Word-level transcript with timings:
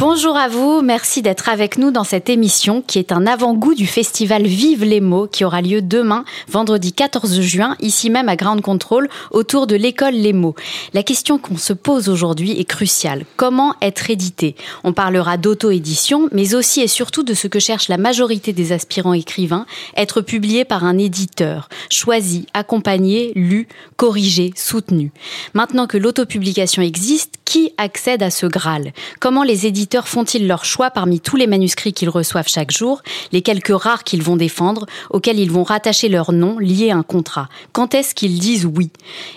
Bonjour 0.00 0.36
à 0.36 0.46
vous, 0.46 0.80
merci 0.80 1.22
d'être 1.22 1.48
avec 1.48 1.76
nous 1.76 1.90
dans 1.90 2.04
cette 2.04 2.30
émission 2.30 2.82
qui 2.86 3.00
est 3.00 3.10
un 3.10 3.26
avant-goût 3.26 3.74
du 3.74 3.88
festival 3.88 4.46
Vive 4.46 4.84
les 4.84 5.00
mots 5.00 5.26
qui 5.26 5.44
aura 5.44 5.60
lieu 5.60 5.82
demain, 5.82 6.24
vendredi 6.46 6.92
14 6.92 7.40
juin, 7.40 7.74
ici 7.80 8.08
même 8.08 8.28
à 8.28 8.36
Ground 8.36 8.60
Control, 8.60 9.08
autour 9.32 9.66
de 9.66 9.74
l'école 9.74 10.14
Les 10.14 10.32
mots. 10.32 10.54
La 10.94 11.02
question 11.02 11.38
qu'on 11.38 11.56
se 11.56 11.72
pose 11.72 12.08
aujourd'hui 12.08 12.52
est 12.52 12.64
cruciale. 12.64 13.24
Comment 13.34 13.74
être 13.82 14.08
édité? 14.08 14.54
On 14.84 14.92
parlera 14.92 15.36
d'auto-édition, 15.36 16.28
mais 16.30 16.54
aussi 16.54 16.80
et 16.80 16.86
surtout 16.86 17.24
de 17.24 17.34
ce 17.34 17.48
que 17.48 17.58
cherche 17.58 17.88
la 17.88 17.98
majorité 17.98 18.52
des 18.52 18.70
aspirants 18.70 19.14
écrivains, 19.14 19.66
être 19.96 20.20
publié 20.20 20.64
par 20.64 20.84
un 20.84 20.96
éditeur, 20.96 21.68
choisi, 21.90 22.46
accompagné, 22.54 23.32
lu, 23.34 23.66
corrigé, 23.96 24.52
soutenu. 24.54 25.10
Maintenant 25.54 25.88
que 25.88 25.98
l'autopublication 25.98 26.82
existe, 26.82 27.34
qui 27.48 27.72
accède 27.78 28.22
à 28.22 28.28
ce 28.28 28.44
Graal? 28.44 28.92
Comment 29.20 29.42
les 29.42 29.64
éditeurs 29.64 30.06
font-ils 30.06 30.46
leur 30.46 30.66
choix 30.66 30.90
parmi 30.90 31.18
tous 31.18 31.36
les 31.36 31.46
manuscrits 31.46 31.94
qu'ils 31.94 32.10
reçoivent 32.10 32.46
chaque 32.46 32.70
jour, 32.70 33.00
les 33.32 33.40
quelques 33.40 33.74
rares 33.74 34.04
qu'ils 34.04 34.22
vont 34.22 34.36
défendre, 34.36 34.84
auxquels 35.08 35.38
ils 35.38 35.50
vont 35.50 35.62
rattacher 35.62 36.10
leur 36.10 36.32
nom 36.32 36.58
lié 36.58 36.90
à 36.90 36.98
un 36.98 37.02
contrat? 37.02 37.48
Quand 37.72 37.94
est-ce 37.94 38.14
qu'ils 38.14 38.38
disent 38.38 38.66
oui? 38.66 38.90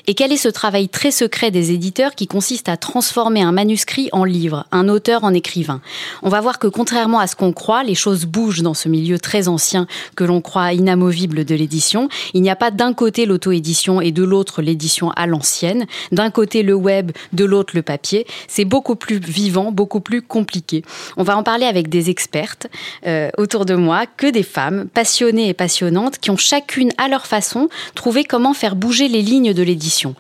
Et 0.07 0.13
quel 0.13 0.33
est 0.33 0.37
ce 0.37 0.49
travail 0.49 0.89
très 0.89 1.11
secret 1.11 1.51
des 1.51 1.71
éditeurs 1.71 2.13
qui 2.13 2.27
consiste 2.27 2.67
à 2.67 2.75
transformer 2.75 3.43
un 3.43 3.53
manuscrit 3.53 4.09
en 4.11 4.25
livre, 4.25 4.65
un 4.73 4.89
auteur 4.89 5.23
en 5.23 5.33
écrivain? 5.33 5.79
On 6.21 6.27
va 6.27 6.41
voir 6.41 6.59
que 6.59 6.67
contrairement 6.67 7.19
à 7.19 7.27
ce 7.27 7.37
qu'on 7.37 7.53
croit, 7.53 7.85
les 7.85 7.95
choses 7.95 8.25
bougent 8.25 8.61
dans 8.61 8.73
ce 8.73 8.89
milieu 8.89 9.19
très 9.19 9.47
ancien 9.47 9.87
que 10.17 10.25
l'on 10.25 10.41
croit 10.41 10.73
inamovible 10.73 11.45
de 11.45 11.55
l'édition. 11.55 12.09
Il 12.33 12.41
n'y 12.41 12.49
a 12.49 12.57
pas 12.57 12.71
d'un 12.71 12.91
côté 12.91 13.25
l'auto-édition 13.25 14.01
et 14.01 14.11
de 14.11 14.23
l'autre 14.25 14.61
l'édition 14.61 15.11
à 15.11 15.27
l'ancienne, 15.27 15.85
d'un 16.11 16.29
côté 16.29 16.61
le 16.61 16.73
web, 16.73 17.13
de 17.31 17.45
l'autre 17.45 17.73
le 17.73 17.81
papier. 17.83 18.00
C'est 18.47 18.65
beaucoup 18.65 18.95
plus 18.95 19.19
vivant, 19.19 19.71
beaucoup 19.71 19.99
plus 19.99 20.21
compliqué. 20.21 20.83
On 21.17 21.23
va 21.23 21.37
en 21.37 21.43
parler 21.43 21.65
avec 21.65 21.89
des 21.89 22.09
expertes 22.09 22.67
euh, 23.05 23.29
autour 23.37 23.65
de 23.65 23.75
moi, 23.75 24.05
que 24.05 24.27
des 24.27 24.43
femmes 24.43 24.87
passionnées 24.93 25.49
et 25.49 25.53
passionnantes 25.53 26.17
qui 26.19 26.31
ont 26.31 26.37
chacune 26.37 26.91
à 26.97 27.07
leur 27.07 27.27
façon 27.27 27.69
trouvé 27.95 28.23
comment 28.23 28.53
faire 28.53 28.75
bouger 28.75 29.07
les 29.07 29.21
lignes 29.21 29.53
de 29.53 29.63
l'édition. 29.63 30.15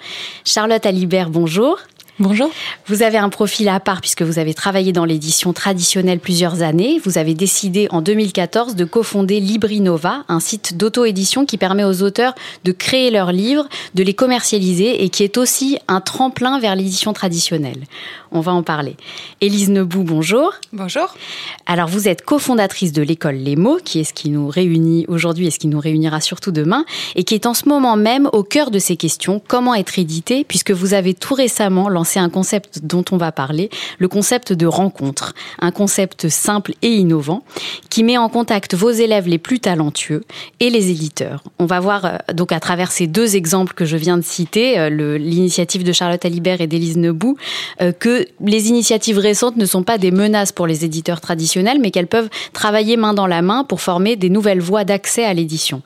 Charlotte 0.45 0.85
Alibert, 0.85 1.29
bonjour. 1.29 1.79
Bonjour. 2.19 2.51
Vous 2.87 3.03
avez 3.03 3.17
un 3.17 3.29
profil 3.29 3.69
à 3.69 3.79
part 3.79 4.01
puisque 4.01 4.21
vous 4.21 4.37
avez 4.37 4.53
travaillé 4.53 4.91
dans 4.91 5.05
l'édition 5.05 5.53
traditionnelle 5.53 6.19
plusieurs 6.19 6.61
années. 6.61 6.99
Vous 7.03 7.17
avez 7.17 7.33
décidé 7.33 7.87
en 7.89 8.01
2014 8.01 8.75
de 8.75 8.83
cofonder 8.83 9.39
Librinova, 9.39 10.25
un 10.27 10.41
site 10.41 10.77
d'auto-édition 10.77 11.45
qui 11.45 11.57
permet 11.57 11.85
aux 11.85 12.03
auteurs 12.03 12.35
de 12.65 12.73
créer 12.73 13.11
leurs 13.11 13.31
livres, 13.31 13.67
de 13.95 14.03
les 14.03 14.13
commercialiser 14.13 15.03
et 15.03 15.09
qui 15.09 15.23
est 15.23 15.37
aussi 15.37 15.79
un 15.87 16.01
tremplin 16.01 16.59
vers 16.59 16.75
l'édition 16.75 17.13
traditionnelle. 17.13 17.85
On 18.33 18.39
va 18.39 18.53
en 18.53 18.63
parler. 18.63 18.95
Élise 19.41 19.69
Nebou, 19.69 20.03
bonjour. 20.03 20.53
Bonjour. 20.71 21.15
Alors 21.65 21.89
vous 21.89 22.07
êtes 22.07 22.23
cofondatrice 22.23 22.93
de 22.93 23.01
l'école 23.01 23.35
Les 23.35 23.57
mots, 23.57 23.79
qui 23.83 23.99
est 23.99 24.03
ce 24.05 24.13
qui 24.13 24.29
nous 24.29 24.47
réunit 24.47 25.05
aujourd'hui 25.09 25.47
et 25.47 25.51
ce 25.51 25.59
qui 25.59 25.67
nous 25.67 25.81
réunira 25.81 26.21
surtout 26.21 26.51
demain, 26.51 26.85
et 27.15 27.25
qui 27.25 27.35
est 27.35 27.45
en 27.45 27.53
ce 27.53 27.67
moment 27.67 27.97
même 27.97 28.29
au 28.31 28.43
cœur 28.43 28.71
de 28.71 28.79
ces 28.79 28.95
questions, 28.95 29.41
comment 29.45 29.75
être 29.75 29.99
édité, 29.99 30.45
puisque 30.45 30.71
vous 30.71 30.93
avez 30.93 31.13
tout 31.13 31.33
récemment 31.33 31.89
lancé 31.89 32.19
un 32.19 32.29
concept 32.29 32.79
dont 32.83 33.03
on 33.11 33.17
va 33.17 33.33
parler, 33.33 33.69
le 33.99 34.07
concept 34.07 34.53
de 34.53 34.65
rencontre, 34.65 35.33
un 35.59 35.71
concept 35.71 36.29
simple 36.29 36.73
et 36.81 36.93
innovant 36.93 37.43
qui 37.89 38.03
met 38.05 38.17
en 38.17 38.29
contact 38.29 38.75
vos 38.75 38.91
élèves 38.91 39.27
les 39.27 39.39
plus 39.39 39.59
talentueux 39.59 40.23
et 40.61 40.69
les 40.69 40.89
éditeurs. 40.89 41.43
On 41.59 41.65
va 41.65 41.81
voir 41.81 42.05
euh, 42.05 42.17
donc 42.33 42.53
à 42.53 42.61
travers 42.61 42.91
ces 42.91 43.07
deux 43.07 43.35
exemples 43.35 43.73
que 43.73 43.83
je 43.83 43.97
viens 43.97 44.17
de 44.17 44.23
citer, 44.23 44.79
euh, 44.79 45.17
l'initiative 45.17 45.83
de 45.83 45.91
Charlotte 45.91 46.23
Alibert 46.23 46.61
et 46.61 46.67
d'Élise 46.67 46.97
Nebou, 46.97 47.35
euh, 47.81 47.91
les 48.43 48.69
initiatives 48.69 49.17
récentes 49.17 49.57
ne 49.57 49.65
sont 49.65 49.83
pas 49.83 49.97
des 49.97 50.11
menaces 50.11 50.51
pour 50.51 50.67
les 50.67 50.85
éditeurs 50.85 51.21
traditionnels, 51.21 51.79
mais 51.79 51.91
qu'elles 51.91 52.07
peuvent 52.07 52.29
travailler 52.53 52.97
main 52.97 53.13
dans 53.13 53.27
la 53.27 53.41
main 53.41 53.63
pour 53.63 53.81
former 53.81 54.15
des 54.15 54.29
nouvelles 54.29 54.61
voies 54.61 54.83
d'accès 54.83 55.23
à 55.23 55.33
l'édition. 55.33 55.81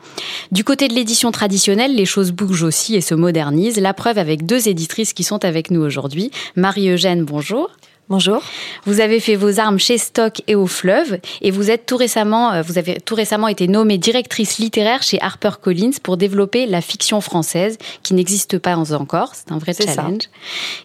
Du 0.51 0.63
côté 0.63 0.87
de 0.87 0.93
l'édition 0.93 1.31
traditionnelle, 1.31 1.95
les 1.95 2.05
choses 2.05 2.31
bougent 2.31 2.63
aussi 2.63 2.95
et 2.95 3.01
se 3.01 3.15
modernisent. 3.15 3.79
La 3.79 3.93
preuve 3.93 4.17
avec 4.17 4.45
deux 4.45 4.67
éditrices 4.67 5.13
qui 5.13 5.23
sont 5.23 5.43
avec 5.45 5.71
nous 5.71 5.81
aujourd'hui. 5.81 6.31
Marie-Eugène, 6.55 7.23
bonjour. 7.23 7.69
Bonjour. 8.07 8.43
Vous 8.85 8.99
avez 8.99 9.19
fait 9.19 9.35
vos 9.35 9.59
armes 9.59 9.79
chez 9.79 9.97
Stock 9.97 10.43
et 10.45 10.53
au 10.53 10.67
Fleuve 10.67 11.17
et 11.41 11.49
vous 11.49 11.71
êtes 11.71 11.87
tout 11.87 11.97
récemment, 11.97 12.51
euh, 12.51 12.61
vous 12.61 12.77
avez 12.77 12.99
tout 12.99 13.15
récemment 13.15 13.47
été 13.47 13.67
nommée 13.67 13.97
directrice 13.97 14.59
littéraire 14.59 15.01
chez 15.01 15.19
HarperCollins 15.19 15.97
pour 16.03 16.15
développer 16.15 16.67
la 16.67 16.81
fiction 16.81 17.19
française 17.19 17.79
qui 18.03 18.13
n'existe 18.13 18.59
pas 18.59 18.75
encore. 18.75 19.33
C'est 19.33 19.51
un 19.51 19.57
vrai 19.57 19.73
ça. 19.73 19.91
challenge. 19.91 20.29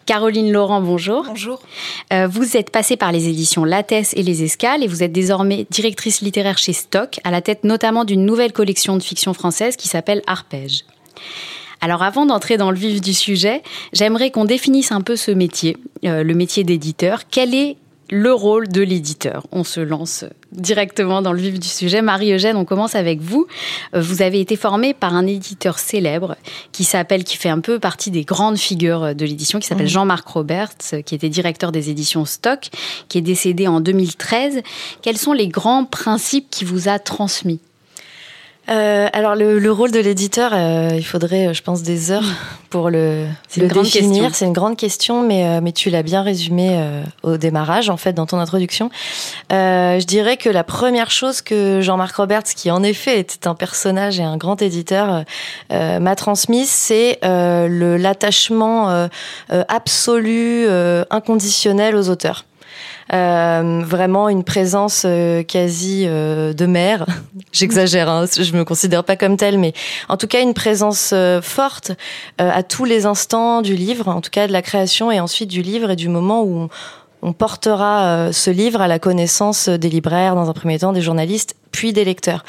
Caroline 0.07 0.51
Laurent, 0.51 0.81
bonjour. 0.81 1.25
Bonjour. 1.27 1.61
Euh, 2.15 2.27
vous 2.27 2.57
êtes 2.57 2.71
passée 2.71 2.97
par 2.97 3.13
les 3.13 3.29
éditions 3.29 3.67
Lattès 3.67 4.15
et 4.15 4.23
Les 4.23 4.43
Escales 4.43 4.83
et 4.83 4.87
vous 4.87 5.03
êtes 5.03 5.13
désormais 5.13 5.67
directrice 5.69 6.23
littéraire 6.23 6.57
chez 6.57 6.73
Stock, 6.73 7.21
à 7.25 7.31
la 7.31 7.43
tête 7.43 7.65
notamment 7.65 8.07
d'une 8.07 8.25
nouvelle 8.25 8.55
collection 8.55 8.97
de 8.97 9.03
fiction 9.03 9.35
française 9.35 9.77
qui 9.77 9.89
s'appelle 9.89 10.23
Arpège. 10.27 10.85
Alors 11.81 12.03
avant 12.03 12.27
d'entrer 12.27 12.57
dans 12.59 12.71
le 12.71 12.77
vif 12.77 13.01
du 13.01 13.15
sujet, 13.15 13.63
j'aimerais 13.93 14.31
qu'on 14.31 14.45
définisse 14.45 14.93
un 14.93 15.01
peu 15.01 15.17
ce 15.17 15.31
métier, 15.31 15.77
euh, 16.05 16.23
le 16.23 16.35
métier 16.35 16.63
d'éditeur. 16.63 17.23
Quel 17.31 17.55
est 17.55 17.77
le 18.11 18.35
rôle 18.35 18.69
de 18.69 18.83
l'éditeur? 18.83 19.47
On 19.51 19.65
se 19.65 19.81
lance 19.81 20.25
directement 20.53 21.23
dans 21.23 21.33
le 21.33 21.39
vif 21.41 21.59
du 21.59 21.69
sujet. 21.69 22.03
Marie-Eugène, 22.03 22.57
on 22.57 22.67
commence 22.67 22.97
avec 22.97 23.21
vous. 23.21 23.47
Euh, 23.95 24.03
Vous 24.03 24.21
avez 24.21 24.41
été 24.41 24.57
formée 24.57 24.93
par 24.93 25.15
un 25.15 25.27
éditeur 25.27 25.79
célèbre 25.79 26.37
qui 26.73 26.85
s'appelle, 26.85 27.25
qui 27.25 27.39
fait 27.39 27.49
un 27.49 27.61
peu 27.61 27.79
partie 27.79 28.11
des 28.11 28.25
grandes 28.25 28.59
figures 28.59 29.15
de 29.15 29.25
l'édition, 29.25 29.59
qui 29.59 29.67
s'appelle 29.67 29.89
Jean-Marc 29.89 30.29
Roberts, 30.29 30.77
qui 31.07 31.15
était 31.15 31.31
directeur 31.31 31.73
des 31.73 31.89
éditions 31.89 32.27
Stock, 32.27 32.69
qui 33.09 33.17
est 33.17 33.23
décédé 33.23 33.69
en 33.69 33.81
2013. 33.81 34.61
Quels 35.01 35.19
sont 35.19 35.33
les 35.33 35.49
grands 35.49 35.87
principes 35.87 36.49
qui 36.51 36.67
vous 36.67 36.89
a 36.89 36.99
transmis? 36.99 37.61
Euh, 38.71 39.09
alors 39.13 39.35
le, 39.35 39.59
le 39.59 39.73
rôle 39.73 39.91
de 39.91 39.99
l'éditeur, 39.99 40.53
euh, 40.55 40.91
il 40.95 41.03
faudrait, 41.05 41.49
euh, 41.49 41.53
je 41.53 41.63
pense, 41.63 41.83
des 41.83 42.13
heures 42.13 42.25
pour 42.71 42.89
le, 42.89 43.27
le 43.57 43.67
définir. 43.67 43.83
question. 44.23 44.29
C'est 44.33 44.45
une 44.47 44.53
grande 44.53 44.77
question, 44.77 45.23
mais, 45.23 45.45
euh, 45.45 45.61
mais 45.61 45.73
tu 45.73 45.91
l'as 45.91 46.05
bien 46.05 46.23
résumé 46.23 46.69
euh, 46.73 47.03
au 47.25 47.37
démarrage, 47.37 47.91
en 47.91 47.97
fait, 47.97 48.13
dans 48.13 48.27
ton 48.27 48.39
introduction. 48.39 48.91
Euh, 49.53 49.99
je 49.99 50.07
dirais 50.07 50.37
que 50.37 50.49
la 50.49 50.63
première 50.63 51.11
chose 51.11 51.43
que 51.43 51.81
Jean-Marc 51.81 52.15
Roberts, 52.15 52.45
qui 52.45 52.71
en 52.71 52.85
effet 52.85 53.19
était 53.19 53.49
un 53.49 53.57
personnage 53.57 54.21
et 54.21 54.23
un 54.23 54.37
grand 54.37 54.63
éditeur, 54.63 55.25
m'a 55.71 56.15
transmise, 56.15 56.71
c'est 56.71 57.19
euh, 57.25 57.99
l'attachement 57.99 59.09
absolu, 59.69 60.67
euh, 60.69 61.05
inconditionnel 61.11 61.97
aux 61.97 62.09
auteurs. 62.09 62.45
Euh, 63.13 63.83
vraiment 63.85 64.29
une 64.29 64.45
présence 64.45 65.03
euh, 65.05 65.43
quasi 65.43 66.05
euh, 66.07 66.53
de 66.53 66.67
mère. 66.67 67.07
J'exagère, 67.53 68.09
hein, 68.09 68.27
je 68.27 68.53
me 68.53 68.65
considère 68.65 69.03
pas 69.03 69.17
comme 69.17 69.37
telle, 69.37 69.59
mais 69.59 69.73
en 70.09 70.17
tout 70.17 70.29
cas 70.29 70.43
une 70.43 70.55
présence 70.55 71.13
forte 71.43 71.93
à 72.39 72.63
tous 72.63 72.85
les 72.85 73.07
instants 73.07 73.63
du 73.63 73.75
livre, 73.75 74.09
en 74.09 74.21
tout 74.21 74.31
cas 74.31 74.47
de 74.47 74.53
la 74.53 74.63
création 74.63 75.11
et 75.11 75.19
ensuite 75.19 75.51
du 75.51 75.63
livre 75.63 75.91
et 75.91 75.97
du 75.97 76.09
moment 76.09 76.45
où 76.45 76.69
on 77.23 77.33
portera 77.33 78.05
euh, 78.05 78.33
ce 78.33 78.51
livre 78.51 78.81
à 78.81 78.89
la 78.89 78.99
connaissance 78.99 79.69
des 79.69 79.89
libraires 79.89 80.35
dans 80.35 80.49
un 80.49 80.53
premier 80.53 80.79
temps, 80.79 80.93
des 80.93 81.03
journalistes, 81.03 81.55
puis 81.73 81.93
des 81.93 82.05
lecteurs. 82.05 82.45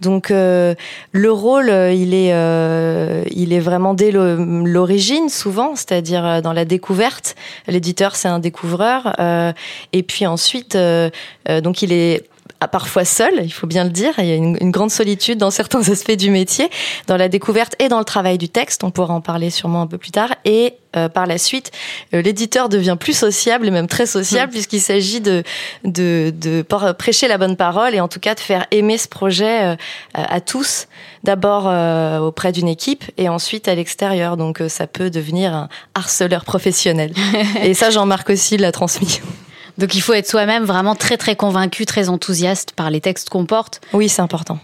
Donc 0.00 0.30
euh, 0.30 0.74
le 1.12 1.30
rôle, 1.30 1.68
euh, 1.68 1.92
il 1.92 2.14
est, 2.14 2.32
euh, 2.32 3.22
il 3.30 3.52
est 3.52 3.60
vraiment 3.60 3.94
dès 3.94 4.10
l'origine 4.12 5.28
souvent, 5.28 5.76
c'est-à-dire 5.76 6.24
euh, 6.24 6.40
dans 6.40 6.52
la 6.52 6.64
découverte. 6.64 7.34
L'éditeur, 7.66 8.16
c'est 8.16 8.28
un 8.28 8.38
découvreur, 8.38 9.14
euh, 9.18 9.52
et 9.92 10.02
puis 10.02 10.26
ensuite, 10.26 10.76
donc 11.62 11.82
il 11.82 11.92
est 11.92 12.24
parfois 12.68 13.04
seul, 13.04 13.32
il 13.42 13.52
faut 13.52 13.66
bien 13.66 13.84
le 13.84 13.90
dire. 13.90 14.12
Il 14.18 14.26
y 14.26 14.32
a 14.32 14.36
une, 14.36 14.56
une, 14.60 14.70
grande 14.70 14.90
solitude 14.90 15.38
dans 15.38 15.50
certains 15.50 15.88
aspects 15.90 16.12
du 16.12 16.30
métier, 16.30 16.70
dans 17.06 17.16
la 17.16 17.28
découverte 17.28 17.74
et 17.78 17.88
dans 17.88 17.98
le 17.98 18.04
travail 18.04 18.38
du 18.38 18.48
texte. 18.48 18.84
On 18.84 18.90
pourra 18.90 19.14
en 19.14 19.20
parler 19.20 19.50
sûrement 19.50 19.82
un 19.82 19.86
peu 19.86 19.98
plus 19.98 20.10
tard. 20.10 20.34
Et 20.44 20.74
euh, 20.94 21.08
par 21.08 21.26
la 21.26 21.38
suite, 21.38 21.70
euh, 22.12 22.20
l'éditeur 22.20 22.68
devient 22.68 22.98
plus 23.00 23.16
sociable 23.16 23.66
et 23.66 23.70
même 23.70 23.86
très 23.86 24.04
sociable 24.04 24.48
mmh. 24.48 24.54
puisqu'il 24.54 24.80
s'agit 24.80 25.22
de, 25.22 25.42
de, 25.84 26.30
de, 26.36 26.62
prêcher 26.92 27.28
la 27.28 27.38
bonne 27.38 27.56
parole 27.56 27.94
et 27.94 28.00
en 28.00 28.08
tout 28.08 28.20
cas 28.20 28.34
de 28.34 28.40
faire 28.40 28.66
aimer 28.72 28.98
ce 28.98 29.08
projet 29.08 29.62
euh, 29.62 29.76
à 30.12 30.40
tous. 30.40 30.88
D'abord 31.24 31.66
auprès 32.20 32.50
d'une 32.50 32.66
équipe 32.66 33.04
et 33.16 33.28
ensuite 33.28 33.68
à 33.68 33.76
l'extérieur. 33.76 34.36
Donc 34.36 34.60
ça 34.66 34.88
peut 34.88 35.08
devenir 35.08 35.54
un 35.54 35.68
harceleur 35.94 36.44
professionnel. 36.44 37.12
et 37.62 37.74
ça, 37.74 37.90
Jean-Marc 37.90 38.30
aussi 38.30 38.56
l'a 38.56 38.72
transmis. 38.72 39.20
Donc 39.78 39.94
il 39.94 40.00
faut 40.00 40.12
être 40.12 40.28
soi-même 40.28 40.64
vraiment 40.64 40.94
très 40.94 41.16
très 41.16 41.36
convaincu, 41.36 41.86
très 41.86 42.08
enthousiaste 42.08 42.72
par 42.72 42.90
les 42.90 43.00
textes 43.00 43.30
qu'on 43.30 43.46
porte. 43.46 43.80
Oui, 43.92 44.08
c'est 44.08 44.22
important. 44.22 44.58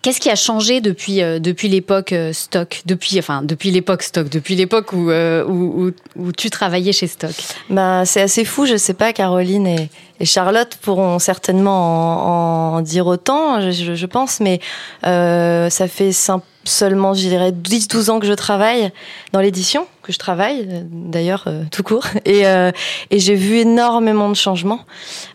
Qu'est-ce 0.00 0.20
qui 0.20 0.30
a 0.30 0.36
changé 0.36 0.80
depuis 0.80 1.22
euh, 1.22 1.40
depuis 1.40 1.68
l'époque 1.68 2.12
euh, 2.12 2.32
Stock, 2.32 2.82
depuis 2.86 3.18
enfin 3.18 3.42
depuis 3.42 3.72
l'époque 3.72 4.04
Stock, 4.04 4.28
depuis 4.28 4.54
l'époque 4.54 4.92
où, 4.92 5.10
euh, 5.10 5.44
où, 5.44 5.90
où, 6.14 6.32
tu 6.32 6.50
travaillais 6.50 6.92
chez 6.92 7.08
Stock? 7.08 7.34
Bah 7.68 8.04
c'est 8.04 8.20
assez 8.20 8.44
fou, 8.44 8.64
je 8.64 8.76
sais 8.76 8.94
pas. 8.94 9.12
Caroline 9.12 9.66
et, 9.66 9.90
et 10.20 10.24
Charlotte 10.24 10.76
pourront 10.82 11.18
certainement 11.18 12.74
en, 12.74 12.80
dire 12.80 13.08
autant, 13.08 13.60
je, 13.72 13.96
je 13.96 14.06
pense, 14.06 14.38
mais 14.38 14.60
ça 15.02 15.88
fait 15.88 16.12
seulement, 16.64 17.14
je 17.14 17.28
dirais, 17.28 17.50
10-12 17.50 18.10
ans 18.10 18.20
que 18.20 18.26
je 18.26 18.34
travaille 18.34 18.92
dans 19.32 19.40
l'édition 19.40 19.86
que 20.08 20.14
je 20.14 20.18
travaille, 20.18 20.66
d'ailleurs 20.90 21.44
euh, 21.48 21.64
tout 21.70 21.82
court, 21.82 22.06
et, 22.24 22.46
euh, 22.46 22.72
et 23.10 23.18
j'ai 23.18 23.34
vu 23.34 23.58
énormément 23.58 24.30
de 24.30 24.34
changements 24.34 24.80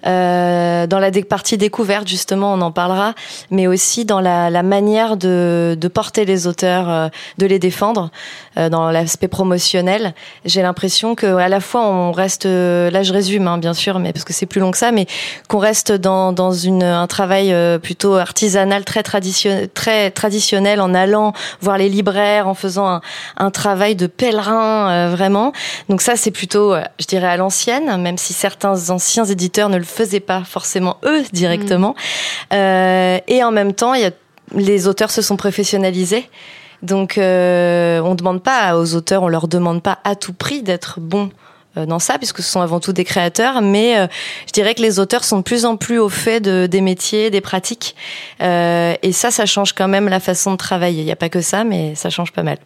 euh, 0.08 0.88
dans 0.88 0.98
la 0.98 1.12
partie 1.30 1.58
découverte 1.58 2.08
justement, 2.08 2.54
on 2.54 2.62
en 2.62 2.72
parlera, 2.72 3.14
mais 3.52 3.68
aussi 3.68 4.04
dans 4.04 4.20
la, 4.20 4.64
manière 4.64 5.16
de, 5.16 5.78
porter 5.94 6.26
les 6.26 6.48
auteurs, 6.48 7.12
de 7.38 7.46
les 7.46 7.60
défendre, 7.60 8.10
dans 8.56 8.90
l'aspect 8.90 9.28
promotionnel. 9.28 10.14
J'ai 10.46 10.62
l'impression 10.62 11.14
que 11.14 11.28
à 11.28 11.50
la 11.50 11.60
fois 11.60 11.86
on 11.86 12.12
reste, 12.12 12.46
là 12.46 13.04
je 13.04 13.14
résume 13.14 13.48
hein, 13.48 13.58
bien 13.60 13.74
sûr, 13.74 14.00
mais 14.00 14.12
parce 14.12 14.26
que 14.26 14.34
c'est 14.34 14.46
plus 14.48 14.60
long 14.60 14.72
que 14.72 14.78
ça, 14.78 14.92
mais 14.92 15.06
qu'on 15.48 15.60
reste 15.60 15.92
dans, 15.92 16.34
dans 16.34 16.68
un 16.68 17.08
travail 17.08 17.54
plutôt 17.82 18.16
artisanal, 18.16 18.86
très 18.86 19.04
traditionnel, 19.04 19.70
très 19.70 20.10
traditionnel, 20.10 20.82
en 20.82 20.94
allant 20.96 21.34
voir 21.62 21.78
les 21.78 21.90
libraires, 21.90 22.48
en 22.48 22.56
faisant 22.56 23.02
un 23.38 23.52
travail 23.52 23.96
de 23.96 24.08
pèlerin 24.08 24.63
euh, 24.64 25.10
vraiment. 25.10 25.54
Donc 25.90 26.02
ça, 26.02 26.16
c'est 26.16 26.32
plutôt, 26.32 26.74
euh, 26.74 26.84
je 27.00 27.06
dirais, 27.06 27.28
à 27.28 27.38
l'ancienne, 27.38 28.02
même 28.02 28.18
si 28.18 28.34
certains 28.34 28.90
anciens 28.90 29.26
éditeurs 29.26 29.70
ne 29.70 29.78
le 29.78 29.84
faisaient 29.84 30.20
pas 30.20 30.44
forcément 30.44 30.98
eux 31.06 31.24
directement. 31.32 31.96
Euh, 32.54 33.20
et 33.28 33.44
en 33.44 33.52
même 33.52 33.74
temps, 33.74 33.94
les 34.56 34.88
auteurs 34.88 35.12
se 35.12 35.22
sont 35.22 35.38
professionnalisés. 35.38 36.30
Donc, 36.82 37.18
euh, 37.18 38.00
on 38.02 38.16
demande 38.16 38.44
pas 38.44 38.78
aux 38.78 38.96
auteurs, 38.96 39.24
on 39.24 39.30
leur 39.30 39.48
demande 39.48 39.82
pas 39.82 40.00
à 40.04 40.16
tout 40.16 40.34
prix 40.34 40.64
d'être 40.64 41.00
bons 41.00 41.30
dans 41.76 41.98
ça, 41.98 42.20
puisque 42.20 42.44
ce 42.44 42.52
sont 42.52 42.62
avant 42.62 42.80
tout 42.80 42.94
des 42.94 43.04
créateurs, 43.04 43.64
mais 43.64 43.96
je 44.46 44.52
dirais 44.52 44.76
que 44.76 44.82
les 44.84 45.00
auteurs 45.00 45.24
sont 45.24 45.38
de 45.38 45.42
plus 45.42 45.66
en 45.66 45.76
plus 45.76 45.98
au 45.98 46.08
fait 46.08 46.40
de, 46.40 46.68
des 46.68 46.82
métiers, 46.82 47.32
des 47.32 47.42
pratiques, 47.42 47.96
et 48.40 49.12
ça, 49.12 49.32
ça 49.32 49.48
change 49.48 49.74
quand 49.74 49.88
même 49.88 50.08
la 50.08 50.20
façon 50.20 50.52
de 50.52 50.58
travailler. 50.58 51.02
Il 51.02 51.06
n'y 51.06 51.12
a 51.12 51.16
pas 51.16 51.30
que 51.30 51.42
ça, 51.42 51.64
mais 51.64 51.96
ça 51.96 52.12
change 52.12 52.32
pas 52.32 52.44
mal. 52.44 52.60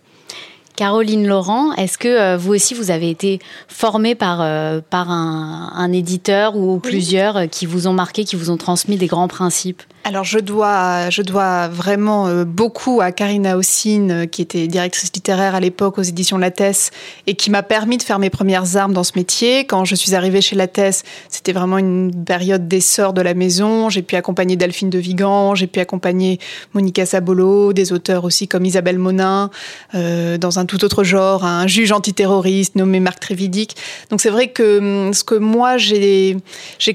Caroline 0.77 1.25
Laurent, 1.25 1.73
est-ce 1.73 1.97
que 1.97 2.07
euh, 2.07 2.37
vous 2.37 2.53
aussi 2.53 2.75
vous 2.75 2.91
avez 2.91 3.09
été 3.09 3.39
formée 3.67 4.13
par, 4.13 4.41
euh, 4.41 4.79
par 4.87 5.09
un, 5.09 5.71
un, 5.73 5.91
éditeur 5.91 6.55
ou 6.55 6.77
plusieurs 6.77 7.35
euh, 7.35 7.45
qui 7.47 7.65
vous 7.65 7.87
ont 7.87 7.93
marqué, 7.93 8.23
qui 8.23 8.35
vous 8.35 8.51
ont 8.51 8.57
transmis 8.57 8.95
des 8.95 9.07
grands 9.07 9.27
principes? 9.27 9.81
Alors 10.07 10.23
je 10.23 10.39
dois, 10.39 11.09
je 11.09 11.21
dois 11.21 11.67
vraiment 11.67 12.27
euh, 12.27 12.45
beaucoup 12.45 13.01
à 13.01 13.11
Karina 13.11 13.57
Ossine, 13.57 14.11
euh, 14.11 14.25
qui 14.25 14.41
était 14.41 14.65
directrice 14.67 15.11
littéraire 15.13 15.53
à 15.53 15.59
l'époque 15.59 15.97
aux 15.97 16.01
éditions 16.01 16.37
Lattès 16.37 16.91
et 17.27 17.33
qui 17.33 17.51
m'a 17.51 17.61
permis 17.61 17.97
de 17.97 18.03
faire 18.03 18.17
mes 18.17 18.29
premières 18.29 18.77
armes 18.77 18.93
dans 18.93 19.03
ce 19.03 19.11
métier. 19.17 19.65
Quand 19.65 19.83
je 19.83 19.95
suis 19.95 20.15
arrivée 20.15 20.39
chez 20.39 20.55
Lattès, 20.55 21.03
c'était 21.27 21.51
vraiment 21.51 21.77
une 21.77 22.23
période 22.23 22.69
d'essor 22.69 23.11
de 23.11 23.19
la 23.19 23.33
maison. 23.33 23.89
J'ai 23.89 24.01
pu 24.01 24.15
accompagner 24.15 24.55
Delphine 24.55 24.89
de 24.89 24.97
Vigan, 24.97 25.55
j'ai 25.55 25.67
pu 25.67 25.81
accompagner 25.81 26.39
Monica 26.73 27.05
Sabolo, 27.05 27.73
des 27.73 27.91
auteurs 27.91 28.23
aussi 28.23 28.47
comme 28.47 28.63
Isabelle 28.63 28.99
Monin, 28.99 29.49
euh, 29.93 30.37
dans 30.37 30.57
un 30.57 30.65
tout 30.65 30.85
autre 30.85 31.03
genre, 31.03 31.43
un 31.43 31.67
juge 31.67 31.91
antiterroriste 31.91 32.75
nommé 32.75 33.01
Marc 33.01 33.19
Trévidic. 33.19 33.75
Donc 34.09 34.21
c'est 34.21 34.29
vrai 34.29 34.47
que 34.47 34.77
hum, 35.07 35.13
ce 35.13 35.25
que 35.25 35.35
moi 35.35 35.75
j'ai 35.75 36.37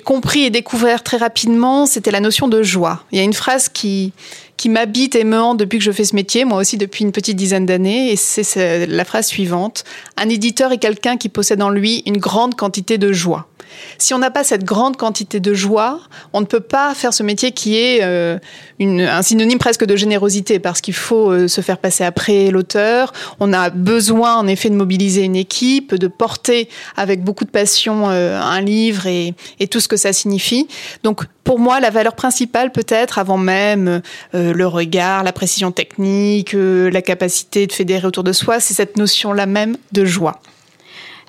compris 0.02 0.44
et 0.44 0.50
découvert 0.50 1.02
très 1.02 1.18
rapidement, 1.18 1.84
c'était 1.84 2.10
la 2.10 2.20
notion 2.20 2.48
de 2.48 2.62
joie. 2.62 3.01
Il 3.10 3.18
y 3.18 3.20
a 3.20 3.24
une 3.24 3.32
phrase 3.32 3.68
qui, 3.68 4.12
qui 4.56 4.68
m'habite 4.68 5.16
et 5.16 5.24
me 5.24 5.40
hante 5.40 5.58
depuis 5.58 5.78
que 5.78 5.84
je 5.84 5.92
fais 5.92 6.04
ce 6.04 6.14
métier, 6.14 6.44
moi 6.44 6.58
aussi 6.58 6.76
depuis 6.76 7.04
une 7.04 7.12
petite 7.12 7.36
dizaine 7.36 7.66
d'années, 7.66 8.12
et 8.12 8.16
c'est 8.16 8.86
la 8.86 9.04
phrase 9.04 9.26
suivante. 9.26 9.84
Un 10.16 10.28
éditeur 10.28 10.72
est 10.72 10.78
quelqu'un 10.78 11.16
qui 11.16 11.28
possède 11.28 11.62
en 11.62 11.70
lui 11.70 12.02
une 12.06 12.18
grande 12.18 12.54
quantité 12.54 12.98
de 12.98 13.12
joie. 13.12 13.48
Si 13.98 14.14
on 14.14 14.18
n'a 14.18 14.30
pas 14.30 14.44
cette 14.44 14.64
grande 14.64 14.96
quantité 14.96 15.40
de 15.40 15.54
joie, 15.54 16.00
on 16.32 16.40
ne 16.40 16.46
peut 16.46 16.60
pas 16.60 16.94
faire 16.94 17.14
ce 17.14 17.22
métier 17.22 17.52
qui 17.52 17.76
est 17.76 18.00
euh, 18.02 18.38
un 18.80 19.22
synonyme 19.22 19.58
presque 19.58 19.84
de 19.84 19.96
générosité, 19.96 20.58
parce 20.58 20.80
qu'il 20.80 20.94
faut 20.94 21.30
euh, 21.30 21.48
se 21.48 21.60
faire 21.60 21.78
passer 21.78 22.04
après 22.04 22.50
l'auteur. 22.50 23.12
On 23.40 23.52
a 23.52 23.70
besoin, 23.70 24.36
en 24.36 24.46
effet, 24.46 24.70
de 24.70 24.74
mobiliser 24.74 25.22
une 25.22 25.36
équipe, 25.36 25.94
de 25.94 26.06
porter 26.06 26.68
avec 26.96 27.22
beaucoup 27.22 27.44
de 27.44 27.50
passion 27.50 28.10
euh, 28.10 28.40
un 28.40 28.60
livre 28.60 29.06
et, 29.06 29.34
tout 29.70 29.80
ce 29.80 29.88
que 29.88 29.96
ça 29.96 30.12
signifie. 30.12 30.66
Donc, 31.02 31.22
pour 31.44 31.58
moi, 31.58 31.80
la 31.80 31.90
valeur 31.90 32.14
principale, 32.14 32.72
peut-être, 32.72 33.18
avant 33.18 33.38
même 33.38 34.02
le 34.52 34.66
regard, 34.66 35.24
la 35.24 35.32
précision 35.32 35.72
technique, 35.72 36.54
la 36.54 37.02
capacité 37.02 37.66
de 37.66 37.72
fédérer 37.72 38.06
autour 38.06 38.24
de 38.24 38.32
soi, 38.32 38.60
c'est 38.60 38.74
cette 38.74 38.96
notion-là 38.96 39.46
même 39.46 39.76
de 39.92 40.04
joie. 40.04 40.40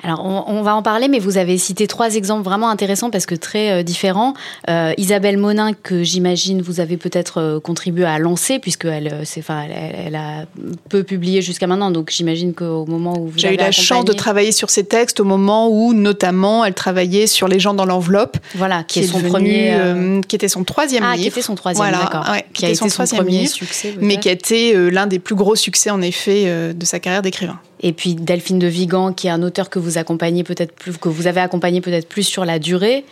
Alors, 0.04 0.46
on, 0.48 0.62
va 0.64 0.76
en 0.76 0.82
parler, 0.82 1.08
mais 1.08 1.20
vous 1.20 1.38
avez 1.38 1.58
cité 1.58 1.88
trois 1.88 2.16
exemples 2.16 2.44
vraiment 2.44 2.70
intéressants 2.70 3.10
parce 3.10 3.26
que 3.26 3.36
très 3.36 3.72
euh, 3.72 3.84
différents. 3.84 4.34
Euh, 4.70 4.92
Isabelle 4.98 5.38
Monin, 5.38 5.72
que 5.72 6.04
j'imagine 6.04 6.62
vous 6.62 6.82
avez 6.82 6.98
peut-être 6.98 7.40
euh, 7.40 7.60
contribué 7.62 8.04
à 8.04 8.20
lancer, 8.20 8.60
puisqu'elle 8.60 9.22
enfin, 9.22 9.64
elle, 9.64 10.08
elle, 10.08 10.16
a 10.16 10.46
peu 10.90 11.04
publié 11.04 11.42
jusqu'à 11.42 11.68
maintenant, 11.68 11.90
donc 11.90 12.12
j'imagine 12.12 12.54
qu'au 12.54 12.86
moment 12.86 13.18
où 13.18 13.28
vous 13.28 13.38
J'ai 13.38 13.54
eu 13.54 13.58
la 13.58 13.72
chance 13.72 14.04
de 14.04 14.12
travailler 14.12 14.52
sur 14.52 14.70
ces 14.70 14.84
textes 14.84 15.22
au 15.22 15.24
moment 15.24 15.70
où, 15.70 15.94
notamment, 15.94 16.66
elle 16.66 16.74
travaillait 16.74 17.28
sur 17.28 17.48
Les 17.48 17.60
gens 17.60 17.74
dans 17.74 17.86
l'enveloppe. 17.86 18.38
Voilà, 18.56 18.84
qui, 18.84 19.00
est, 19.00 19.04
son 19.04 19.22
premier. 19.22 20.22
qui 20.28 20.36
était 20.36 20.50
son 20.50 20.66
troisième 20.66 21.04
ah, 21.04 21.12
livre. 21.12 21.22
qui 21.22 21.28
était 21.30 21.42
son 21.42 21.56
troisième, 21.56 21.92
d'accord. 21.92 22.26
qui, 22.54 22.66
a 22.66 22.70
été 22.70 22.78
son, 22.78 22.88
troisième 22.88 23.26
livre, 23.26 23.52
succès. 23.52 23.94
Mais 24.02 24.18
qui 24.18 24.28
a 24.28 24.34
été 24.34 24.74
l'un 24.92 25.08
des 25.08 25.20
plus 25.20 25.36
gros 25.36 25.56
succès, 25.56 25.92
en 25.92 26.02
effet, 26.02 26.74
de 26.74 26.86
sa 26.86 27.00
carrière 27.00 27.22
d'écrivain. 27.22 27.60
Et 27.84 27.94
puis 27.94 28.16
Delphine 28.16 28.60
de 28.60 28.68
Vigan, 28.68 29.14
qui 29.14 29.28
est 29.28 29.30
un 29.30 29.44
auteur 29.44 29.70
que 29.70 29.78
vous 29.78 29.98
accompagnez 29.98 30.44
peut-être 30.44 30.74
plus, 30.74 30.98
que 30.98 31.10
vous 31.10 31.28
avez 31.28 31.42
accompagné 31.42 31.82
peut-être 31.82 32.08
plus 32.08 32.24
sur 32.24 32.46
la 32.46 32.58
durée. 32.58 33.06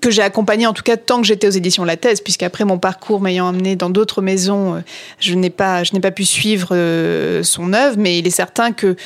Que 0.00 0.10
j'ai 0.10 0.22
accompagné 0.22 0.66
en 0.66 0.72
tout 0.72 0.82
cas 0.82 0.96
tant 0.96 1.20
que 1.20 1.26
j'étais 1.26 1.46
aux 1.46 1.52
éditions 1.52 1.84
La 1.84 1.96
Thèse, 1.96 2.20
puisqu'après 2.20 2.64
mon 2.64 2.78
parcours 2.78 3.20
m'ayant 3.20 3.48
amené 3.48 3.76
dans 3.76 3.90
d'autres 3.90 4.20
maisons, 4.20 4.76
euh, 4.76 4.80
je 5.20 5.34
n'ai 5.34 5.50
pas, 5.50 5.84
je 5.84 5.94
n'ai 5.94 6.00
pas 6.00 6.10
pu 6.10 6.24
suivre 6.24 6.70
euh, 6.72 7.42
son 7.42 7.72
œuvre, 7.72 7.96
mais 7.98 8.18
il 8.18 8.26
est 8.26 8.30
certain 8.30 8.72
que 8.72 8.96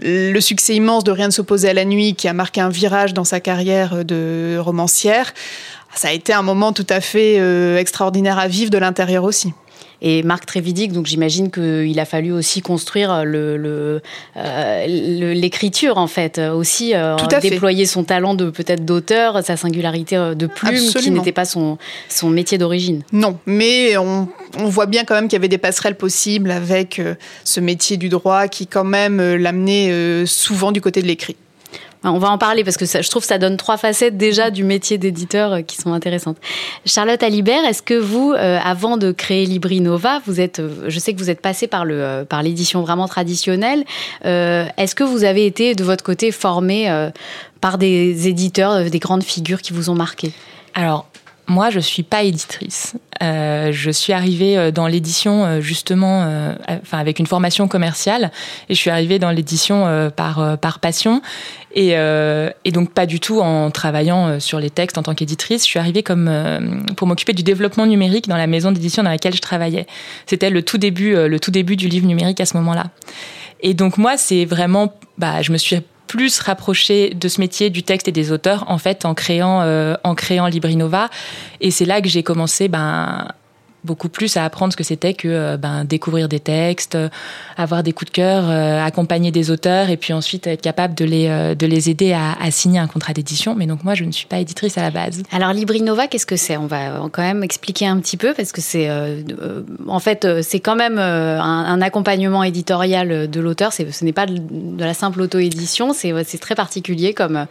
le 0.00 0.40
succès 0.40 0.74
immense 0.74 1.04
de 1.04 1.12
Rien 1.12 1.26
ne 1.26 1.32
s'opposait 1.32 1.68
à 1.68 1.74
la 1.74 1.84
nuit, 1.84 2.14
qui 2.14 2.28
a 2.28 2.32
marqué 2.32 2.62
un 2.62 2.70
virage 2.70 3.12
dans 3.12 3.24
sa 3.24 3.40
carrière 3.40 4.06
de 4.06 4.56
romancière, 4.58 5.34
ça 5.94 6.08
a 6.08 6.12
été 6.12 6.32
un 6.32 6.42
moment 6.42 6.72
tout 6.72 6.86
à 6.88 7.00
fait 7.00 7.36
euh, 7.38 7.76
extraordinaire 7.78 8.38
à 8.38 8.48
vivre 8.48 8.70
de 8.70 8.78
l'intérieur 8.78 9.24
aussi 9.24 9.52
et 10.02 10.22
Marc 10.24 10.44
Trévidic. 10.44 10.92
Donc 10.92 11.06
j'imagine 11.06 11.50
qu'il 11.50 11.98
a 11.98 12.04
fallu 12.04 12.32
aussi 12.32 12.60
construire 12.60 13.24
le, 13.24 14.02
euh, 14.36 14.86
l'écriture 14.86 15.96
en 15.96 16.08
fait, 16.08 16.38
aussi 16.38 16.94
euh, 16.94 17.16
déployer 17.40 17.86
son 17.86 18.04
talent 18.04 18.34
de 18.34 18.50
peut-être 18.50 18.84
d'auteur, 18.84 19.42
sa 19.42 19.56
singularité 19.56 20.16
euh, 20.16 20.34
de 20.34 20.46
plume 20.46 20.74
qui 20.74 21.10
n'était 21.10 21.32
pas 21.32 21.44
son, 21.44 21.78
son 22.08 22.28
métier 22.28 22.58
d'origine. 22.58 23.02
Non, 23.12 23.38
mais 23.46 23.96
on, 23.96 24.28
on, 24.58 24.66
voit 24.66 24.86
bien 24.86 25.04
quand 25.04 25.14
même 25.14 25.28
qu'il 25.28 25.34
y 25.34 25.40
avait 25.40 25.48
des 25.48 25.58
passerelles 25.58 25.96
possibles 25.96 26.50
avec 26.50 27.00
ce 27.44 27.60
métier 27.60 27.96
du 27.96 28.08
droit 28.08 28.48
qui 28.48 28.66
quand 28.66 28.84
même 28.84 29.20
l'amenait 29.36 30.26
souvent 30.26 30.72
du 30.72 30.80
côté 30.80 31.00
de 31.00 31.06
l'écrit. 31.06 31.36
On 32.04 32.18
va 32.18 32.30
en 32.30 32.38
parler 32.38 32.64
parce 32.64 32.76
que 32.76 32.86
ça, 32.86 33.00
je 33.00 33.08
trouve 33.08 33.22
que 33.22 33.28
ça 33.28 33.38
donne 33.38 33.56
trois 33.56 33.76
facettes 33.76 34.16
déjà 34.16 34.50
du 34.50 34.64
métier 34.64 34.98
d'éditeur 34.98 35.52
euh, 35.52 35.62
qui 35.62 35.76
sont 35.76 35.92
intéressantes. 35.92 36.36
Charlotte 36.84 37.22
Alibert, 37.22 37.64
est-ce 37.64 37.82
que 37.82 37.94
vous, 37.94 38.32
euh, 38.32 38.58
avant 38.62 38.96
de 38.96 39.12
créer 39.12 39.46
Librinova, 39.46 40.20
vous 40.26 40.40
êtes, 40.40 40.58
euh, 40.58 40.86
je 40.88 40.98
sais 40.98 41.12
que 41.12 41.18
vous 41.18 41.30
êtes 41.30 41.40
passé 41.40 41.68
par 41.68 41.84
le 41.84 42.24
par 42.28 42.42
l'édition 42.42 42.82
vraiment 42.82 43.06
traditionnelle. 43.06 43.84
est-ce 44.24 44.94
que 44.94 45.04
vous 45.04 45.24
avez 45.24 45.46
été 45.46 45.74
de 45.74 45.84
votre 45.84 46.02
côté 46.04 46.32
formé 46.32 47.10
par 47.60 47.78
des 47.78 48.28
éditeurs, 48.28 48.90
des 48.90 48.98
grandes 48.98 49.22
figures 49.22 49.62
qui 49.62 49.72
vous 49.72 49.90
ont 49.90 49.94
marqué? 49.94 50.32
Alors 50.74 51.06
moi, 51.48 51.70
je 51.70 51.80
suis 51.80 52.02
pas 52.02 52.22
éditrice. 52.22 52.94
Euh, 53.22 53.72
je 53.72 53.90
suis 53.90 54.12
arrivée 54.12 54.56
euh, 54.56 54.70
dans 54.70 54.86
l'édition 54.86 55.44
euh, 55.44 55.60
justement, 55.60 56.24
enfin 56.68 56.98
avec 56.98 57.18
une 57.18 57.26
formation 57.26 57.68
commerciale, 57.68 58.30
et 58.68 58.74
je 58.74 58.78
suis 58.78 58.90
arrivée 58.90 59.18
dans 59.18 59.30
l'édition 59.30 60.10
par 60.14 60.58
par 60.58 60.78
passion, 60.78 61.22
et, 61.74 61.90
et, 61.90 62.72
donc 62.72 62.92
pas 62.92 63.06
du 63.06 63.20
tout 63.20 63.40
en 63.40 63.70
travaillant 63.70 64.40
sur 64.40 64.58
les 64.60 64.70
textes 64.70 64.98
en 64.98 65.02
tant 65.02 65.14
qu'éditrice. 65.14 65.62
Je 65.62 65.68
suis 65.68 65.78
arrivée 65.78 66.02
comme 66.02 66.30
pour 66.96 67.06
m'occuper 67.06 67.32
du 67.32 67.42
développement 67.42 67.86
numérique 67.86 68.28
dans 68.28 68.36
la 68.36 68.46
maison 68.46 68.72
d'édition 68.72 69.02
dans 69.02 69.10
laquelle 69.10 69.34
je 69.34 69.40
travaillais. 69.40 69.86
C'était 70.26 70.50
le 70.50 70.62
tout 70.62 70.78
début, 70.78 71.14
le 71.14 71.40
tout 71.40 71.50
début 71.50 71.76
du 71.76 71.88
livre 71.88 72.06
numérique 72.06 72.40
à 72.40 72.46
ce 72.46 72.56
moment-là. 72.58 72.86
Et 73.60 73.74
donc 73.74 73.96
moi, 73.96 74.16
c'est 74.16 74.44
vraiment, 74.44 74.92
bah, 75.18 75.42
je 75.42 75.52
me 75.52 75.58
suis 75.58 75.76
plus 76.12 76.40
rapprocher 76.40 77.14
de 77.14 77.26
ce 77.26 77.40
métier 77.40 77.70
du 77.70 77.82
texte 77.82 78.06
et 78.06 78.12
des 78.12 78.32
auteurs 78.32 78.64
en 78.68 78.76
fait 78.76 79.06
en 79.06 79.14
créant 79.14 79.62
euh, 79.62 79.94
en 80.04 80.14
créant 80.14 80.46
Librinova. 80.46 81.08
Et 81.62 81.70
c'est 81.70 81.86
là 81.86 82.02
que 82.02 82.08
j'ai 82.10 82.22
commencé 82.22 82.68
ben 82.68 83.28
beaucoup 83.84 84.08
plus 84.08 84.36
à 84.36 84.44
apprendre 84.44 84.72
ce 84.72 84.76
que 84.76 84.84
c'était 84.84 85.14
que 85.14 85.28
euh, 85.28 85.56
ben, 85.56 85.84
découvrir 85.84 86.28
des 86.28 86.40
textes, 86.40 86.94
euh, 86.94 87.08
avoir 87.56 87.82
des 87.82 87.92
coups 87.92 88.10
de 88.10 88.14
cœur, 88.14 88.44
euh, 88.48 88.84
accompagner 88.84 89.30
des 89.30 89.50
auteurs 89.50 89.90
et 89.90 89.96
puis 89.96 90.12
ensuite 90.12 90.46
être 90.46 90.62
capable 90.62 90.94
de 90.94 91.04
les, 91.04 91.54
de 91.56 91.66
les 91.66 91.90
aider 91.90 92.12
à, 92.12 92.32
à 92.40 92.50
signer 92.50 92.78
un 92.78 92.86
contrat 92.86 93.12
d'édition. 93.12 93.54
Mais 93.54 93.66
donc 93.66 93.84
moi, 93.84 93.94
je 93.94 94.04
ne 94.04 94.12
suis 94.12 94.26
pas 94.26 94.38
éditrice 94.38 94.78
à 94.78 94.82
la 94.82 94.90
base. 94.90 95.22
Alors 95.32 95.52
Librinova, 95.52 96.06
qu'est-ce 96.06 96.26
que 96.26 96.36
c'est? 96.36 96.56
On 96.56 96.66
va 96.66 97.08
quand 97.10 97.22
même 97.22 97.42
expliquer 97.42 97.86
un 97.86 97.98
petit 97.98 98.16
peu 98.16 98.34
parce 98.34 98.52
que 98.52 98.60
c'est 98.60 98.88
en 99.86 99.98
fait 99.98 100.26
c'est 100.42 100.60
quand 100.60 100.76
même 100.76 100.98
un, 100.98 101.40
un, 101.40 101.80
accompagnement 101.82 102.42
éditorial 102.42 103.28
de 103.30 103.40
l'auteur. 103.40 103.72
Ce 103.72 104.04
n'est 104.04 104.12
pas 104.12 104.26
de, 104.26 104.38
de 104.38 104.84
la 104.84 104.94
simple 104.94 105.20
auto-édition, 105.20 105.92
c'est 105.92 106.38
très 106.38 106.54
particulier 106.54 107.14
comme 107.14 107.46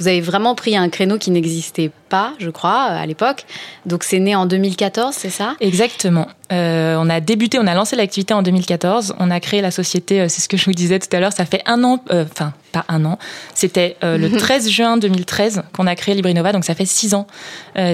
vous 0.00 0.08
avez 0.08 0.22
vraiment 0.22 0.54
pris 0.54 0.76
un 0.76 0.88
créneau 0.88 1.18
qui 1.18 1.30
n'existait 1.30 1.90
pas, 2.08 2.32
je 2.38 2.48
crois, 2.48 2.84
à 2.84 3.04
l'époque. 3.04 3.44
Donc 3.84 4.02
c'est 4.02 4.18
né 4.18 4.34
en 4.34 4.46
2014, 4.46 5.14
c'est 5.14 5.28
ça? 5.28 5.56
Exactement. 5.70 6.26
Euh, 6.52 6.96
on 6.98 7.08
a 7.08 7.20
débuté, 7.20 7.58
on 7.60 7.66
a 7.66 7.74
lancé 7.74 7.94
l'activité 7.94 8.34
en 8.34 8.42
2014. 8.42 9.14
On 9.20 9.30
a 9.30 9.38
créé 9.38 9.60
la 9.60 9.70
société, 9.70 10.20
euh, 10.20 10.26
c'est 10.28 10.40
ce 10.40 10.48
que 10.48 10.56
je 10.56 10.64
vous 10.64 10.72
disais 10.72 10.98
tout 10.98 11.14
à 11.14 11.20
l'heure, 11.20 11.32
ça 11.32 11.44
fait 11.44 11.62
un 11.66 11.84
an, 11.84 12.02
euh, 12.10 12.24
enfin 12.30 12.52
pas 12.72 12.84
un 12.88 13.04
an, 13.04 13.18
c'était 13.54 13.96
euh, 14.02 14.18
le 14.18 14.30
13 14.36 14.68
juin 14.68 14.96
2013 14.96 15.62
qu'on 15.72 15.86
a 15.86 15.94
créé 15.94 16.14
Librinova, 16.14 16.52
donc 16.52 16.64
ça 16.64 16.74
fait 16.74 16.86
six 16.86 17.14
ans. 17.14 17.26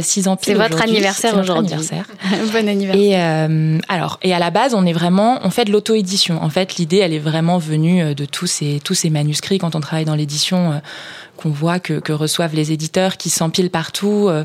six 0.00 0.26
ans 0.28 0.38
C'est 0.40 0.54
votre 0.54 0.80
anniversaire 0.83 1.38
aujourd'hui. 1.38 1.75
anniversaire. 1.75 2.06
bon 2.52 2.68
anniversaire. 2.68 3.02
Et 3.02 3.83
alors, 3.88 4.18
et 4.23 4.35
à 4.35 4.38
la 4.38 4.50
base, 4.50 4.75
on 4.75 4.87
est 4.87 4.92
vraiment, 4.92 5.40
on 5.45 5.50
fait 5.50 5.64
de 5.64 5.73
l'auto-édition. 5.73 6.42
En 6.42 6.50
fait, 6.50 6.76
l'idée, 6.76 6.99
elle 6.99 7.12
est 7.12 7.18
vraiment 7.18 7.59
venue 7.59 8.14
de 8.14 8.25
tous 8.25 8.47
ces, 8.47 8.80
tous 8.85 8.95
ces 8.95 9.11
manuscrits 9.11 9.59
quand 9.59 9.75
on 9.75 9.80
travaille 9.80 10.04
dans 10.04 10.14
l'édition 10.14 10.80
qu'on 11.37 11.50
voit 11.50 11.78
que, 11.78 12.00
que, 12.00 12.12
reçoivent 12.12 12.55
les 12.55 12.73
éditeurs 12.73 13.16
qui 13.16 13.31
s'empilent 13.31 13.71
partout 13.71 14.28
euh, 14.28 14.45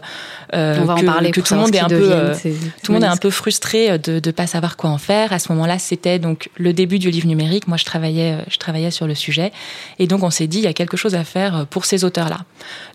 on 0.54 0.86
va 0.86 0.96
que, 0.96 1.02
en 1.02 1.06
parler 1.06 1.32
que 1.32 1.42
tout 1.42 1.54
le 1.54 1.60
monde 1.62 1.74
est 1.74 1.80
un 1.80 1.88
peu 1.88 2.12
euh, 2.12 2.34
tout 2.84 2.92
le 2.92 2.94
monde 2.94 3.04
est 3.04 3.08
un 3.08 3.18
peu 3.18 3.30
frustré 3.30 3.98
de 3.98 4.22
ne 4.24 4.32
pas 4.32 4.48
savoir 4.48 4.78
quoi 4.78 4.90
en 4.90 4.98
faire. 4.98 5.34
À 5.34 5.40
ce 5.40 5.52
moment-là 5.52 5.80
c'était 5.80 6.20
donc 6.20 6.50
le 6.58 6.74
début 6.74 7.00
du 7.00 7.10
livre 7.10 7.28
numérique. 7.28 7.68
Moi 7.68 7.78
je 7.78 7.86
travaillais 7.86 8.38
je 8.50 8.58
travaillais 8.58 8.92
sur 8.92 9.08
le 9.08 9.16
sujet. 9.16 9.52
Et 10.00 10.08
donc 10.08 10.24
on 10.24 10.30
s'est 10.30 10.48
dit 10.48 10.60
il 10.60 10.64
y 10.64 10.68
a 10.68 10.74
quelque 10.74 10.98
chose 10.98 11.16
à 11.16 11.24
faire 11.24 11.66
pour 11.70 11.86
ces 11.86 12.04
auteurs 12.04 12.30
là 12.30 12.40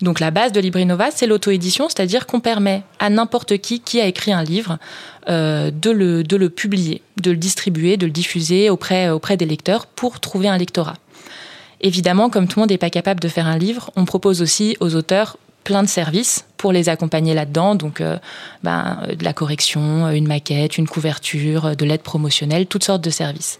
donc 0.01 0.21
la 0.21 0.31
base 0.31 0.53
de 0.53 0.61
Librinova 0.61 1.11
c'est 1.11 1.27
l'auto-édition 1.27 1.89
c'est-à-dire 1.89 2.27
qu'on 2.27 2.41
permet 2.41 2.83
à 2.99 3.11
n'importe 3.11 3.59
qui 3.59 3.81
qui 3.81 4.01
a 4.01 4.07
écrit 4.07 4.33
un 4.33 4.43
livre 4.43 4.79
euh, 5.29 5.73
de, 5.73 5.91
le, 5.91 6.23
de 6.23 6.37
le 6.37 6.51
publier, 6.51 7.03
de 7.21 7.33
le 7.33 7.37
distribuer, 7.37 7.97
de 7.97 8.07
le 8.07 8.13
diffuser 8.13 8.71
auprès, 8.71 9.11
auprès 9.11 9.37
des 9.37 9.45
lecteurs 9.45 9.87
pour 9.87 10.21
trouver 10.21 10.47
un 10.47 10.57
lectorat. 10.57 10.95
Évidemment, 11.81 12.31
comme 12.31 12.49
tout 12.49 12.59
le 12.59 12.63
monde 12.63 12.71
n'est 12.71 12.79
pas 12.79 12.91
capable 12.91 13.21
de 13.21 13.29
faire 13.29 13.47
un 13.47 13.59
livre, 13.59 13.91
on 13.97 14.05
propose 14.05 14.43
aussi 14.43 14.77
aux 14.81 14.95
auteurs 14.95 15.37
plein 15.65 15.83
de 15.83 15.89
services 15.89 16.47
pour 16.57 16.73
les 16.73 16.89
accompagner 16.89 17.35
là-dedans. 17.35 17.75
Donc, 17.75 18.01
euh, 18.01 18.19
ben, 18.63 18.99
de 19.17 19.25
la 19.25 19.33
correction, 19.33 20.09
une 20.11 20.27
maquette, 20.27 20.79
une 20.79 20.89
couverture, 20.89 21.77
de 21.77 21.85
l'aide 21.85 22.03
promotionnelle, 22.03 22.67
toutes 22.67 22.85
sortes 22.85 23.03
de 23.03 23.11
services. 23.11 23.59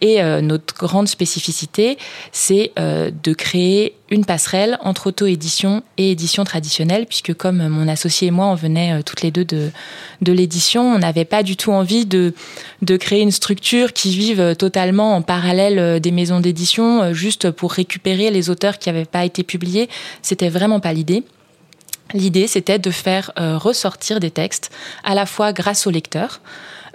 Et 0.00 0.22
euh, 0.22 0.40
notre 0.40 0.74
grande 0.74 1.08
spécificité, 1.08 1.98
c'est 2.32 2.72
euh, 2.78 3.10
de 3.22 3.32
créer 3.32 3.94
une 4.10 4.24
passerelle 4.24 4.78
entre 4.82 5.08
auto-édition 5.08 5.82
et 5.96 6.12
édition 6.12 6.44
traditionnelle, 6.44 7.06
puisque 7.06 7.34
comme 7.34 7.66
mon 7.68 7.88
associé 7.88 8.28
et 8.28 8.30
moi, 8.30 8.46
on 8.46 8.54
venait 8.54 8.92
euh, 8.92 9.02
toutes 9.02 9.22
les 9.22 9.30
deux 9.30 9.44
de, 9.44 9.70
de 10.20 10.32
l'édition, 10.32 10.82
on 10.82 10.98
n'avait 10.98 11.24
pas 11.24 11.42
du 11.42 11.56
tout 11.56 11.72
envie 11.72 12.06
de, 12.06 12.34
de 12.82 12.96
créer 12.96 13.22
une 13.22 13.30
structure 13.30 13.92
qui 13.92 14.10
vive 14.10 14.54
totalement 14.56 15.16
en 15.16 15.22
parallèle 15.22 16.00
des 16.00 16.10
maisons 16.10 16.40
d'édition, 16.40 17.12
juste 17.12 17.50
pour 17.50 17.72
récupérer 17.72 18.30
les 18.30 18.50
auteurs 18.50 18.78
qui 18.78 18.88
n'avaient 18.88 19.04
pas 19.04 19.24
été 19.24 19.42
publiés. 19.42 19.88
C'était 20.22 20.48
vraiment 20.48 20.80
pas 20.80 20.92
l'idée. 20.92 21.24
L'idée, 22.14 22.46
c'était 22.46 22.78
de 22.78 22.90
faire 22.90 23.32
ressortir 23.36 24.20
des 24.20 24.30
textes 24.30 24.70
à 25.04 25.14
la 25.14 25.26
fois 25.26 25.52
grâce 25.52 25.86
aux 25.86 25.90
lecteurs, 25.90 26.40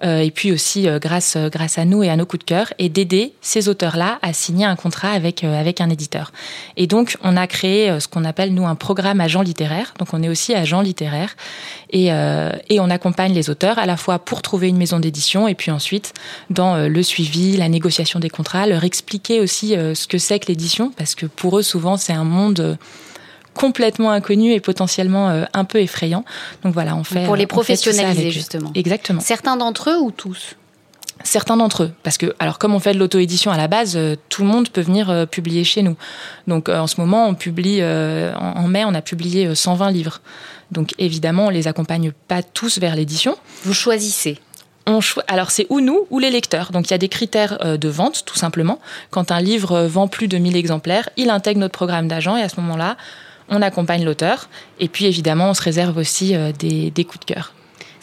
euh, 0.03 0.19
et 0.19 0.31
puis 0.31 0.51
aussi 0.51 0.87
euh, 0.87 0.97
grâce, 0.97 1.35
euh, 1.35 1.49
grâce 1.49 1.77
à 1.77 1.85
nous 1.85 2.01
et 2.01 2.09
à 2.09 2.15
nos 2.15 2.25
coups 2.25 2.39
de 2.39 2.45
cœur, 2.45 2.73
et 2.79 2.89
d'aider 2.89 3.33
ces 3.41 3.69
auteurs-là 3.69 4.17
à 4.21 4.33
signer 4.33 4.65
un 4.65 4.75
contrat 4.75 5.11
avec, 5.11 5.43
avec 5.43 5.79
un 5.79 5.89
éditeur. 5.89 6.31
Et 6.75 6.87
donc, 6.87 7.17
on 7.23 7.37
a 7.37 7.45
créé 7.45 7.99
ce 7.99 8.07
qu'on 8.07 8.25
appelle, 8.25 8.53
nous, 8.53 8.65
un 8.65 8.75
programme 8.75 9.21
agent 9.21 9.41
littéraire. 9.41 9.93
Donc, 9.99 10.09
on 10.13 10.23
est 10.23 10.29
aussi 10.29 10.53
agent 10.55 10.81
littéraire. 10.81 11.35
Et, 11.91 12.07
et 12.07 12.79
on 12.79 12.89
accompagne 12.89 13.33
les 13.33 13.49
auteurs 13.49 13.77
à 13.77 13.85
la 13.85 13.97
fois 13.97 14.19
pour 14.19 14.41
trouver 14.41 14.69
une 14.69 14.77
maison 14.77 14.99
d'édition, 14.99 15.47
et 15.47 15.55
puis 15.55 15.71
ensuite, 15.71 16.13
dans 16.49 16.87
le 16.87 17.03
suivi, 17.03 17.57
la 17.57 17.69
négociation 17.69 18.19
des 18.19 18.29
contrats, 18.29 18.65
leur 18.65 18.83
expliquer 18.83 19.39
aussi 19.41 19.69
ce 19.71 20.07
que 20.07 20.17
c'est 20.17 20.39
que 20.39 20.47
l'édition, 20.47 20.91
parce 20.95 21.15
que 21.15 21.25
pour 21.25 21.59
eux, 21.59 21.63
souvent, 21.63 21.97
c'est 21.97 22.13
un 22.13 22.23
monde 22.23 22.77
complètement 23.53 24.11
inconnu 24.11 24.53
et 24.53 24.59
potentiellement 24.59 25.29
euh, 25.29 25.45
un 25.53 25.65
peu 25.65 25.79
effrayant. 25.79 26.23
Donc 26.63 26.73
voilà, 26.73 26.95
on 26.95 27.03
fait 27.03 27.25
pour 27.25 27.35
les 27.35 27.47
professionnaliser 27.47 28.31
justement. 28.31 28.71
Exactement. 28.75 29.21
Certains 29.21 29.57
d'entre 29.57 29.89
eux 29.89 29.97
ou 29.97 30.11
tous? 30.11 30.55
Certains 31.23 31.55
d'entre 31.55 31.83
eux, 31.83 31.91
parce 32.01 32.17
que 32.17 32.33
alors 32.39 32.57
comme 32.57 32.73
on 32.73 32.79
fait 32.79 32.93
de 32.93 32.99
l'auto-édition 32.99 33.51
à 33.51 33.57
la 33.57 33.67
base, 33.67 33.95
euh, 33.95 34.15
tout 34.29 34.41
le 34.41 34.47
monde 34.47 34.69
peut 34.69 34.81
venir 34.81 35.11
euh, 35.11 35.27
publier 35.27 35.63
chez 35.63 35.83
nous. 35.83 35.95
Donc 36.47 36.67
en 36.67 36.87
ce 36.87 36.99
moment, 36.99 37.27
on 37.27 37.35
publie 37.35 37.83
en 37.83 38.67
mai, 38.67 38.85
on 38.85 38.93
a 38.93 39.01
publié 39.01 39.53
120 39.53 39.91
livres. 39.91 40.21
Donc 40.71 40.93
évidemment, 40.97 41.47
on 41.47 41.49
les 41.49 41.67
accompagne 41.67 42.11
pas 42.27 42.41
tous 42.41 42.79
vers 42.79 42.95
l'édition. 42.95 43.35
Vous 43.63 43.73
choisissez 43.73 44.39
on 44.87 44.99
cho 44.99 45.21
alors 45.27 45.51
c'est 45.51 45.67
ou 45.69 45.79
nous 45.79 46.07
ou 46.09 46.17
les 46.17 46.31
lecteurs. 46.31 46.71
Donc 46.71 46.87
il 46.87 46.91
y 46.91 46.93
a 46.95 46.97
des 46.97 47.07
critères 47.07 47.77
de 47.77 47.87
vente 47.87 48.25
tout 48.25 48.35
simplement. 48.35 48.79
Quand 49.11 49.31
un 49.31 49.39
livre 49.39 49.83
vend 49.83 50.07
plus 50.07 50.27
de 50.27 50.39
1000 50.39 50.55
exemplaires, 50.55 51.07
il 51.17 51.29
intègre 51.29 51.59
notre 51.59 51.73
programme 51.73 52.07
d'agent 52.07 52.35
et 52.35 52.41
à 52.41 52.49
ce 52.49 52.59
moment-là, 52.61 52.97
on 53.51 53.61
accompagne 53.61 54.03
l'auteur. 54.03 54.49
Et 54.79 54.87
puis 54.87 55.05
évidemment, 55.05 55.51
on 55.51 55.53
se 55.53 55.61
réserve 55.61 55.97
aussi 55.97 56.35
euh, 56.35 56.51
des, 56.57 56.89
des 56.89 57.05
coups 57.05 57.25
de 57.27 57.33
cœur. 57.33 57.53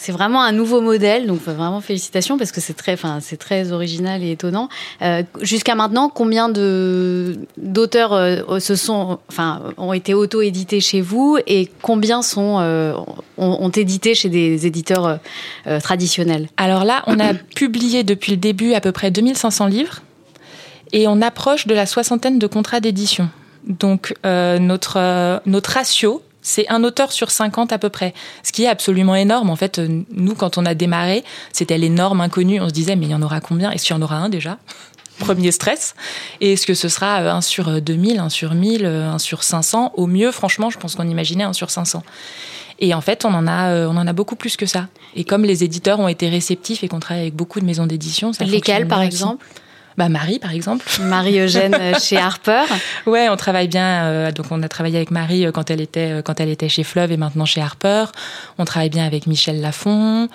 C'est 0.01 0.13
vraiment 0.13 0.43
un 0.43 0.53
nouveau 0.53 0.81
modèle, 0.81 1.27
donc 1.27 1.41
vraiment 1.43 1.81
félicitations 1.81 2.39
parce 2.39 2.53
que 2.53 2.61
c'est 2.61 2.75
très, 2.75 2.93
enfin 2.93 3.19
c'est 3.21 3.37
très 3.37 3.73
original 3.73 4.23
et 4.23 4.31
étonnant. 4.31 4.69
Euh, 5.03 5.25
Jusqu'à 5.43 5.75
maintenant, 5.75 6.09
combien 6.09 6.49
de 6.49 7.37
d'auteurs 7.57 8.13
euh, 8.13 8.61
se 8.61 8.77
sont, 8.77 9.19
enfin, 9.29 9.61
ont 9.77 9.93
été 9.93 10.15
auto-édités 10.15 10.81
chez 10.81 11.01
vous 11.01 11.37
et 11.49 11.69
combien 11.83 12.23
sont 12.23 12.59
euh, 12.61 12.95
ont, 13.39 13.59
ont, 13.61 13.71
édité 13.71 14.15
chez 14.15 14.29
des 14.29 14.69
éditeurs 14.69 15.19
traditionnels? 15.83 16.49
Alors 16.57 16.85
là, 16.85 17.03
on 17.09 17.19
a 17.19 17.35
publié 17.57 18.05
depuis 18.05 18.31
le 18.31 18.39
début 18.39 18.75
à 18.75 18.81
peu 18.81 18.93
près 18.93 19.11
2500 19.11 19.67
livres 19.67 20.03
et 20.93 21.09
on 21.09 21.21
approche 21.21 21.67
de 21.67 21.75
la 21.75 21.87
soixantaine 21.87 22.39
de 22.39 22.47
contrats 22.47 22.79
d'édition. 22.79 23.29
Donc 23.69 24.15
euh, 24.25 24.59
notre, 24.59 24.97
euh, 24.97 25.39
notre 25.47 25.71
ratio, 25.71 26.23
c'est 26.41 26.69
un 26.71 26.83
auteur 26.83 27.13
sur 27.13 27.31
50 27.31 27.73
à 27.73 27.79
peu 27.79 27.91
près, 27.91 28.15
ce 28.43 28.51
qui 28.51 28.65
est 28.65 28.69
absolument 28.69 29.15
énorme. 29.15 29.51
En 29.51 29.57
fait, 29.57 29.79
euh, 29.79 30.03
nous, 30.11 30.35
quand 30.35 30.57
on 30.57 30.65
a 30.65 30.75
démarré, 30.75 31.23
c'était 31.53 31.77
l'énorme 31.77 32.23
inconnu. 32.23 32.61
On 32.61 32.69
se 32.69 32.73
disait, 32.73 32.97
mais 32.97 33.07
il 33.07 33.13
y 33.13 33.15
en 33.15 33.23
aura 33.23 33.41
combien? 33.41 33.71
Est-ce 33.71 33.85
qu'il 33.85 33.95
y 33.95 33.99
en 33.99 34.03
aura 34.03 34.17
un 34.17 34.31
déjà? 34.31 34.59
Premier 35.19 35.53
stress. 35.53 35.95
Et 36.41 36.55
est-ce 36.55 36.67
que 36.67 36.75
ce 36.75 36.89
sera 36.89 37.19
un 37.19 37.41
sur 37.41 37.83
2000, 37.83 38.21
un 38.21 38.29
sur 38.31 38.55
1000, 38.55 38.87
un 38.87 39.19
sur 39.19 39.43
500 39.43 39.93
Au 39.97 40.07
mieux, 40.07 40.31
franchement, 40.31 40.71
je 40.71 40.79
pense 40.79 40.95
qu'on 40.95 41.09
imaginait 41.09 41.45
un 41.45 41.53
sur 41.53 41.71
500. 41.71 42.03
Et 42.79 42.95
en 42.95 43.01
fait, 43.01 43.25
on 43.25 43.35
en 43.35 43.49
a, 43.49 43.89
on 43.89 43.97
en 43.97 44.07
a 44.07 44.13
beaucoup 44.13 44.37
plus 44.37 44.57
que 44.57 44.65
ça. 44.65 44.87
Et 45.17 45.25
comme 45.25 45.45
les 45.45 45.65
éditeurs 45.65 45.99
ont 45.99 46.07
été 46.07 46.29
réceptifs 46.29 46.85
et 46.85 46.89
qu'on 46.89 47.01
travaille 47.01 47.23
avec 47.23 47.35
beaucoup 47.35 47.59
de 47.59 47.65
maisons 47.65 47.87
d'édition, 47.87 48.33
ça 48.33 48.45
Lesquels, 48.45 48.87
par 48.87 49.03
exemple? 49.03 49.45
Bah 49.99 50.09
Marie 50.09 50.39
par 50.39 50.53
exemple. 50.53 50.87
Marie 51.01 51.41
Eugène 51.41 51.75
euh, 51.75 51.93
chez 52.01 52.17
Harper. 52.17 52.63
Ouais, 53.05 53.29
on 53.29 53.37
travaille 53.37 53.67
bien. 53.67 54.05
Euh, 54.05 54.31
donc 54.31 54.47
on 54.51 54.63
a 54.63 54.69
travaillé 54.69 54.97
avec 54.97 55.11
Marie 55.11 55.45
euh, 55.45 55.51
quand 55.51 55.71
elle 55.71 55.81
était 55.81 56.13
euh, 56.13 56.23
quand 56.23 56.39
elle 56.39 56.49
était 56.49 56.69
chez 56.69 56.85
Fleuve 56.85 57.11
et 57.11 57.17
maintenant 57.17 57.45
chez 57.45 57.61
Harper. 57.61 58.05
On 58.59 58.65
travaille 58.65 58.91
bien 58.91 59.05
avec 59.05 59.27
Michel 59.27 59.61
Lafon, 59.61 60.29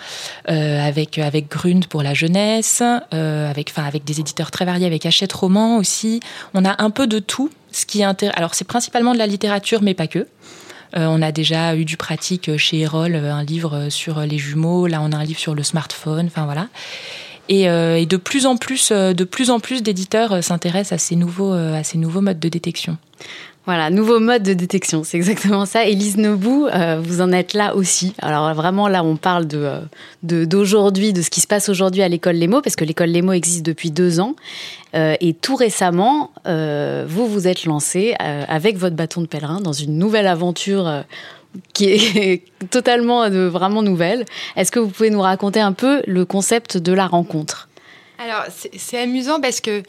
euh, 0.50 0.86
avec 0.86 1.18
avec 1.18 1.50
Grund 1.50 1.88
pour 1.88 2.04
la 2.04 2.14
jeunesse, 2.14 2.84
euh, 3.14 3.50
avec 3.50 3.70
enfin 3.70 3.88
avec 3.88 4.04
des 4.04 4.20
éditeurs 4.20 4.52
très 4.52 4.66
variés, 4.66 4.86
avec 4.86 5.06
Hachette 5.06 5.32
Roman 5.32 5.78
aussi. 5.78 6.20
On 6.54 6.66
a 6.66 6.84
un 6.84 6.90
peu 6.90 7.08
de 7.08 7.20
tout. 7.20 7.50
Ce 7.72 7.86
qui 7.86 8.02
est. 8.02 8.24
Alors 8.36 8.56
c'est 8.56 8.68
principalement 8.68 9.14
de 9.14 9.18
la 9.18 9.28
littérature, 9.28 9.82
mais 9.82 9.94
pas 9.94 10.08
que. 10.08 10.20
Euh, 10.96 11.08
on 11.08 11.22
a 11.24 11.32
déjà 11.32 11.76
eu 11.76 11.86
du 11.86 11.96
pratique 11.98 12.56
chez 12.58 12.82
Erol, 12.82 13.16
un 13.16 13.44
livre 13.44 13.88
sur 13.90 14.20
les 14.20 14.38
jumeaux. 14.38 14.86
Là, 14.86 15.00
on 15.02 15.12
a 15.12 15.16
un 15.16 15.24
livre 15.24 15.40
sur 15.40 15.56
le 15.56 15.64
smartphone. 15.64 16.28
Enfin 16.28 16.46
voilà. 16.46 16.68
Et, 17.50 17.64
et, 17.64 18.06
de 18.06 18.18
plus 18.18 18.46
en 18.46 18.58
plus, 18.58 18.92
de 18.92 19.24
plus 19.24 19.50
en 19.50 19.60
plus 19.60 19.84
d'éditeurs 19.84 20.44
s'intéressent 20.44 20.94
à 20.94 20.98
ces 20.98 21.16
nouveaux, 21.16 21.52
à 21.52 21.84
ces 21.84 21.98
nouveaux 21.98 22.22
modes 22.22 22.40
de 22.40 22.50
détection. 22.50 22.98
Voilà, 23.66 23.90
nouveau 23.90 24.20
mode 24.20 24.44
de 24.44 24.54
détection, 24.54 25.06
c'est 25.06 25.16
exactement 25.16 25.66
ça. 25.66 25.86
Élise 25.86 26.18
Nebou, 26.18 26.66
euh, 26.66 27.00
vous 27.02 27.22
en 27.22 27.32
êtes 27.32 27.54
là 27.54 27.78
aussi. 27.78 28.14
Alors 28.22 28.54
vraiment 28.54 28.90
là, 28.90 29.06
on 29.06 29.16
parle 29.16 29.48
de 29.48 29.58
euh, 29.58 30.46
d'aujourd'hui, 30.46 31.14
de, 31.14 31.22
ce 31.22 31.30
qui 31.30 31.40
se 31.40 31.48
passe 31.48 31.70
aujourd'hui 31.70 32.02
à 32.02 32.10
l'école 32.10 32.36
Lemo, 32.36 32.62
parce 32.62 32.76
que 32.76 32.84
l'école 32.84 33.12
Lemo 33.12 33.32
existe 33.32 33.66
depuis 33.66 33.90
deux 33.90 34.20
ans. 34.20 34.36
Euh, 34.96 35.16
et 35.22 35.34
tout 35.34 35.56
récemment, 35.56 36.32
vous 36.46 37.28
vous 37.28 37.48
êtes 37.48 37.64
lancé 37.64 38.16
avec 38.20 38.78
votre 38.78 38.98
bâton 38.98 39.22
de 39.22 39.28
pèlerin 39.28 39.62
dans 39.62 39.72
une 39.72 39.98
nouvelle 39.98 40.28
aventure 40.28 41.04
qui 41.74 41.90
est 41.90 42.44
totalement 42.70 43.30
vraiment 43.30 43.82
nouvelle. 43.82 44.26
Est-ce 44.56 44.72
que 44.72 44.80
vous 44.80 44.90
pouvez 44.90 45.10
nous 45.10 45.22
raconter 45.22 45.60
un 45.60 45.74
peu 45.74 46.02
le 46.08 46.26
concept 46.26 46.78
de 46.78 46.94
la 46.94 47.08
rencontre? 47.08 47.70
Alors 48.20 48.46
c'est 48.78 49.02
amusant 49.02 49.42
parce 49.42 49.60
que 49.60 49.84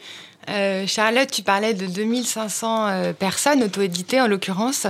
euh, 0.49 0.85
Charlotte, 0.87 1.29
tu 1.29 1.41
parlais 1.41 1.73
de 1.73 1.87
2500 1.87 2.87
euh, 2.87 3.13
personnes 3.13 3.63
auto-éditées 3.63 4.21
en 4.21 4.27
l'occurrence. 4.27 4.85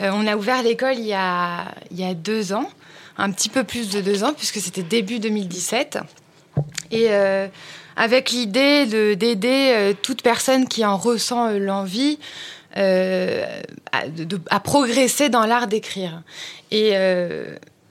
Euh, 0.00 0.10
on 0.12 0.26
a 0.26 0.36
ouvert 0.36 0.62
l'école 0.62 0.96
il, 0.96 1.06
il 1.06 2.00
y 2.00 2.04
a 2.04 2.14
deux 2.14 2.52
ans, 2.52 2.68
un 3.16 3.30
petit 3.30 3.48
peu 3.48 3.64
plus 3.64 3.90
de 3.90 4.00
deux 4.00 4.24
ans, 4.24 4.32
puisque 4.32 4.58
c'était 4.58 4.82
début 4.82 5.18
2017. 5.18 5.98
Et 6.90 7.10
avec 7.96 8.30
l'idée 8.30 9.14
d'aider 9.14 9.94
toute 10.02 10.22
personne 10.22 10.66
qui 10.66 10.84
en 10.86 10.96
ressent 10.96 11.50
l'envie 11.50 12.18
à, 12.78 14.60
progresser 14.60 15.28
dans 15.28 15.44
l'art 15.44 15.66
d'écrire. 15.66 16.22
Et, 16.70 16.92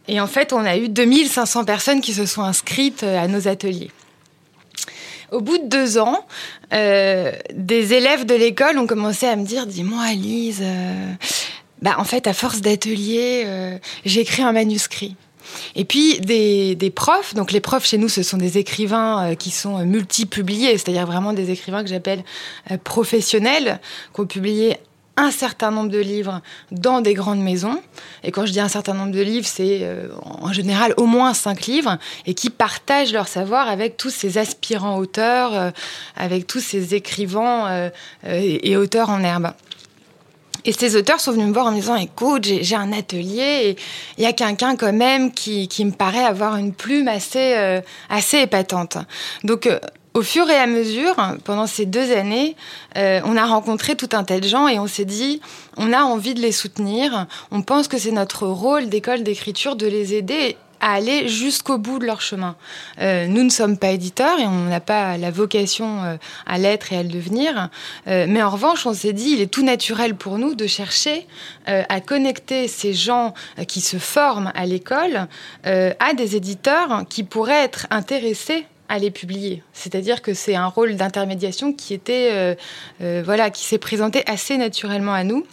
et 0.08 0.22
en 0.22 0.28
fait, 0.28 0.54
on 0.54 0.66
a 0.66 0.78
eu 0.78 0.90
2500 0.90 1.66
personnes 1.66 2.02
qui 2.02 2.14
se 2.14 2.26
sont 2.26 2.44
inscrites 2.44 3.04
à 3.04 3.28
nos 3.28 3.48
ateliers. 3.48 3.92
Au 5.32 5.42
bout 5.42 5.58
de 5.58 5.68
deux 5.68 5.98
ans, 5.98 6.26
euh, 6.74 7.32
des 7.54 7.94
élèves 7.94 8.26
de 8.26 8.34
l'école 8.34 8.78
ont 8.78 8.88
commencé 8.88 9.26
à 9.26 9.36
me 9.36 9.46
dire 9.46 9.68
Dis-moi, 9.68 10.06
euh, 10.62 11.14
bah, 11.82 11.96
en 11.98 12.06
fait, 12.06 12.28
à 12.28 12.34
force 12.34 12.62
d'atelier, 12.62 13.44
euh, 13.46 13.78
j'ai 14.06 14.22
écrit 14.22 14.44
un 14.44 14.54
manuscrit. 14.54 15.16
Et 15.76 15.86
puis 15.86 16.20
des, 16.20 16.92
profs, 16.94 17.34
donc 17.34 17.52
les 17.52 17.62
profs 17.62 17.86
chez 17.86 17.98
nous, 17.98 18.10
ce 18.10 18.24
sont 18.24 18.38
des 18.38 18.58
écrivains 18.58 19.36
qui 19.36 19.52
sont 19.52 19.86
multi-publiés, 19.86 20.78
c'est-à-dire 20.78 21.06
vraiment 21.06 21.34
des 21.34 21.52
écrivains 21.52 21.84
que 21.84 21.90
j'appelle 21.90 22.24
professionnels, 22.84 23.80
qui 24.14 24.22
ont 24.22 24.26
publié 24.26 24.78
un 25.18 25.32
certain 25.32 25.72
nombre 25.72 25.90
de 25.90 25.98
livres 25.98 26.42
dans 26.72 27.02
des 27.02 27.16
grandes 27.16 27.42
maisons. 27.42 27.82
Et 28.24 28.32
quand 28.32 28.46
je 28.46 28.52
dis 28.52 28.60
un 28.60 28.68
certain 28.68 28.94
nombre 28.94 29.12
de 29.12 29.22
livres, 29.22 29.48
c'est 29.48 29.80
euh, 29.82 30.10
en 30.22 30.54
général 30.54 30.94
au 30.98 31.06
moins 31.06 31.34
cinq 31.34 31.66
livres 31.66 31.98
et 32.28 32.36
qui 32.36 32.52
partagent 32.52 33.12
leur 33.12 33.28
savoir 33.28 33.68
avec 33.68 33.98
tous 33.98 34.12
ces 34.12 34.38
aspirants 34.38 34.98
auteurs, 34.98 35.54
euh, 35.54 35.72
avec 36.16 36.46
tous 36.46 36.60
ces 36.60 36.94
écrivains 36.94 37.68
euh, 37.68 37.90
et, 38.24 38.78
auteurs 38.78 39.10
en 39.10 39.24
herbe. 39.24 39.52
Et 40.68 40.74
ces 40.74 40.96
auteurs 40.96 41.20
sont 41.20 41.32
venus 41.32 41.48
me 41.48 41.54
voir 41.54 41.66
en 41.66 41.72
me 41.72 41.80
disant 41.80 41.96
écoute, 41.96 42.46
j'ai 42.46 42.76
un 42.76 42.94
atelier 42.94 43.70
et 43.70 43.76
il 44.20 44.24
y 44.24 44.28
a 44.28 44.34
quelqu'un 44.34 44.76
quand 44.76 44.94
même 44.94 45.32
qui, 45.32 45.68
qui, 45.68 45.84
me 45.84 45.92
paraît 45.92 46.24
avoir 46.24 46.58
une 46.58 46.74
plume 46.74 47.08
assez, 47.08 47.82
assez 48.10 48.42
épatante. 48.42 48.98
Donc 49.44 49.68
au 50.18 50.24
fur 50.24 50.50
et 50.50 50.56
à 50.56 50.66
mesure, 50.66 51.16
pendant 51.44 51.68
ces 51.68 51.86
deux 51.86 52.12
années, 52.12 52.56
euh, 52.98 53.22
on 53.24 53.38
a 53.38 53.46
rencontré 53.46 53.96
tout 53.96 54.10
un 54.14 54.24
tas 54.24 54.40
de 54.40 54.48
gens 54.48 54.68
et 54.68 54.80
on 54.80 54.88
s'est 54.88 55.06
dit, 55.06 55.42
on 55.78 55.94
a 55.94 56.02
envie 56.02 56.34
de 56.34 56.42
les 56.42 56.52
soutenir. 56.52 57.28
On 57.52 57.62
pense 57.62 57.88
que 57.88 58.00
c'est 58.00 58.12
notre 58.12 58.48
rôle 58.48 58.90
d'école 58.90 59.22
d'écriture 59.22 59.76
de 59.76 59.86
les 59.86 60.16
aider 60.16 60.58
à 60.80 60.94
aller 60.94 61.28
jusqu'au 61.28 61.78
bout 61.78 62.00
de 62.00 62.06
leur 62.06 62.22
chemin. 62.22 62.56
Euh, 63.00 63.28
nous 63.28 63.44
ne 63.44 63.50
sommes 63.50 63.78
pas 63.78 63.92
éditeurs 63.92 64.40
et 64.40 64.46
on 64.46 64.66
n'a 64.66 64.80
pas 64.80 65.18
la 65.18 65.32
vocation 65.32 66.04
euh, 66.04 66.18
à 66.46 66.58
l'être 66.58 66.94
et 66.94 66.98
à 66.98 67.04
le 67.04 67.10
devenir. 67.10 67.70
mais 68.06 68.42
en 68.42 68.50
revanche, 68.50 68.86
on 68.86 68.94
s'est 68.94 69.14
dit, 69.14 69.32
il 69.32 69.42
est 69.42 69.52
tout 69.52 69.64
naturel 69.64 70.16
pour 70.16 70.38
nous 70.38 70.56
de 70.56 70.68
chercher 70.68 71.28
à 71.66 72.02
connecter 72.02 72.68
ces 72.68 72.94
gens 72.94 73.34
qui 73.68 73.82
se 73.82 73.98
forment 73.98 74.52
à 74.56 74.66
l'école 74.66 75.28
à 75.64 76.14
des 76.16 76.36
éditeurs 76.36 77.04
qui 77.10 77.24
pourraient 77.24 77.64
être 77.64 77.88
intéressés 77.90 78.66
à 78.90 79.00
les 79.00 79.12
publier. 79.12 79.64
C'est-à-dire 79.74 80.22
que 80.22 80.34
c'est 80.34 80.56
un 80.56 80.68
rôle 80.68 80.96
d'intermédiation 80.96 81.74
qui 81.74 81.94
était, 81.94 82.30
euh, 82.32 82.56
euh, 83.02 83.22
voilà, 83.24 83.50
qui 83.50 83.66
s'est 83.66 83.78
présenté 83.78 84.24
assez 84.28 84.58
naturellement 84.58 85.14
à 85.14 85.24
nous. 85.24 85.46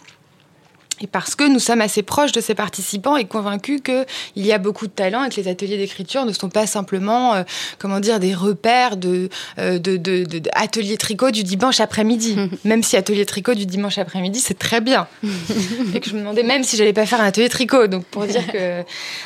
Et 1.01 1.07
parce 1.07 1.35
que 1.35 1.43
nous 1.43 1.59
sommes 1.59 1.81
assez 1.81 2.03
proches 2.03 2.31
de 2.31 2.39
ces 2.39 2.55
participants 2.55 3.17
et 3.17 3.25
convaincus 3.25 3.81
qu'il 3.83 4.05
y 4.45 4.53
a 4.53 4.57
beaucoup 4.57 4.87
de 4.87 4.91
talent 4.91 5.25
et 5.25 5.29
que 5.29 5.35
les 5.35 5.49
ateliers 5.49 5.77
d'écriture 5.77 6.25
ne 6.25 6.31
sont 6.31 6.49
pas 6.49 6.67
simplement, 6.67 7.33
euh, 7.35 7.43
comment 7.79 7.99
dire, 7.99 8.19
des 8.19 8.33
repères 8.33 8.95
de, 8.95 9.29
euh, 9.59 9.77
de, 9.77 9.97
de, 9.97 10.23
de, 10.23 10.41
ateliers 10.53 10.97
tricot 10.97 11.31
du 11.31 11.43
dimanche 11.43 11.81
après-midi. 11.81 12.37
même 12.63 12.81
si 12.81 12.95
atelier 12.95 13.25
tricot 13.25 13.55
du 13.55 13.65
dimanche 13.65 13.97
après-midi, 13.97 14.39
c'est 14.39 14.57
très 14.57 14.79
bien. 14.79 15.07
et 15.93 15.99
que 15.99 16.09
je 16.09 16.15
me 16.15 16.19
demandais 16.19 16.43
même 16.43 16.63
si 16.63 16.77
j'allais 16.77 16.93
pas 16.93 17.05
faire 17.05 17.19
un 17.19 17.25
atelier 17.25 17.49
tricot. 17.49 17.87
Donc 17.87 18.05
pour 18.05 18.25
dire 18.25 18.47
que, 18.47 18.83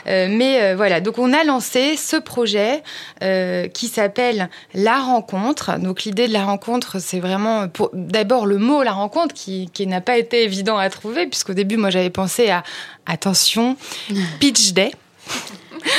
euh, 0.08 0.28
mais 0.30 0.74
voilà. 0.74 1.02
Donc 1.02 1.20
on 1.20 1.34
a 1.34 1.44
lancé 1.44 1.96
ce 1.98 2.16
projet 2.16 2.82
qui 3.74 3.88
s'appelle 3.88 4.50
la 4.74 5.00
rencontre. 5.00 5.78
Donc 5.80 6.04
l'idée 6.04 6.28
de 6.28 6.34
la 6.34 6.46
rencontre, 6.46 7.00
c'est 7.00 7.20
vraiment 7.20 7.68
d'abord 7.94 8.46
le 8.46 8.58
mot 8.58 8.82
la 8.82 8.92
rencontre 8.92 9.36
qui, 9.36 9.70
qui 9.74 9.86
n'a 9.86 10.02
pas 10.02 10.18
été 10.18 10.44
évident 10.44 10.78
à 10.78 10.90
trouver 10.90 11.28
puisqu'au 11.28 11.54
début, 11.60 11.78
moi, 11.78 11.90
j'avais 11.90 12.10
pensé 12.10 12.50
à, 12.50 12.64
attention, 13.06 13.78
pitch 14.40 14.74
day. 14.74 14.92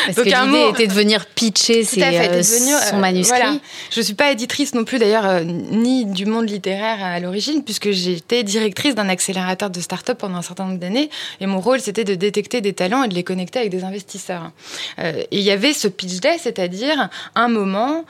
Parce 0.07 0.17
Donc, 0.17 0.27
que 0.27 0.31
l'idée 0.31 0.69
était 0.71 0.87
de 0.87 0.93
venir 0.93 1.27
pitcher 1.27 1.85
ses, 1.85 2.03
euh, 2.03 2.43
son 2.43 2.97
euh, 2.97 2.99
manuscrit. 2.99 3.61
Je 3.91 4.01
ne 4.01 4.05
suis 4.05 4.15
pas 4.15 4.31
éditrice 4.31 4.75
non 4.75 4.85
plus 4.85 4.99
d'ailleurs, 4.99 5.27
euh, 5.27 5.41
ni 5.45 6.05
du 6.05 6.27
monde 6.27 6.49
littéraire 6.49 7.03
à 7.03 7.19
l'origine, 7.21 7.63
puisque 7.63 7.91
j'étais 7.91 8.43
directrice 8.43 8.95
d'un 8.95 9.09
accélérateur 9.09 9.71
de 9.71 9.81
start-up 9.81 10.19
pendant 10.19 10.39
un 10.39 10.43
certain 10.43 10.67
nombre 10.67 10.79
d'années. 10.79 11.11
Et 11.41 11.47
mon 11.47 11.61
rôle, 11.61 11.81
c'était 11.81 12.05
de 12.05 12.15
détecter 12.15 12.61
des 12.61 12.73
talents 12.73 13.03
et 13.05 13.09
de 13.09 13.15
les 13.15 13.25
connecter 13.25 13.59
avec 13.59 13.71
des 13.71 13.85
investisseurs. 13.85 14.51
et 14.99 15.27
il 15.31 15.41
y 15.41 15.51
avait 15.51 15.73
ce 15.73 15.89
pitch 15.89 16.21
day, 16.21 16.37
c'est-à-dire 16.39 17.09
un 17.35 17.49
moment 17.49 18.05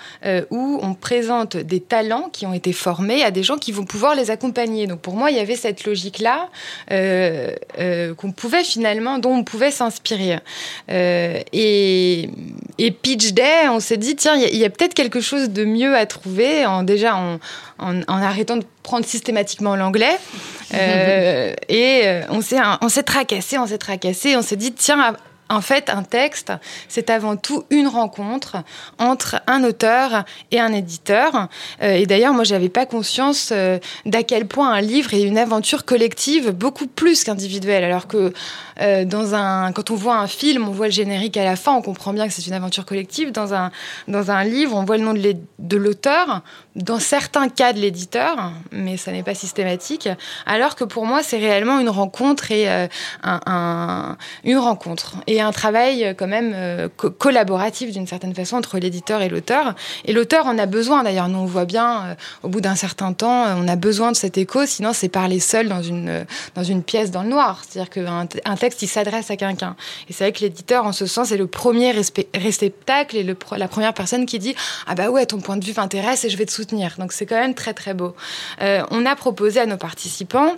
où 0.50 0.80
on 0.82 0.94
présente 0.94 1.56
des 1.56 1.80
talents 1.80 2.28
qui 2.32 2.46
ont 2.46 2.52
été 2.52 2.72
formés 2.72 3.22
à 3.22 3.30
des 3.30 3.42
gens 3.42 3.56
qui 3.56 3.72
vont 3.72 3.84
pouvoir 3.84 4.14
les 4.14 4.30
accompagner. 4.30 4.86
Donc 4.86 5.00
pour 5.00 5.14
moi, 5.14 5.30
il 5.30 5.36
y 5.36 5.40
avait 5.40 5.56
cette 5.56 5.84
logique-là 5.84 6.48
qu'on 6.88 8.32
pouvait 8.32 8.64
finalement, 8.64 9.18
dont 9.18 9.34
on 9.34 9.44
pouvait 9.44 9.70
s'inspirer. 9.70 10.38
et 10.88 11.69
et, 12.78 12.90
Pitch 13.02 13.32
Day, 13.32 13.68
on 13.68 13.80
s'est 13.80 13.96
dit, 13.96 14.16
tiens, 14.16 14.36
il 14.36 14.56
y 14.56 14.64
a, 14.64 14.70
peut-être 14.70 14.94
quelque 14.94 15.20
chose 15.20 15.50
de 15.50 15.64
mieux 15.64 15.96
à 15.96 16.06
trouver, 16.06 16.66
en, 16.66 16.82
déjà 16.82 17.16
en, 17.16 18.02
arrêtant 18.08 18.56
de 18.56 18.64
prendre 18.82 19.04
systématiquement 19.04 19.76
l'anglais. 19.76 20.16
Euh, 20.72 21.52
et 21.68 22.02
euh, 22.04 22.22
on 22.30 22.40
s'est 22.40 23.02
tracassé, 23.02 23.58
on 23.58 23.66
s'est 23.66 23.76
tracassé, 23.76 24.36
on 24.36 24.42
s'est 24.42 24.54
dit, 24.54 24.72
tiens, 24.72 25.16
en 25.50 25.60
fait, 25.60 25.90
un 25.90 26.02
texte, 26.02 26.52
c'est 26.88 27.10
avant 27.10 27.36
tout 27.36 27.64
une 27.70 27.88
rencontre 27.88 28.56
entre 28.98 29.42
un 29.46 29.64
auteur 29.64 30.24
et 30.50 30.60
un 30.60 30.72
éditeur. 30.72 31.48
Euh, 31.82 31.92
et 31.92 32.06
d'ailleurs, 32.06 32.32
moi, 32.32 32.44
j'avais 32.44 32.68
pas 32.68 32.86
conscience 32.86 33.52
d'à 34.06 34.22
quel 34.22 34.46
point 34.46 34.72
un 34.72 34.80
livre 34.80 35.12
est 35.12 35.22
une 35.22 35.38
aventure 35.38 35.84
collective 35.84 36.50
beaucoup 36.50 36.86
plus 36.86 37.24
qu'individuelle. 37.24 37.84
Alors 37.84 38.06
que 38.06 38.32
euh, 38.80 39.04
dans 39.04 39.34
un, 39.34 39.72
quand 39.72 39.90
on 39.90 39.94
voit 39.94 40.16
un 40.16 40.26
film, 40.26 40.68
on 40.68 40.72
voit 40.72 40.86
le 40.86 40.92
générique 40.92 41.36
à 41.36 41.44
la 41.44 41.56
fin, 41.56 41.72
on 41.72 41.82
comprend 41.82 42.12
bien 42.12 42.26
que 42.26 42.32
c'est 42.32 42.46
une 42.46 42.54
aventure 42.54 42.86
collective. 42.86 43.32
Dans 43.32 43.52
un, 43.54 43.70
dans 44.08 44.30
un 44.30 44.44
livre, 44.44 44.76
on 44.76 44.84
voit 44.84 44.96
le 44.96 45.04
nom 45.04 45.14
de 45.14 45.76
l'auteur, 45.76 46.42
dans 46.76 46.98
certains 46.98 47.48
cas 47.48 47.72
de 47.72 47.80
l'éditeur, 47.80 48.52
mais 48.72 48.96
ça 48.96 49.12
n'est 49.12 49.22
pas 49.22 49.34
systématique. 49.34 50.08
Alors 50.46 50.76
que 50.76 50.84
pour 50.84 51.06
moi, 51.06 51.22
c'est 51.22 51.38
réellement 51.38 51.80
une 51.80 51.88
rencontre 51.88 52.50
et 52.50 52.68
euh, 52.68 52.86
un, 53.22 54.16
une 54.44 54.58
rencontre 54.58 55.16
et 55.26 55.40
un 55.40 55.52
travail 55.52 56.04
euh, 56.04 56.14
quand 56.14 56.26
même 56.26 56.88
collaboratif 57.18 57.92
d'une 57.92 58.06
certaine 58.06 58.34
façon 58.34 58.56
entre 58.56 58.78
l'éditeur 58.78 59.22
et 59.22 59.28
l'auteur. 59.28 59.74
Et 60.04 60.12
l'auteur 60.12 60.46
en 60.46 60.58
a 60.58 60.66
besoin 60.66 61.02
d'ailleurs. 61.02 61.28
Nous 61.28 61.38
on 61.38 61.46
voit 61.46 61.64
bien 61.64 62.16
au 62.42 62.48
bout 62.48 62.60
d'un 62.60 62.74
certain 62.74 63.12
temps, 63.12 63.44
on 63.56 63.68
a 63.68 63.76
besoin 63.76 64.12
de 64.12 64.16
cet 64.16 64.38
écho, 64.38 64.66
sinon 64.66 64.92
c'est 64.92 65.08
parler 65.08 65.40
seul 65.40 65.68
dans 65.68 65.82
une 66.62 66.82
pièce 66.82 67.10
dans 67.10 67.22
le 67.22 67.28
noir. 67.28 67.62
C'est-à-dire 67.68 67.90
qu'un 67.90 68.26
un 68.44 68.56
texte 68.56 68.80
qui 68.80 68.86
s'adresse 68.86 69.30
à 69.30 69.36
quelqu'un. 69.36 69.76
Et 70.08 70.12
c'est 70.12 70.24
vrai 70.24 70.32
que 70.32 70.40
l'éditeur, 70.40 70.86
en 70.86 70.92
ce 70.92 71.06
sens, 71.06 71.32
est 71.32 71.36
le 71.36 71.46
premier 71.46 71.92
réceptacle 72.34 73.16
et 73.16 73.22
la 73.56 73.68
première 73.68 73.94
personne 73.94 74.26
qui 74.26 74.38
dit 74.38 74.54
Ah 74.86 74.94
bah 74.94 75.10
ouais, 75.10 75.26
ton 75.26 75.38
point 75.38 75.56
de 75.56 75.64
vue 75.64 75.74
m'intéresse 75.76 76.24
et 76.24 76.30
je 76.30 76.36
vais 76.36 76.46
te 76.46 76.52
Donc 76.98 77.12
c'est 77.12 77.26
quand 77.26 77.38
même 77.38 77.54
très 77.54 77.74
très 77.74 77.94
beau. 77.94 78.14
Euh, 78.60 78.82
on 78.90 79.06
a 79.06 79.16
proposé 79.16 79.60
à 79.60 79.66
nos 79.66 79.76
participants, 79.76 80.54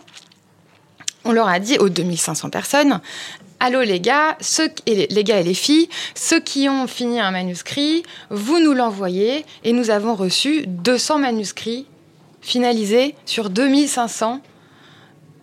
on 1.24 1.32
leur 1.32 1.48
a 1.48 1.58
dit 1.60 1.78
aux 1.78 1.88
2500 1.88 2.50
personnes, 2.50 3.00
Allô 3.60 3.82
les 3.82 4.00
gars, 4.00 4.36
ceux, 4.40 4.70
les 4.86 5.24
gars 5.24 5.38
et 5.38 5.44
les 5.44 5.54
filles, 5.54 5.88
ceux 6.16 6.40
qui 6.40 6.68
ont 6.68 6.88
fini 6.88 7.20
un 7.20 7.30
manuscrit, 7.30 8.02
vous 8.28 8.58
nous 8.58 8.72
l'envoyez 8.72 9.46
et 9.62 9.72
nous 9.72 9.90
avons 9.90 10.16
reçu 10.16 10.64
200 10.66 11.20
manuscrits 11.20 11.86
finalisés 12.40 13.14
sur 13.24 13.50
2500 13.50 14.40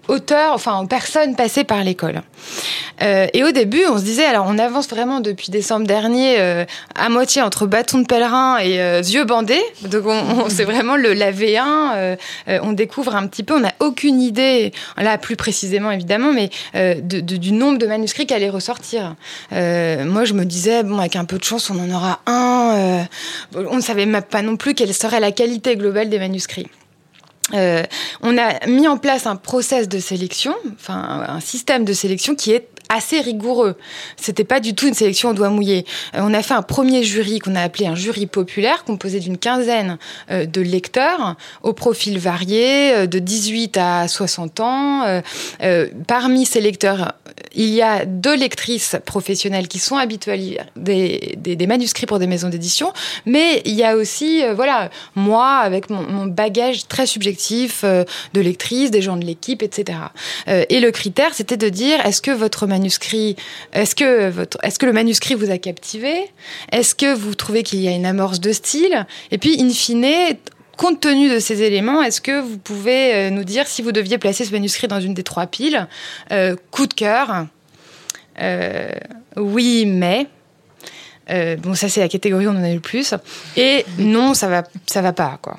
auteurs, 0.10 0.54
enfin 0.54 0.86
personnes 0.86 1.36
passées 1.36 1.64
par 1.64 1.84
l'école. 1.84 2.22
Euh, 3.02 3.28
et 3.34 3.44
au 3.44 3.52
début, 3.52 3.84
on 3.90 3.98
se 3.98 4.04
disait, 4.04 4.26
alors 4.26 4.46
on 4.48 4.58
avance 4.58 4.90
vraiment 4.90 5.20
depuis 5.22 5.52
décembre 5.52 5.88
dernier 5.88 6.40
euh, 6.40 6.66
à 6.96 7.10
moitié 7.10 7.42
entre 7.42 7.66
bâton 7.66 8.00
de 8.00 8.06
pèlerin 8.06 8.58
et 8.58 8.82
euh, 8.82 9.00
yeux 9.00 9.24
bandés. 9.24 9.62
Donc 9.90 10.06
on, 10.06 10.50
c'est 10.50 10.66
vraiment 10.66 10.96
le, 10.96 11.14
la 11.14 11.32
V1. 11.32 12.18
on 12.62 12.74
découvre 12.74 13.16
un 13.16 13.28
petit 13.28 13.44
peu, 13.44 13.56
on 13.56 13.62
n'a 13.62 13.74
aucune 13.80 14.22
idée, 14.22 14.74
là 14.98 15.18
plus 15.18 15.36
précisément 15.36 15.92
évidemment, 15.92 16.34
mais 16.34 16.50
de, 16.74 17.20
du 17.22 17.52
nombre 17.52 17.78
de 17.78 17.88
manuscrits 17.88 18.26
qui 18.26 18.34
allaient 18.34 18.50
ressortir. 18.50 19.16
moi, 19.52 20.26
je 20.26 20.34
me 20.34 20.44
disais, 20.44 20.84
bon, 20.84 21.00
avec 21.00 21.16
un 21.16 21.26
peu 21.26 21.38
de 21.38 21.44
chance, 21.44 21.70
on 21.70 21.80
en 21.80 21.90
aura 21.94 22.20
un. 22.26 23.06
on 23.56 23.76
ne 23.76 23.82
savait 23.82 24.06
même 24.06 24.24
pas 24.24 24.42
non 24.42 24.58
plus 24.58 24.74
quelle 24.74 24.94
serait 24.94 25.20
la 25.20 25.32
qualité 25.32 25.76
globale 25.76 26.10
des 26.10 26.20
manuscrits. 26.20 26.68
Euh, 27.54 27.84
on 28.22 28.38
a 28.38 28.66
mis 28.68 28.88
en 28.88 28.98
place 28.98 29.26
un 29.28 29.36
process 29.36 29.88
de 29.88 30.00
sélection, 30.00 30.56
enfin 30.76 31.26
un 31.28 31.40
système 31.40 31.86
de 31.86 31.94
sélection 31.94 32.36
qui 32.36 32.52
est 32.52 32.68
assez 32.90 33.22
rigoureux. 33.22 33.76
C'était 34.18 34.44
pas 34.44 34.60
du 34.60 34.74
tout 34.74 34.88
une 34.88 34.96
sélection 34.96 35.30
au 35.30 35.34
doigt 35.34 35.50
mouillé. 35.50 35.86
Euh, 36.16 36.22
on 36.24 36.34
a 36.34 36.42
fait 36.42 36.56
un 36.56 36.64
premier 36.64 37.04
jury 37.04 37.38
qu'on 37.38 37.56
a 37.56 37.62
appelé 37.62 37.86
un 37.86 37.94
jury 37.94 38.26
populaire, 38.26 38.84
composé 38.84 39.20
d'une 39.20 39.38
quinzaine 39.38 40.00
euh, 40.32 40.48
de 40.48 40.60
lecteurs, 40.60 41.36
au 41.62 41.74
profil 41.74 42.18
varié, 42.18 42.94
euh, 42.94 43.06
de 43.06 43.20
18 43.20 43.78
à 43.78 44.08
60 44.08 44.60
ans. 44.60 45.22
parmi 46.08 46.46
ces 46.46 46.62
lecteurs, 46.62 47.14
il 47.54 47.70
y 47.70 47.82
a 47.82 48.06
deux 48.06 48.36
lectrices 48.36 48.96
professionnelles 49.06 49.68
qui 49.68 49.78
sont 49.78 49.98
habituelles 49.98 50.66
des, 50.76 51.36
des, 51.38 51.68
manuscrits 51.68 52.08
pour 52.08 52.18
des 52.18 52.26
maisons 52.26 52.50
d'édition, 52.50 52.92
mais 53.26 53.62
il 53.66 53.76
y 53.76 53.84
a 53.84 53.96
aussi, 53.96 54.42
voilà, 54.56 54.90
moi 55.16 55.58
avec 55.58 55.92
mon, 55.92 56.02
mon 56.02 56.26
bagage 56.26 56.88
très 56.88 57.06
subjectif 57.06 57.84
de 57.84 58.42
lectrice, 58.42 58.90
des 58.90 59.02
gens 59.02 59.18
de 59.18 59.26
l'équipe, 59.26 59.62
etc. 59.62 60.00
et 60.48 60.80
le 60.80 60.92
critère, 60.92 61.34
c'était 61.34 61.58
de 61.58 61.70
dire, 61.70 62.04
est-ce 62.06 62.22
que 62.22 62.32
votre 62.32 62.66
manuscrit 62.66 62.79
manuscrit, 62.80 63.36
est-ce 63.74 63.96
que, 63.96 64.86
le 64.86 64.94
manuscrit 64.94 65.36
vous 65.36 65.52
a 65.52 65.58
captivé? 65.58 66.14
Est-ce 66.72 66.96
que 66.96 67.14
vous 67.14 67.36
trouvez 67.36 67.64
qu'il 67.64 67.80
y 67.80 67.88
a 67.88 67.92
une 67.92 68.06
amorce 68.06 68.40
de 68.40 68.52
style? 68.52 69.06
Et 69.32 69.38
puis, 69.38 69.62
in 69.62 69.70
fine, 69.70 70.38
compte 70.78 71.02
tenu 71.02 71.30
de 71.30 71.40
ces 71.40 71.62
éléments, 71.62 72.02
est-ce 72.02 72.22
que 72.22 72.40
vous 72.40 72.58
pouvez 72.58 73.14
euh, 73.14 73.30
nous 73.30 73.44
dire 73.44 73.68
si 73.68 73.82
vous 73.82 73.92
deviez 73.92 74.18
placer 74.18 74.46
ce 74.46 74.52
manuscrit 74.52 74.88
dans 74.88 75.02
une 75.02 75.14
des 75.14 75.24
trois 75.24 75.46
piles? 75.46 75.88
Euh, 76.32 76.56
Coup 76.72 76.88
de 76.88 76.94
cœur, 76.94 77.48
euh, 78.42 78.92
oui, 79.36 79.86
mais. 79.86 80.28
bon, 81.58 81.76
ça 81.76 81.90
c'est 81.90 82.00
la 82.00 82.08
catégorie 82.08 82.48
où 82.48 82.50
on 82.50 82.56
en 82.58 82.64
a 82.64 82.74
le 82.74 82.80
plus. 82.80 83.14
Et 83.58 83.86
non, 83.98 84.34
ça 84.34 84.48
va, 84.48 84.64
ça 84.88 85.02
va 85.02 85.12
pas, 85.12 85.38
quoi. 85.42 85.58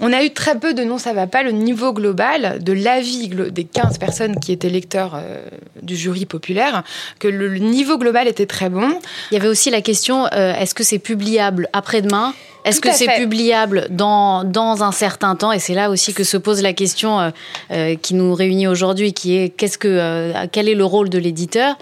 On 0.00 0.12
a 0.12 0.24
eu 0.24 0.30
très 0.30 0.58
peu 0.58 0.74
de 0.74 0.82
non, 0.84 0.98
ça 0.98 1.12
va 1.12 1.26
pas. 1.26 1.42
Le 1.42 1.52
niveau 1.52 1.92
global 1.92 2.62
de 2.62 2.72
l'avis 2.72 3.28
des 3.28 3.64
15 3.64 3.98
personnes 3.98 4.38
qui 4.40 4.52
étaient 4.52 4.68
lecteurs 4.68 5.14
euh, 5.14 5.40
du 5.82 5.96
jury 5.96 6.26
populaire, 6.26 6.82
que 7.18 7.28
le, 7.28 7.58
niveau 7.58 7.98
global 7.98 8.28
était 8.28 8.46
très 8.46 8.68
bon. 8.68 8.98
Il 9.30 9.34
y 9.34 9.36
avait 9.36 9.48
aussi 9.48 9.70
la 9.70 9.82
question 9.82 10.26
euh, 10.26 10.54
est-ce 10.54 10.74
que 10.74 10.84
c'est 10.84 10.98
publiable 10.98 11.68
après-demain? 11.72 12.34
Est-ce 12.64 12.80
que 12.80 12.92
c'est 12.92 13.16
publiable 13.16 13.86
dans, 13.90 14.44
dans 14.44 14.82
un 14.82 14.92
certain 14.92 15.36
temps? 15.36 15.52
Et 15.52 15.58
c'est 15.58 15.74
là 15.74 15.90
aussi 15.90 16.14
que 16.14 16.24
se 16.24 16.36
pose 16.36 16.62
la 16.62 16.72
question 16.72 17.20
euh, 17.20 17.30
euh, 17.70 17.96
qui 17.96 18.14
nous 18.14 18.34
réunit 18.34 18.66
aujourd'hui, 18.66 19.12
qui 19.12 19.36
est 19.36 19.48
qu'est-ce 19.48 19.78
que 19.78 19.88
euh, 19.88 20.46
quel 20.52 20.68
est 20.68 20.74
le 20.74 20.84
rôle 20.84 21.08
de 21.08 21.18
l'éditeur? 21.18 21.76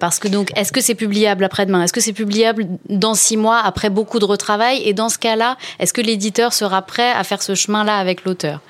Parce 0.00 0.18
que 0.18 0.28
donc, 0.28 0.50
est-ce 0.56 0.72
que 0.72 0.80
c'est 0.80 0.94
publiable 0.94 1.44
après-demain? 1.44 1.82
Est-ce 1.82 1.92
que 1.92 2.00
c'est 2.00 2.12
publiable 2.12 2.66
dans 2.88 3.14
six 3.14 3.36
mois 3.36 3.60
après 3.64 3.90
beaucoup 3.90 4.18
de 4.18 4.24
retravail? 4.24 4.82
Et 4.84 4.94
dans 4.94 5.08
ce 5.08 5.18
cas-là, 5.18 5.56
est-ce 5.78 5.92
que 5.92 6.00
l'éditeur 6.00 6.52
sera 6.52 6.82
prêt 6.82 7.10
à 7.10 7.24
faire 7.24 7.42
ce 7.42 7.54
chemin-là 7.54 7.96
avec 7.96 8.24
l'auteur? 8.24 8.60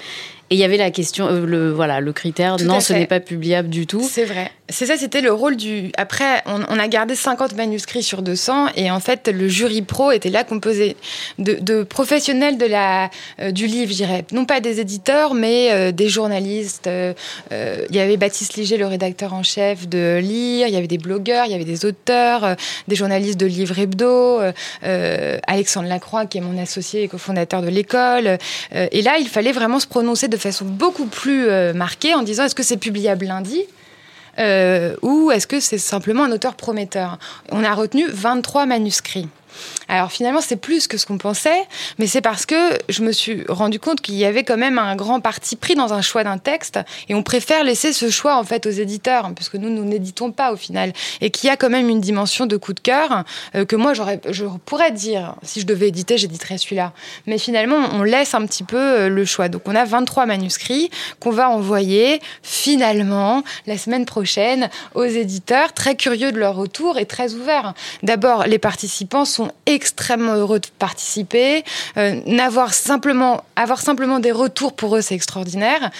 Et 0.54 0.56
il 0.56 0.60
y 0.60 0.64
avait 0.64 0.76
la 0.76 0.92
question, 0.92 1.28
le, 1.28 1.72
voilà, 1.72 1.98
le 1.98 2.12
critère, 2.12 2.58
non, 2.60 2.78
ce 2.78 2.92
n'est 2.92 3.08
pas 3.08 3.18
publiable 3.18 3.68
du 3.70 3.88
tout. 3.88 4.08
C'est 4.08 4.24
vrai. 4.24 4.52
C'est 4.70 4.86
ça, 4.86 4.96
c'était 4.96 5.20
le 5.20 5.30
rôle 5.30 5.56
du. 5.56 5.90
Après, 5.98 6.42
on, 6.46 6.78
a 6.78 6.88
gardé 6.88 7.14
50 7.14 7.54
manuscrits 7.54 8.02
sur 8.02 8.22
200 8.22 8.68
et 8.76 8.90
en 8.90 8.98
fait, 8.98 9.28
le 9.28 9.46
jury 9.46 9.82
pro 9.82 10.10
était 10.10 10.30
là 10.30 10.42
composé 10.42 10.96
de, 11.38 11.82
professionnels 11.82 12.56
de 12.56 12.64
la, 12.64 13.10
euh, 13.40 13.50
du 13.50 13.66
livre, 13.66 13.90
je 13.90 13.96
dirais. 13.96 14.24
Non 14.32 14.46
pas 14.46 14.60
des 14.60 14.80
éditeurs, 14.80 15.34
mais 15.34 15.70
euh, 15.70 15.92
des 15.92 16.08
journalistes. 16.08 16.86
Euh, 16.86 17.12
il 17.50 17.94
y 17.94 17.98
avait 17.98 18.16
Baptiste 18.16 18.56
Liger, 18.56 18.78
le 18.78 18.86
rédacteur 18.86 19.34
en 19.34 19.42
chef 19.42 19.86
de 19.86 20.18
Lire, 20.22 20.66
il 20.66 20.72
y 20.72 20.76
avait 20.76 20.86
des 20.86 20.98
blogueurs, 20.98 21.44
il 21.44 21.52
y 21.52 21.54
avait 21.54 21.64
des 21.64 21.84
auteurs, 21.84 22.56
des 22.88 22.96
journalistes 22.96 23.38
de 23.38 23.46
Livre 23.46 23.78
Hebdo, 23.78 24.40
Alexandre 24.82 25.88
Lacroix, 25.88 26.24
qui 26.24 26.38
est 26.38 26.40
mon 26.40 26.56
associé 26.60 27.02
et 27.02 27.08
cofondateur 27.08 27.60
de 27.60 27.68
l'école. 27.68 28.38
et 28.72 29.02
là, 29.02 29.18
il 29.20 29.28
fallait 29.28 29.52
vraiment 29.52 29.78
se 29.78 29.86
prononcer 29.86 30.28
de 30.28 30.36
façon 30.44 30.64
beaucoup 30.64 31.06
plus 31.06 31.48
marquée 31.74 32.14
en 32.14 32.22
disant 32.22 32.44
est-ce 32.44 32.54
que 32.54 32.62
c'est 32.62 32.76
publiable 32.76 33.26
lundi 33.26 33.64
euh, 34.38 34.96
ou 35.02 35.30
est-ce 35.30 35.46
que 35.46 35.60
c'est 35.60 35.78
simplement 35.78 36.24
un 36.24 36.32
auteur 36.32 36.54
prometteur? 36.54 37.18
On 37.50 37.62
a 37.64 37.72
retenu 37.74 38.06
23 38.08 38.66
manuscrits. 38.66 39.28
Alors 39.88 40.10
finalement, 40.10 40.40
c'est 40.40 40.56
plus 40.56 40.86
que 40.86 40.96
ce 40.96 41.06
qu'on 41.06 41.18
pensait, 41.18 41.66
mais 41.98 42.06
c'est 42.06 42.20
parce 42.20 42.46
que 42.46 42.78
je 42.88 43.02
me 43.02 43.12
suis 43.12 43.44
rendu 43.48 43.78
compte 43.78 44.00
qu'il 44.00 44.14
y 44.14 44.24
avait 44.24 44.44
quand 44.44 44.56
même 44.56 44.78
un 44.78 44.96
grand 44.96 45.20
parti 45.20 45.56
pris 45.56 45.74
dans 45.74 45.92
un 45.92 46.02
choix 46.02 46.24
d'un 46.24 46.38
texte, 46.38 46.78
et 47.08 47.14
on 47.14 47.22
préfère 47.22 47.64
laisser 47.64 47.92
ce 47.92 48.10
choix 48.10 48.36
en 48.36 48.44
fait 48.44 48.66
aux 48.66 48.70
éditeurs, 48.70 49.30
puisque 49.34 49.56
nous, 49.56 49.70
nous 49.70 49.84
n'éditons 49.84 50.32
pas 50.32 50.52
au 50.52 50.56
final, 50.56 50.92
et 51.20 51.30
qu'il 51.30 51.48
y 51.48 51.50
a 51.50 51.56
quand 51.56 51.70
même 51.70 51.88
une 51.88 52.00
dimension 52.00 52.46
de 52.46 52.56
coup 52.56 52.72
de 52.72 52.80
cœur 52.80 53.24
euh, 53.54 53.64
que 53.64 53.76
moi, 53.76 53.92
je 53.94 54.44
pourrais 54.64 54.92
dire, 54.92 55.34
si 55.42 55.60
je 55.60 55.66
devais 55.66 55.88
éditer, 55.88 56.18
j'éditerais 56.18 56.58
celui-là. 56.58 56.92
Mais 57.26 57.38
finalement, 57.38 57.88
on 57.92 58.02
laisse 58.02 58.34
un 58.34 58.46
petit 58.46 58.64
peu 58.64 58.76
euh, 58.76 59.08
le 59.08 59.24
choix. 59.24 59.48
Donc 59.48 59.62
on 59.66 59.74
a 59.74 59.84
23 59.84 60.26
manuscrits 60.26 60.90
qu'on 61.20 61.30
va 61.30 61.50
envoyer 61.50 62.20
finalement 62.42 63.42
la 63.66 63.78
semaine 63.78 64.04
prochaine 64.04 64.70
aux 64.94 65.04
éditeurs, 65.04 65.72
très 65.72 65.96
curieux 65.96 66.32
de 66.32 66.38
leur 66.38 66.56
retour 66.56 66.98
et 66.98 67.06
très 67.06 67.34
ouverts. 67.34 67.74
D'abord, 68.02 68.44
les 68.46 68.58
participants 68.58 69.24
sont 69.24 69.50
extrêmement 69.74 70.34
heureux 70.34 70.58
de 70.58 70.66
participer. 70.78 71.64
Euh, 71.96 72.20
n'avoir 72.26 72.74
simplement, 72.74 73.44
avoir 73.56 73.80
simplement 73.80 74.18
des 74.18 74.32
retours 74.32 74.74
pour 74.74 74.96
eux, 74.96 75.00
c'est 75.00 75.14
extraordinaire. 75.14 75.90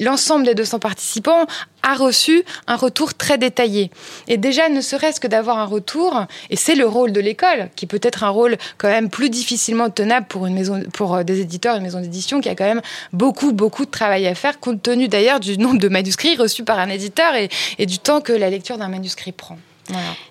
L'ensemble 0.00 0.44
des 0.44 0.54
200 0.54 0.78
participants 0.78 1.46
a 1.82 1.94
reçu 1.94 2.44
un 2.66 2.76
retour 2.76 3.14
très 3.14 3.38
détaillé. 3.38 3.90
Et 4.26 4.36
déjà, 4.36 4.68
ne 4.68 4.80
serait-ce 4.80 5.20
que 5.20 5.26
d'avoir 5.26 5.58
un 5.58 5.64
retour, 5.64 6.26
et 6.50 6.56
c'est 6.56 6.74
le 6.74 6.86
rôle 6.86 7.12
de 7.12 7.20
l'école, 7.20 7.70
qui 7.76 7.86
peut 7.86 8.00
être 8.02 8.24
un 8.24 8.28
rôle 8.30 8.56
quand 8.76 8.88
même 8.88 9.10
plus 9.10 9.30
difficilement 9.30 9.90
tenable 9.90 10.26
pour 10.26 10.46
une 10.46 10.54
maison, 10.54 10.82
pour 10.92 11.14
euh, 11.14 11.22
des 11.22 11.40
éditeurs, 11.40 11.76
une 11.76 11.82
maison 11.82 12.00
d'édition 12.00 12.40
qui 12.40 12.48
a 12.48 12.54
quand 12.54 12.64
même 12.64 12.82
beaucoup, 13.12 13.52
beaucoup 13.52 13.84
de 13.84 13.90
travail 13.90 14.26
à 14.26 14.34
faire, 14.34 14.60
compte 14.60 14.82
tenu 14.82 15.08
d'ailleurs 15.08 15.40
du 15.40 15.56
nombre 15.58 15.78
de 15.78 15.88
manuscrits 15.88 16.36
reçus 16.36 16.64
par 16.64 16.78
un 16.78 16.88
éditeur 16.88 17.34
et, 17.34 17.48
et 17.78 17.86
du 17.86 17.98
temps 17.98 18.20
que 18.20 18.32
la 18.32 18.50
lecture 18.50 18.78
d'un 18.78 18.88
manuscrit 18.88 19.32
prend. 19.32 19.58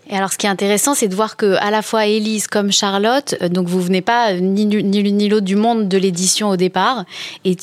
Et 0.09 0.15
alors, 0.15 0.31
ce 0.31 0.37
qui 0.37 0.45
est 0.45 0.49
intéressant, 0.49 0.93
c'est 0.93 1.07
de 1.07 1.15
voir 1.15 1.35
que 1.35 1.55
à 1.55 1.69
la 1.69 1.81
fois 1.81 2.05
Élise 2.05 2.47
comme 2.47 2.71
Charlotte, 2.71 3.35
euh, 3.41 3.49
donc 3.49 3.67
vous 3.67 3.81
venez 3.81 4.01
pas 4.01 4.33
ni, 4.33 4.65
ni 4.65 5.01
l'une 5.01 5.17
ni 5.17 5.27
l'autre 5.27 5.45
du 5.45 5.55
monde 5.55 5.87
de 5.87 5.97
l'édition 5.97 6.49
au 6.49 6.55
départ, 6.55 7.03
et, 7.43 7.57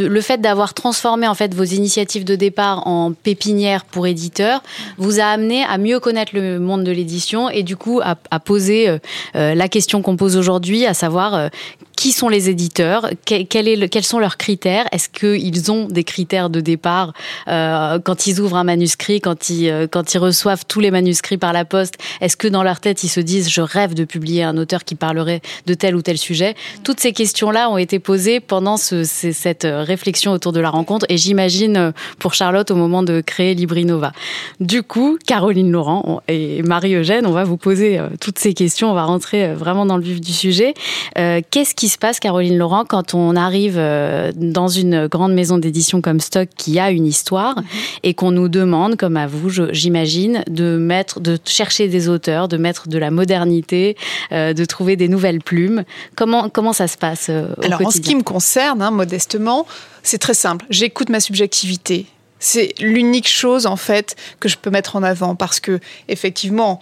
le 0.00 0.20
fait 0.20 0.40
d'avoir 0.40 0.74
transformé 0.74 1.28
en 1.28 1.34
fait 1.34 1.54
vos 1.54 1.64
initiatives 1.64 2.24
de 2.24 2.34
départ 2.34 2.86
en 2.86 3.12
pépinière 3.12 3.84
pour 3.84 4.06
éditeurs 4.06 4.62
vous 4.96 5.20
a 5.20 5.24
amené 5.24 5.64
à 5.64 5.78
mieux 5.78 6.00
connaître 6.00 6.32
le 6.34 6.58
monde 6.58 6.84
de 6.84 6.92
l'édition 6.92 7.48
et 7.50 7.62
du 7.62 7.76
coup 7.76 8.00
à, 8.02 8.16
poser 8.40 8.88
euh, 8.88 8.98
euh, 9.36 9.54
la 9.54 9.68
question 9.68 10.02
qu'on 10.02 10.16
pose 10.16 10.36
aujourd'hui, 10.36 10.86
à 10.86 10.94
savoir 10.94 11.50
qui 11.98 12.12
sont 12.12 12.28
les 12.28 12.48
éditeurs, 12.48 13.10
quels 13.24 14.04
sont 14.04 14.20
leurs 14.20 14.36
critères, 14.36 14.86
est-ce 14.92 15.08
qu'ils 15.08 15.72
ont 15.72 15.86
des 15.86 16.04
critères 16.04 16.48
de 16.48 16.60
départ 16.60 17.12
euh, 17.48 17.98
quand 17.98 18.28
ils 18.28 18.40
ouvrent 18.40 18.56
un 18.56 18.62
manuscrit, 18.62 19.20
quand 19.20 19.50
ils, 19.50 19.68
euh, 19.68 19.88
quand 19.90 20.14
ils 20.14 20.18
reçoivent 20.18 20.64
tous 20.64 20.78
les 20.78 20.92
manuscrits 20.92 21.38
par 21.38 21.52
la 21.52 21.64
poste, 21.68 21.94
est-ce 22.20 22.36
que 22.36 22.48
dans 22.48 22.62
leur 22.62 22.80
tête 22.80 23.04
ils 23.04 23.08
se 23.08 23.20
disent 23.20 23.48
je 23.48 23.60
rêve 23.60 23.94
de 23.94 24.04
publier 24.04 24.42
un 24.42 24.56
auteur 24.56 24.84
qui 24.84 24.94
parlerait 24.94 25.40
de 25.66 25.74
tel 25.74 25.94
ou 25.94 26.02
tel 26.02 26.18
sujet? 26.18 26.54
Toutes 26.82 27.00
ces 27.00 27.12
questions-là 27.12 27.70
ont 27.70 27.78
été 27.78 27.98
posées 27.98 28.40
pendant 28.40 28.76
ce, 28.76 29.04
cette 29.04 29.66
réflexion 29.70 30.32
autour 30.32 30.52
de 30.52 30.60
la 30.60 30.70
rencontre 30.70 31.06
et 31.08 31.16
j'imagine 31.16 31.76
euh, 31.76 31.92
pour 32.18 32.34
Charlotte 32.34 32.70
au 32.70 32.76
moment 32.76 33.02
de 33.02 33.20
créer 33.20 33.54
Librinova. 33.54 34.12
Du 34.60 34.82
coup, 34.82 35.18
Caroline 35.26 35.70
Laurent 35.70 36.22
et 36.28 36.62
Marie-Eugène, 36.62 37.26
on 37.26 37.32
va 37.32 37.44
vous 37.44 37.56
poser 37.56 38.00
toutes 38.20 38.38
ces 38.38 38.54
questions, 38.54 38.90
on 38.90 38.94
va 38.94 39.04
rentrer 39.04 39.54
vraiment 39.54 39.86
dans 39.86 39.96
le 39.96 40.02
vif 40.02 40.20
du 40.20 40.32
sujet. 40.32 40.74
Qu'est-ce 41.14 41.74
qui 41.74 41.88
se 41.88 41.98
passe, 41.98 42.20
Caroline 42.20 42.56
Laurent, 42.56 42.84
quand 42.84 43.14
on 43.14 43.36
arrive 43.36 43.76
euh, 43.76 44.32
dans 44.34 44.68
une 44.68 45.06
grande 45.06 45.32
maison 45.32 45.58
d'édition 45.58 46.00
comme 46.00 46.20
Stock 46.20 46.48
qui 46.56 46.78
a 46.78 46.90
une 46.90 47.06
histoire 47.06 47.56
et 48.02 48.14
qu'on 48.14 48.30
nous 48.30 48.48
demande, 48.48 48.96
comme 48.96 49.16
à 49.16 49.26
vous, 49.26 49.50
j'imagine, 49.72 50.42
de 50.48 50.76
mettre, 50.76 51.20
de 51.20 51.38
chercher 51.58 51.88
des 51.88 52.08
auteurs, 52.08 52.46
de 52.46 52.56
mettre 52.56 52.88
de 52.88 52.98
la 52.98 53.10
modernité, 53.10 53.96
euh, 54.30 54.52
de 54.52 54.64
trouver 54.64 54.94
des 54.94 55.08
nouvelles 55.08 55.40
plumes. 55.40 55.82
Comment 56.14 56.48
comment 56.48 56.72
ça 56.72 56.86
se 56.86 56.96
passe 56.96 57.26
euh, 57.30 57.48
au 57.56 57.64
Alors 57.64 57.84
en 57.84 57.90
ce 57.90 58.00
qui 58.00 58.14
me 58.14 58.22
concerne, 58.22 58.80
hein, 58.80 58.92
modestement, 58.92 59.66
c'est 60.04 60.18
très 60.18 60.34
simple. 60.34 60.64
J'écoute 60.70 61.08
ma 61.08 61.18
subjectivité. 61.18 62.06
C'est 62.38 62.74
l'unique 62.78 63.28
chose 63.28 63.66
en 63.66 63.76
fait 63.76 64.14
que 64.38 64.48
je 64.48 64.56
peux 64.56 64.70
mettre 64.70 64.94
en 64.94 65.02
avant 65.02 65.34
parce 65.34 65.58
que 65.58 65.80
effectivement, 66.06 66.78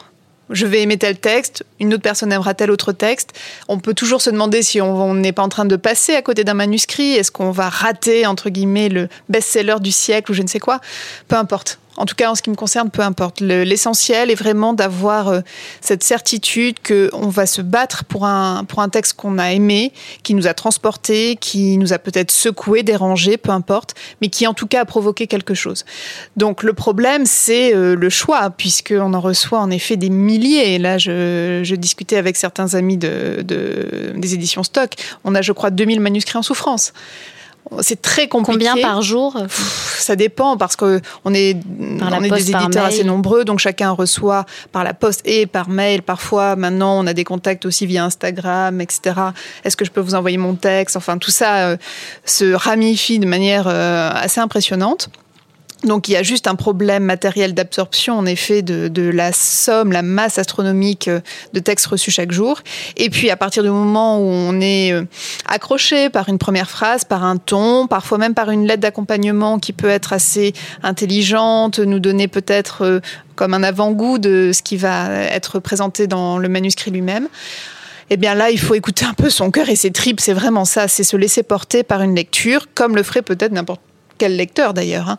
je 0.50 0.66
vais 0.66 0.82
aimer 0.82 0.98
tel 0.98 1.16
texte, 1.18 1.64
une 1.80 1.94
autre 1.94 2.02
personne 2.02 2.30
aimera 2.30 2.52
tel 2.52 2.70
autre 2.70 2.92
texte. 2.92 3.30
On 3.68 3.78
peut 3.78 3.94
toujours 3.94 4.20
se 4.20 4.28
demander 4.28 4.62
si 4.62 4.82
on 4.82 5.14
n'est 5.14 5.32
pas 5.32 5.42
en 5.42 5.48
train 5.48 5.64
de 5.64 5.76
passer 5.76 6.14
à 6.14 6.20
côté 6.20 6.44
d'un 6.44 6.54
manuscrit. 6.54 7.12
Est-ce 7.14 7.32
qu'on 7.32 7.50
va 7.50 7.70
rater, 7.70 8.26
entre 8.26 8.50
guillemets, 8.50 8.90
le 8.90 9.08
best-seller 9.30 9.76
du 9.80 9.90
siècle 9.90 10.30
ou 10.30 10.34
je 10.34 10.42
ne 10.42 10.48
sais 10.48 10.60
quoi? 10.60 10.80
Peu 11.28 11.36
importe. 11.36 11.78
En 11.96 12.06
tout 12.06 12.14
cas, 12.14 12.30
en 12.30 12.34
ce 12.34 12.42
qui 12.42 12.50
me 12.50 12.54
concerne, 12.54 12.90
peu 12.90 13.02
importe. 13.02 13.40
L'essentiel 13.40 14.30
est 14.30 14.34
vraiment 14.34 14.72
d'avoir 14.72 15.28
euh, 15.28 15.40
cette 15.80 16.02
certitude 16.02 16.76
qu'on 16.86 17.28
va 17.28 17.46
se 17.46 17.62
battre 17.62 18.04
pour 18.04 18.26
un, 18.26 18.64
pour 18.64 18.80
un 18.80 18.88
texte 18.88 19.14
qu'on 19.14 19.38
a 19.38 19.52
aimé, 19.52 19.92
qui 20.22 20.34
nous 20.34 20.46
a 20.46 20.54
transporté, 20.54 21.36
qui 21.36 21.78
nous 21.78 21.92
a 21.92 21.98
peut-être 21.98 22.30
secoué, 22.30 22.82
dérangé, 22.82 23.36
peu 23.36 23.50
importe, 23.50 23.94
mais 24.20 24.28
qui 24.28 24.46
en 24.46 24.54
tout 24.54 24.66
cas 24.66 24.82
a 24.82 24.84
provoqué 24.84 25.26
quelque 25.26 25.54
chose. 25.54 25.84
Donc 26.36 26.62
le 26.62 26.72
problème, 26.72 27.24
c'est 27.26 27.74
euh, 27.74 27.94
le 27.94 28.10
choix, 28.10 28.50
puisqu'on 28.50 29.14
en 29.14 29.20
reçoit 29.20 29.60
en 29.60 29.70
effet 29.70 29.96
des 29.96 30.10
milliers. 30.10 30.74
Et 30.74 30.78
là, 30.78 30.98
je, 30.98 31.62
je 31.64 31.74
discutais 31.74 32.16
avec 32.16 32.36
certains 32.36 32.74
amis 32.74 32.96
de, 32.96 33.42
de, 33.42 34.12
des 34.16 34.34
éditions 34.34 34.62
Stock. 34.62 34.92
On 35.24 35.34
a, 35.34 35.42
je 35.42 35.52
crois, 35.52 35.70
2000 35.70 36.00
manuscrits 36.00 36.38
en 36.38 36.42
souffrance. 36.42 36.92
C'est 37.80 38.00
très 38.00 38.28
compliqué. 38.28 38.66
Combien 38.70 38.82
par 38.82 39.02
jour 39.02 39.36
Ça 39.48 40.16
dépend 40.16 40.56
parce 40.56 40.76
que 40.76 41.00
on 41.24 41.34
est, 41.34 41.56
on 41.80 42.22
est 42.22 42.30
des 42.30 42.50
éditeurs 42.50 42.84
assez 42.84 43.04
nombreux, 43.04 43.44
donc 43.44 43.58
chacun 43.58 43.90
reçoit 43.90 44.46
par 44.72 44.84
la 44.84 44.94
poste 44.94 45.22
et 45.24 45.46
par 45.46 45.68
mail. 45.68 46.02
Parfois, 46.02 46.56
maintenant, 46.56 46.98
on 46.98 47.06
a 47.06 47.12
des 47.12 47.24
contacts 47.24 47.66
aussi 47.66 47.86
via 47.86 48.04
Instagram, 48.04 48.80
etc. 48.80 49.16
Est-ce 49.64 49.76
que 49.76 49.84
je 49.84 49.90
peux 49.90 50.00
vous 50.00 50.14
envoyer 50.14 50.38
mon 50.38 50.54
texte? 50.54 50.96
Enfin, 50.96 51.18
tout 51.18 51.30
ça 51.30 51.68
euh, 51.68 51.76
se 52.24 52.52
ramifie 52.52 53.18
de 53.18 53.26
manière 53.26 53.66
euh, 53.66 54.10
assez 54.14 54.40
impressionnante. 54.40 55.10
Donc 55.86 56.08
il 56.08 56.12
y 56.12 56.16
a 56.16 56.22
juste 56.22 56.48
un 56.48 56.56
problème 56.56 57.04
matériel 57.04 57.54
d'absorption, 57.54 58.18
en 58.18 58.26
effet, 58.26 58.62
de, 58.62 59.10
la 59.10 59.32
somme, 59.32 59.92
la 59.92 60.02
masse 60.02 60.38
astronomique 60.38 61.08
euh, 61.08 61.20
de 61.52 61.60
textes 61.60 61.86
reçus 61.86 62.10
chaque 62.10 62.32
jour. 62.32 62.60
Et 62.96 63.08
puis 63.08 63.30
à 63.30 63.36
partir 63.36 63.62
du 63.62 63.70
moment 63.70 64.18
où 64.18 64.24
on 64.24 64.60
est 64.60 64.92
euh, 64.92 65.04
accroché 65.46 66.10
par 66.10 66.28
une 66.28 66.38
première 66.38 66.68
phrase, 66.68 67.04
par 67.04 67.24
un 67.24 67.36
ton, 67.36 67.86
parfois 67.86 68.18
même 68.18 68.34
par 68.34 68.50
une 68.50 68.66
lettre 68.66 68.80
d'accompagnement 68.80 69.58
qui 69.60 69.72
peut 69.72 69.88
être 69.88 70.12
assez 70.12 70.52
intelligente, 70.82 71.78
nous 71.78 72.00
donner 72.00 72.26
peut-être 72.26 72.82
euh, 72.82 73.00
comme 73.36 73.54
un 73.54 73.62
avant-goût 73.62 74.18
de 74.18 74.50
ce 74.52 74.62
qui 74.62 74.76
va 74.76 75.08
être 75.12 75.60
présenté 75.60 76.08
dans 76.08 76.38
le 76.38 76.48
manuscrit 76.48 76.90
lui-même 76.90 77.28
eh 78.08 78.16
bien 78.16 78.34
là, 78.34 78.50
il 78.50 78.58
faut 78.60 78.74
écouter 78.74 79.04
un 79.04 79.14
peu 79.14 79.30
son 79.30 79.50
cœur 79.50 79.68
et 79.68 79.74
ses 79.74 79.90
tripes. 79.90 80.20
C'est 80.20 80.32
vraiment 80.32 80.64
ça, 80.64 80.86
c'est 80.86 81.02
se 81.02 81.16
laisser 81.16 81.42
porter 81.42 81.82
par 81.82 82.02
une 82.02 82.14
lecture, 82.14 82.66
comme 82.72 82.94
le 82.94 83.02
ferait 83.02 83.22
peut-être 83.22 83.50
n'importe 83.50 83.80
quel 84.18 84.36
lecteur 84.36 84.74
d'ailleurs, 84.74 85.10
hein. 85.10 85.16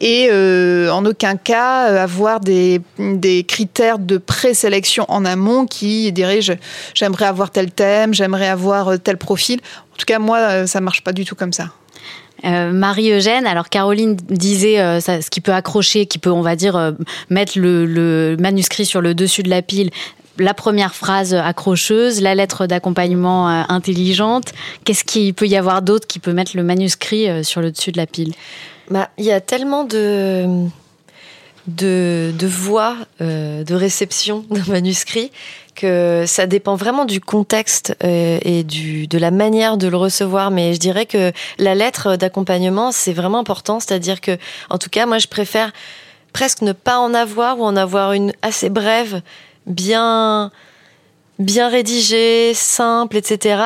et 0.00 0.28
euh, 0.30 0.90
en 0.90 1.04
aucun 1.04 1.36
cas 1.36 1.88
euh, 1.88 2.02
avoir 2.02 2.40
des, 2.40 2.80
des 2.98 3.44
critères 3.44 3.98
de 3.98 4.18
présélection 4.18 5.04
en 5.08 5.24
amont 5.24 5.66
qui 5.66 6.12
diraient 6.12 6.40
j'aimerais 6.94 7.26
avoir 7.26 7.50
tel 7.50 7.70
thème, 7.70 8.14
j'aimerais 8.14 8.48
avoir 8.48 8.88
euh, 8.88 8.96
tel 8.96 9.16
profil. 9.16 9.60
En 9.92 9.96
tout 9.96 10.06
cas, 10.06 10.18
moi, 10.18 10.66
ça 10.66 10.80
marche 10.80 11.02
pas 11.02 11.12
du 11.12 11.24
tout 11.24 11.34
comme 11.34 11.52
ça. 11.52 11.68
Marie-Eugène, 12.42 13.46
alors 13.46 13.68
Caroline 13.68 14.16
disait 14.16 15.00
ce 15.00 15.30
qui 15.30 15.40
peut 15.40 15.52
accrocher, 15.52 16.06
qui 16.06 16.18
peut, 16.18 16.30
on 16.30 16.40
va 16.40 16.56
dire, 16.56 16.94
mettre 17.30 17.56
le, 17.56 17.86
le, 17.86 18.36
manuscrit 18.40 18.84
sur 18.84 19.00
le 19.00 19.14
dessus 19.14 19.44
de 19.44 19.50
la 19.50 19.62
pile, 19.62 19.90
la 20.38 20.54
première 20.54 20.94
phrase 20.94 21.34
accrocheuse, 21.34 22.20
la 22.20 22.34
lettre 22.34 22.66
d'accompagnement 22.66 23.48
euh, 23.48 23.62
intelligente. 23.68 24.52
Qu'est-ce 24.84 25.04
qu'il 25.04 25.34
peut 25.34 25.46
y 25.46 25.56
avoir 25.56 25.82
d'autre 25.82 26.06
qui 26.06 26.18
peut 26.18 26.32
mettre 26.32 26.56
le 26.56 26.62
manuscrit 26.62 27.28
euh, 27.28 27.42
sur 27.42 27.60
le 27.60 27.70
dessus 27.70 27.92
de 27.92 27.98
la 27.98 28.06
pile? 28.06 28.32
Bah, 28.90 29.10
Il 29.18 29.24
y 29.24 29.32
a 29.32 29.40
tellement 29.40 29.84
de, 29.84 30.66
de, 31.66 32.46
voix 32.46 32.96
euh, 33.20 33.64
de 33.64 33.74
réception 33.74 34.44
d'un 34.50 34.64
manuscrit 34.68 35.30
que 35.74 36.24
ça 36.26 36.46
dépend 36.46 36.76
vraiment 36.76 37.06
du 37.06 37.18
contexte 37.18 37.96
et 38.02 38.62
du, 38.62 39.06
de 39.06 39.16
la 39.16 39.30
manière 39.30 39.78
de 39.78 39.88
le 39.88 39.96
recevoir. 39.96 40.50
Mais 40.50 40.74
je 40.74 40.78
dirais 40.78 41.06
que 41.06 41.32
la 41.58 41.74
lettre 41.74 42.16
d'accompagnement, 42.16 42.92
c'est 42.92 43.14
vraiment 43.14 43.38
important. 43.38 43.80
C'est-à-dire 43.80 44.20
que, 44.20 44.36
en 44.68 44.76
tout 44.76 44.90
cas, 44.90 45.06
moi, 45.06 45.16
je 45.16 45.28
préfère 45.28 45.72
presque 46.34 46.60
ne 46.60 46.72
pas 46.72 46.98
en 46.98 47.14
avoir 47.14 47.58
ou 47.58 47.64
en 47.64 47.74
avoir 47.74 48.12
une 48.12 48.34
assez 48.42 48.68
brève 48.68 49.22
bien 49.66 50.50
bien 51.38 51.68
rédigé, 51.68 52.54
simple, 52.54 53.16
etc. 53.16 53.62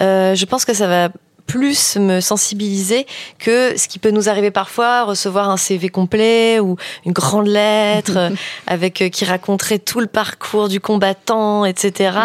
Euh, 0.00 0.34
je 0.34 0.44
pense 0.44 0.64
que 0.64 0.74
ça 0.74 0.86
va 0.86 1.08
plus 1.48 1.96
me 1.96 2.20
sensibiliser 2.20 3.06
que 3.38 3.76
ce 3.76 3.88
qui 3.88 3.98
peut 3.98 4.10
nous 4.10 4.28
arriver 4.28 4.50
parfois, 4.50 5.04
recevoir 5.04 5.48
un 5.48 5.56
CV 5.56 5.88
complet 5.88 6.60
ou 6.60 6.76
une 7.06 7.12
grande 7.12 7.48
lettre 7.48 8.30
avec 8.66 9.00
euh, 9.00 9.08
qui 9.08 9.24
raconterait 9.24 9.78
tout 9.78 10.00
le 10.00 10.06
parcours 10.06 10.68
du 10.68 10.78
combattant, 10.78 11.64
etc. 11.64 12.18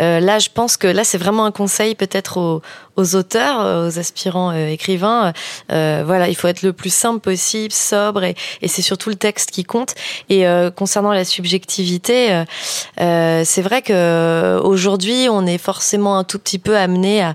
Euh, 0.00 0.20
là, 0.20 0.38
je 0.38 0.48
pense 0.48 0.76
que 0.76 0.86
là, 0.86 1.02
c'est 1.02 1.18
vraiment 1.18 1.44
un 1.44 1.50
conseil 1.50 1.96
peut-être 1.96 2.38
aux, 2.38 2.62
aux 2.96 3.16
auteurs, 3.16 3.60
euh, 3.60 3.88
aux 3.88 3.98
aspirants 3.98 4.52
écrivains. 4.52 5.32
voilà, 5.68 6.28
il 6.28 6.36
faut 6.36 6.46
être 6.46 6.62
le 6.62 6.72
plus 6.72 6.94
simple 6.94 7.18
possible, 7.18 7.72
sobre, 7.72 8.22
et, 8.22 8.36
et 8.60 8.68
c'est 8.68 8.82
surtout 8.82 9.10
le 9.10 9.16
texte 9.16 9.50
qui 9.50 9.64
compte. 9.64 9.94
Et 10.28 10.44
concernant 10.76 11.12
la 11.12 11.24
subjectivité, 11.24 12.44
c'est 12.96 13.62
vrai 13.62 13.82
que 13.82 14.60
aujourd'hui, 14.62 15.26
on 15.28 15.46
est 15.46 15.58
forcément 15.58 16.16
un 16.16 16.24
tout 16.24 16.38
petit 16.38 16.60
peu 16.60 16.76
amené 16.76 17.22
à 17.22 17.34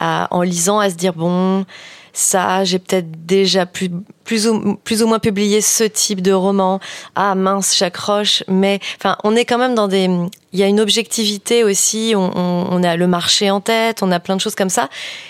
en 0.00 0.42
lisant, 0.42 0.78
à 0.78 0.90
se 0.90 0.94
dire 0.94 1.12
bon, 1.12 1.64
ça, 2.12 2.64
j'ai 2.64 2.78
peut-être 2.78 3.26
déjà 3.26 3.66
plus, 3.66 3.90
plus, 4.24 4.48
ou, 4.48 4.76
plus 4.76 5.02
ou 5.02 5.06
moins 5.06 5.18
publié 5.18 5.60
ce 5.60 5.84
type 5.84 6.22
de 6.22 6.32
roman. 6.32 6.80
Ah 7.14 7.34
mince, 7.34 7.76
j'accroche. 7.76 8.42
Mais 8.48 8.80
enfin, 8.98 9.16
on 9.24 9.36
est 9.36 9.44
quand 9.44 9.58
même 9.58 9.74
dans 9.74 9.88
des. 9.88 10.08
Il 10.52 10.58
y 10.58 10.64
a 10.64 10.66
une 10.66 10.80
objectivité 10.80 11.62
aussi. 11.62 12.14
On, 12.16 12.32
on, 12.34 12.82
a 12.82 12.96
le 12.96 13.06
marché 13.06 13.52
en 13.52 13.60
tête. 13.60 14.02
On 14.02 14.10
a 14.10 14.18
plein 14.18 14.34
de 14.34 14.40
choses 14.40 14.56
comme 14.56 14.68
ça. 14.68 14.88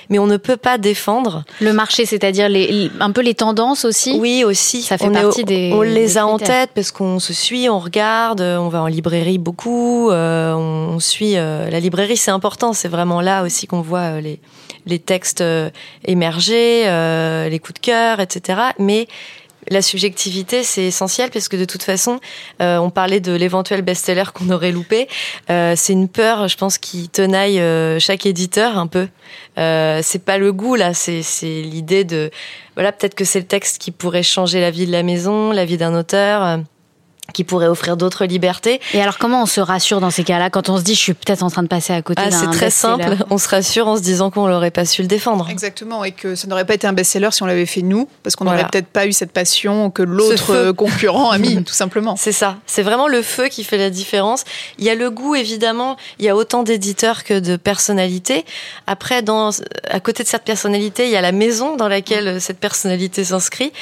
Mais 0.08 0.18
on 0.18 0.26
ne 0.26 0.38
peut 0.38 0.56
pas 0.56 0.78
défendre. 0.78 1.44
Le 1.60 1.74
marché, 1.74 2.06
c'est-à-dire 2.06 2.48
les, 2.48 2.90
un 3.00 3.10
peu 3.10 3.20
les 3.20 3.34
tendances 3.34 3.84
aussi? 3.84 4.16
Oui, 4.18 4.44
aussi. 4.44 4.80
Ça 4.80 4.96
fait 4.96 5.08
on 5.08 5.12
partie 5.12 5.44
des. 5.44 5.72
On 5.74 5.82
les 5.82 6.16
a 6.16 6.26
en 6.26 6.38
tête 6.38 6.70
parce 6.74 6.90
qu'on 6.90 7.18
se 7.18 7.34
suit, 7.34 7.68
on 7.68 7.78
regarde, 7.78 8.40
on 8.40 8.68
va 8.68 8.82
en 8.82 8.86
librairie 8.86 9.38
beaucoup. 9.38 10.10
Euh, 10.10 10.54
on, 10.54 10.98
suit. 11.00 11.36
Euh, 11.36 11.68
la 11.68 11.80
librairie, 11.80 12.16
c'est 12.16 12.30
important. 12.30 12.72
C'est 12.72 12.88
vraiment 12.88 13.20
là 13.20 13.42
aussi 13.42 13.66
qu'on 13.66 13.82
voit 13.82 14.16
euh, 14.16 14.20
les 14.22 14.40
les 14.86 14.98
textes 14.98 15.40
euh, 15.40 15.70
émergés, 16.04 16.84
euh, 16.86 17.48
les 17.48 17.58
coups 17.58 17.80
de 17.80 17.86
cœur, 17.86 18.20
etc. 18.20 18.60
Mais 18.78 19.06
la 19.68 19.82
subjectivité, 19.82 20.62
c'est 20.62 20.84
essentiel 20.84 21.30
parce 21.30 21.48
que 21.48 21.56
de 21.56 21.66
toute 21.66 21.82
façon, 21.82 22.18
euh, 22.62 22.78
on 22.78 22.90
parlait 22.90 23.20
de 23.20 23.32
l'éventuel 23.32 23.82
best-seller 23.82 24.24
qu'on 24.34 24.50
aurait 24.50 24.72
loupé. 24.72 25.06
c'est 25.48 25.92
une 25.92 26.08
peur, 26.08 26.48
je 26.48 26.56
pense, 26.56 26.78
qui 26.78 27.08
tenaille 27.08 27.60
chaque 28.00 28.24
éditeur 28.24 28.78
un 28.78 28.86
peu. 28.86 29.08
c'est 29.56 30.24
pas 30.24 30.38
le 30.38 30.52
goût 30.52 30.76
là, 30.76 30.94
c'est 30.94 31.22
l'idée 31.42 32.04
de 32.04 32.30
voilà 32.74 32.90
peut-être 32.90 33.14
que 33.14 33.26
c'est 33.26 33.40
le 33.40 33.46
texte 33.46 33.78
qui 33.78 33.90
pourrait 33.90 34.22
changer 34.22 34.60
la 34.60 34.70
vie 34.70 34.86
de 34.86 34.92
la 34.92 35.02
maison, 35.02 35.52
la 35.52 35.66
vie 35.66 35.76
d'un 35.76 35.94
auteur 35.94 36.60
qui 37.32 37.44
pourrait 37.44 37.68
offrir 37.68 37.96
d'autres 37.96 38.24
libertés. 38.24 38.80
Et 38.94 39.02
alors 39.02 39.18
comment 39.18 39.42
on 39.42 39.46
se 39.46 39.60
rassure 39.60 40.00
dans 40.00 40.10
ces 40.10 40.24
cas-là 40.24 40.50
quand 40.50 40.68
on 40.68 40.78
se 40.78 40.82
dit 40.82 40.94
je 40.94 41.00
suis 41.00 41.14
peut-être 41.14 41.42
en 41.42 41.50
train 41.50 41.62
de 41.62 41.68
passer 41.68 41.92
à 41.92 42.02
côté 42.02 42.22
ah, 42.24 42.30
C'est 42.30 42.50
très 42.50 42.70
simple, 42.70 43.16
on 43.30 43.38
se 43.38 43.48
rassure 43.48 43.88
en 43.88 43.96
se 43.96 44.02
disant 44.02 44.30
qu'on 44.30 44.48
n'aurait 44.48 44.70
pas 44.70 44.84
su 44.84 45.02
le 45.02 45.08
défendre. 45.08 45.48
Exactement, 45.50 46.04
et 46.04 46.12
que 46.12 46.34
ça 46.34 46.46
n'aurait 46.46 46.64
pas 46.64 46.74
été 46.74 46.86
un 46.86 46.92
best-seller 46.92 47.30
si 47.32 47.42
on 47.42 47.46
l'avait 47.46 47.66
fait 47.66 47.82
nous, 47.82 48.08
parce 48.22 48.36
qu'on 48.36 48.44
n'aurait 48.44 48.66
peut-être 48.70 48.88
pas 48.88 49.06
eu 49.06 49.12
cette 49.12 49.32
passion 49.32 49.90
que 49.90 50.02
l'autre 50.02 50.72
concurrent 50.76 51.30
a 51.30 51.38
mis, 51.38 51.62
tout 51.64 51.74
simplement. 51.74 52.16
C'est 52.16 52.32
ça, 52.32 52.56
c'est 52.66 52.82
vraiment 52.82 53.08
le 53.08 53.22
feu 53.22 53.48
qui 53.48 53.64
fait 53.64 53.78
la 53.78 53.90
différence. 53.90 54.44
Il 54.78 54.84
y 54.84 54.90
a 54.90 54.94
le 54.94 55.10
goût, 55.10 55.34
évidemment, 55.34 55.96
il 56.18 56.24
y 56.24 56.28
a 56.28 56.36
autant 56.36 56.62
d'éditeurs 56.62 57.24
que 57.24 57.38
de 57.38 57.56
personnalités. 57.56 58.44
Après, 58.86 59.22
dans, 59.22 59.50
à 59.88 60.00
côté 60.00 60.22
de 60.22 60.28
cette 60.28 60.44
personnalité, 60.44 61.04
il 61.04 61.10
y 61.10 61.16
a 61.16 61.20
la 61.20 61.32
maison 61.32 61.76
dans 61.76 61.88
laquelle 61.88 62.40
cette 62.40 62.58
personnalité 62.58 63.24
s'inscrit. 63.24 63.72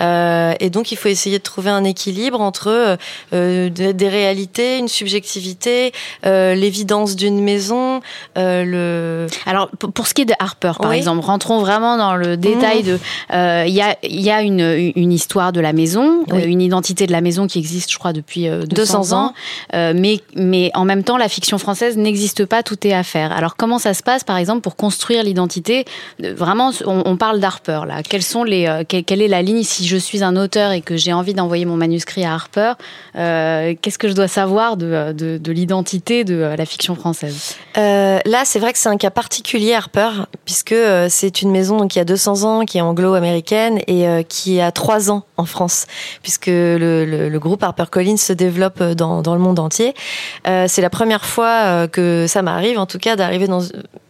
Euh, 0.00 0.54
et 0.60 0.70
donc, 0.70 0.92
il 0.92 0.96
faut 0.96 1.08
essayer 1.08 1.38
de 1.38 1.42
trouver 1.42 1.70
un 1.70 1.84
équilibre 1.84 2.40
entre 2.40 2.97
euh, 3.32 3.68
des 3.70 4.08
réalités, 4.08 4.78
une 4.78 4.88
subjectivité, 4.88 5.92
euh, 6.26 6.54
l'évidence 6.54 7.16
d'une 7.16 7.42
maison. 7.42 8.00
Euh, 8.36 8.64
le... 8.64 9.26
Alors 9.46 9.68
pour 9.68 10.06
ce 10.06 10.14
qui 10.14 10.22
est 10.22 10.26
de 10.26 10.34
Harper, 10.38 10.72
par 10.80 10.92
exemple, 10.92 11.24
rentrons 11.24 11.60
vraiment 11.60 11.96
dans 11.96 12.16
le 12.16 12.36
détail 12.36 12.82
de. 12.82 12.98
Il 13.30 13.74
y 13.74 13.82
a, 13.82 13.96
y 14.02 14.30
a 14.30 14.42
une, 14.42 14.92
une, 14.96 15.12
histoire 15.12 15.52
de 15.52 15.60
la 15.60 15.72
maison, 15.72 16.24
une 16.32 16.60
identité 16.60 17.06
de 17.06 17.12
la 17.12 17.20
maison 17.20 17.46
qui 17.46 17.58
existe, 17.58 17.90
je 17.92 17.98
crois, 17.98 18.12
depuis 18.12 18.48
200, 18.48 19.12
ans. 19.12 19.34
mais, 19.72 20.20
mais 20.34 20.70
en 20.74 20.84
même 20.84 21.04
temps, 21.04 21.16
la 21.16 21.28
fiction 21.28 21.58
française 21.58 21.96
n'existe 21.96 22.44
pas, 22.44 22.62
tout 22.62 22.86
est 22.86 22.92
à 22.92 23.02
faire. 23.02 23.32
Alors 23.32 23.56
comment 23.56 23.78
ça 23.78 23.94
se 23.94 24.02
passe, 24.02 24.24
par 24.24 24.36
exemple, 24.36 24.60
pour 24.60 24.76
construire 24.76 25.22
l'identité 25.22 25.84
Vraiment, 26.18 26.70
on, 26.84 27.16
parle 27.16 27.40
d'Harper 27.40 27.80
là. 27.86 28.02
Sont 28.20 28.44
les, 28.44 28.82
quelle 28.88 29.22
est 29.22 29.28
la 29.28 29.42
ligne? 29.42 29.62
Si 29.62 29.86
je 29.86 29.96
suis 29.96 30.22
un 30.22 30.36
auteur 30.36 30.72
et 30.72 30.80
que 30.80 30.96
j'ai 30.96 31.12
envie 31.12 31.34
d'envoyer 31.34 31.64
mon 31.64 31.76
manuscrit 31.76 32.24
à 32.24 32.34
Harper 32.34 32.72
Qu'est-ce 33.14 33.98
que 33.98 34.08
je 34.08 34.12
dois 34.12 34.28
savoir 34.28 34.76
de, 34.76 35.12
de, 35.12 35.52
l'identité 35.52 36.22
de 36.24 36.36
la 36.36 36.66
fiction 36.66 36.94
française? 36.94 37.56
Là, 37.74 38.42
c'est 38.44 38.58
vrai 38.58 38.72
que 38.72 38.78
c'est 38.78 38.88
un 38.88 38.96
cas 38.96 39.10
particulier, 39.10 39.74
Harper, 39.74 40.10
puisque 40.44 40.74
c'est 41.08 41.42
une 41.42 41.50
maison 41.50 41.88
qui 41.88 41.98
a 41.98 42.04
200 42.04 42.44
ans, 42.44 42.64
qui 42.64 42.78
est 42.78 42.80
anglo-américaine 42.80 43.80
et 43.88 44.06
qui 44.28 44.60
a 44.60 44.70
3 44.70 45.10
ans 45.10 45.24
en 45.36 45.46
France, 45.46 45.86
puisque 46.22 46.46
le, 46.46 47.04
le, 47.04 47.28
le 47.28 47.38
groupe 47.38 47.62
HarperCollins 47.62 48.18
se 48.18 48.32
développe 48.32 48.82
dans, 48.82 49.22
dans 49.22 49.34
le 49.34 49.40
monde 49.40 49.58
entier. 49.58 49.94
c'est 50.44 50.82
la 50.82 50.90
première 50.90 51.24
fois 51.24 51.88
que 51.88 52.26
ça 52.28 52.42
m'arrive, 52.42 52.78
en 52.78 52.86
tout 52.86 52.98
cas, 52.98 53.16
d'arriver 53.16 53.48
dans 53.48 53.62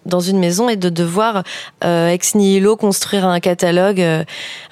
dans 0.09 0.21
une 0.21 0.39
maison 0.39 0.69
et 0.69 0.77
de 0.77 0.89
devoir 0.89 1.45
euh, 1.85 2.09
ex 2.09 2.35
nihilo 2.35 2.77
construire 2.77 3.27
un 3.27 3.41
catalogue, 3.41 4.01
euh, 4.01 4.25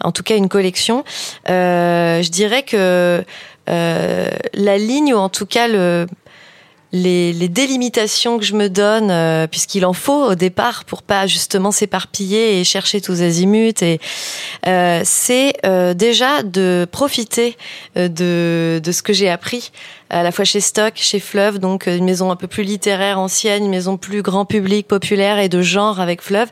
en 0.02 0.10
tout 0.10 0.22
cas 0.22 0.36
une 0.36 0.48
collection. 0.48 1.04
Euh, 1.48 2.22
je 2.22 2.30
dirais 2.30 2.62
que 2.62 3.22
euh, 3.68 4.28
la 4.54 4.78
ligne 4.78 5.14
ou 5.14 5.18
en 5.18 5.28
tout 5.28 5.46
cas 5.46 5.68
le 5.68 6.06
les, 6.92 7.32
les, 7.32 7.48
délimitations 7.48 8.38
que 8.38 8.44
je 8.44 8.54
me 8.54 8.68
donne, 8.68 9.10
euh, 9.10 9.48
puisqu'il 9.48 9.84
en 9.84 9.92
faut 9.92 10.30
au 10.30 10.34
départ 10.36 10.84
pour 10.84 11.02
pas 11.02 11.26
justement 11.26 11.72
s'éparpiller 11.72 12.60
et 12.60 12.64
chercher 12.64 13.00
tous 13.00 13.22
azimuts, 13.22 13.98
euh, 14.66 15.00
c'est 15.04 15.54
déjà 15.96 16.42
de 16.44 16.86
profiter 16.90 17.56
de 17.96 18.80
ce 18.90 19.02
que 19.02 19.12
j'ai 19.12 19.28
appris 19.28 19.72
à 20.10 20.22
la 20.22 20.32
fois 20.32 20.44
chez 20.44 20.60
Stock, 20.60 20.92
chez 20.96 21.20
Fleuve, 21.20 21.58
donc 21.58 21.86
une 21.86 22.04
maison 22.04 22.30
un 22.30 22.36
peu 22.36 22.46
plus 22.46 22.62
littéraire, 22.62 23.18
ancienne, 23.18 23.64
une 23.64 23.70
maison 23.70 23.96
plus 23.96 24.22
grand 24.22 24.44
public, 24.44 24.86
populaire 24.86 25.38
et 25.38 25.48
de 25.48 25.62
genre 25.62 26.00
avec 26.00 26.22
Fleuve, 26.22 26.48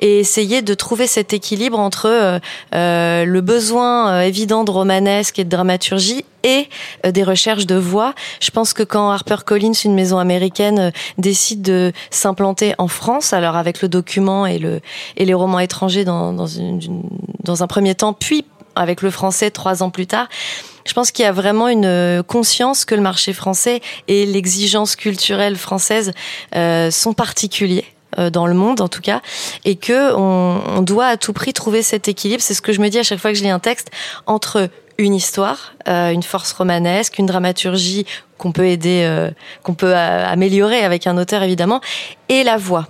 et 0.00 0.18
essayer 0.18 0.62
de 0.62 0.74
trouver 0.74 1.06
cet 1.06 1.32
équilibre 1.32 1.78
entre 1.78 2.40
le 2.72 3.40
besoin 3.40 4.22
évident 4.22 4.64
de 4.64 4.70
romanesque 4.70 5.38
et 5.38 5.44
de 5.44 5.50
dramaturgie 5.50 6.24
et 6.46 6.68
des 7.10 7.24
recherches 7.24 7.66
de 7.66 7.74
voix. 7.74 8.14
Je 8.40 8.50
pense 8.50 8.72
que 8.72 8.82
quand 8.82 9.10
HarperCollins 9.10 9.72
une 9.84 9.94
maison 9.94 10.18
américaine, 10.18 10.78
euh, 10.78 10.90
décide 11.18 11.62
de 11.62 11.92
s'implanter 12.10 12.74
en 12.78 12.88
France, 12.88 13.32
alors 13.32 13.56
avec 13.56 13.82
le 13.82 13.88
document 13.88 14.46
et, 14.46 14.58
le, 14.58 14.80
et 15.16 15.24
les 15.24 15.34
romans 15.34 15.58
étrangers 15.58 16.04
dans, 16.04 16.32
dans, 16.32 16.46
une, 16.46 16.80
dans 17.42 17.62
un 17.62 17.66
premier 17.66 17.94
temps, 17.94 18.12
puis 18.12 18.44
avec 18.76 19.02
le 19.02 19.10
français 19.10 19.50
trois 19.50 19.82
ans 19.82 19.90
plus 19.90 20.06
tard. 20.06 20.28
Je 20.86 20.92
pense 20.92 21.10
qu'il 21.10 21.24
y 21.24 21.28
a 21.28 21.32
vraiment 21.32 21.68
une 21.68 22.22
conscience 22.26 22.84
que 22.84 22.94
le 22.94 23.02
marché 23.02 23.32
français 23.32 23.80
et 24.08 24.26
l'exigence 24.26 24.96
culturelle 24.96 25.56
française 25.56 26.12
euh, 26.54 26.90
sont 26.90 27.12
particuliers 27.12 27.84
euh, 28.18 28.30
dans 28.30 28.46
le 28.46 28.54
monde 28.54 28.80
en 28.80 28.88
tout 28.88 29.00
cas, 29.00 29.20
et 29.64 29.76
que 29.76 30.14
on, 30.14 30.62
on, 30.78 30.82
doit 30.82 31.06
à 31.06 31.16
tout 31.16 31.32
prix 31.32 31.52
trouver 31.52 31.82
cet 31.82 32.08
équilibre. 32.08 32.42
C'est 32.42 32.54
ce 32.54 32.62
que 32.62 32.72
je 32.72 32.80
me 32.80 32.88
dis 32.88 32.98
à 32.98 33.02
chaque 33.02 33.18
fois 33.18 33.32
que 33.32 33.38
je 33.38 33.42
lis 33.42 33.50
un 33.50 33.58
texte 33.58 33.90
entre 34.26 34.70
une 34.98 35.14
histoire, 35.14 35.74
euh, 35.88 36.10
une 36.10 36.22
force 36.22 36.52
romanesque, 36.52 37.18
une 37.18 37.26
dramaturgie 37.26 38.06
qu'on 38.38 38.52
peut 38.52 38.66
aider, 38.66 39.02
euh, 39.04 39.30
qu'on 39.62 39.74
peut 39.74 39.94
euh, 39.94 40.26
améliorer 40.26 40.80
avec 40.80 41.06
un 41.06 41.16
auteur 41.18 41.42
évidemment, 41.42 41.80
et 42.28 42.44
la 42.44 42.56
voix. 42.56 42.88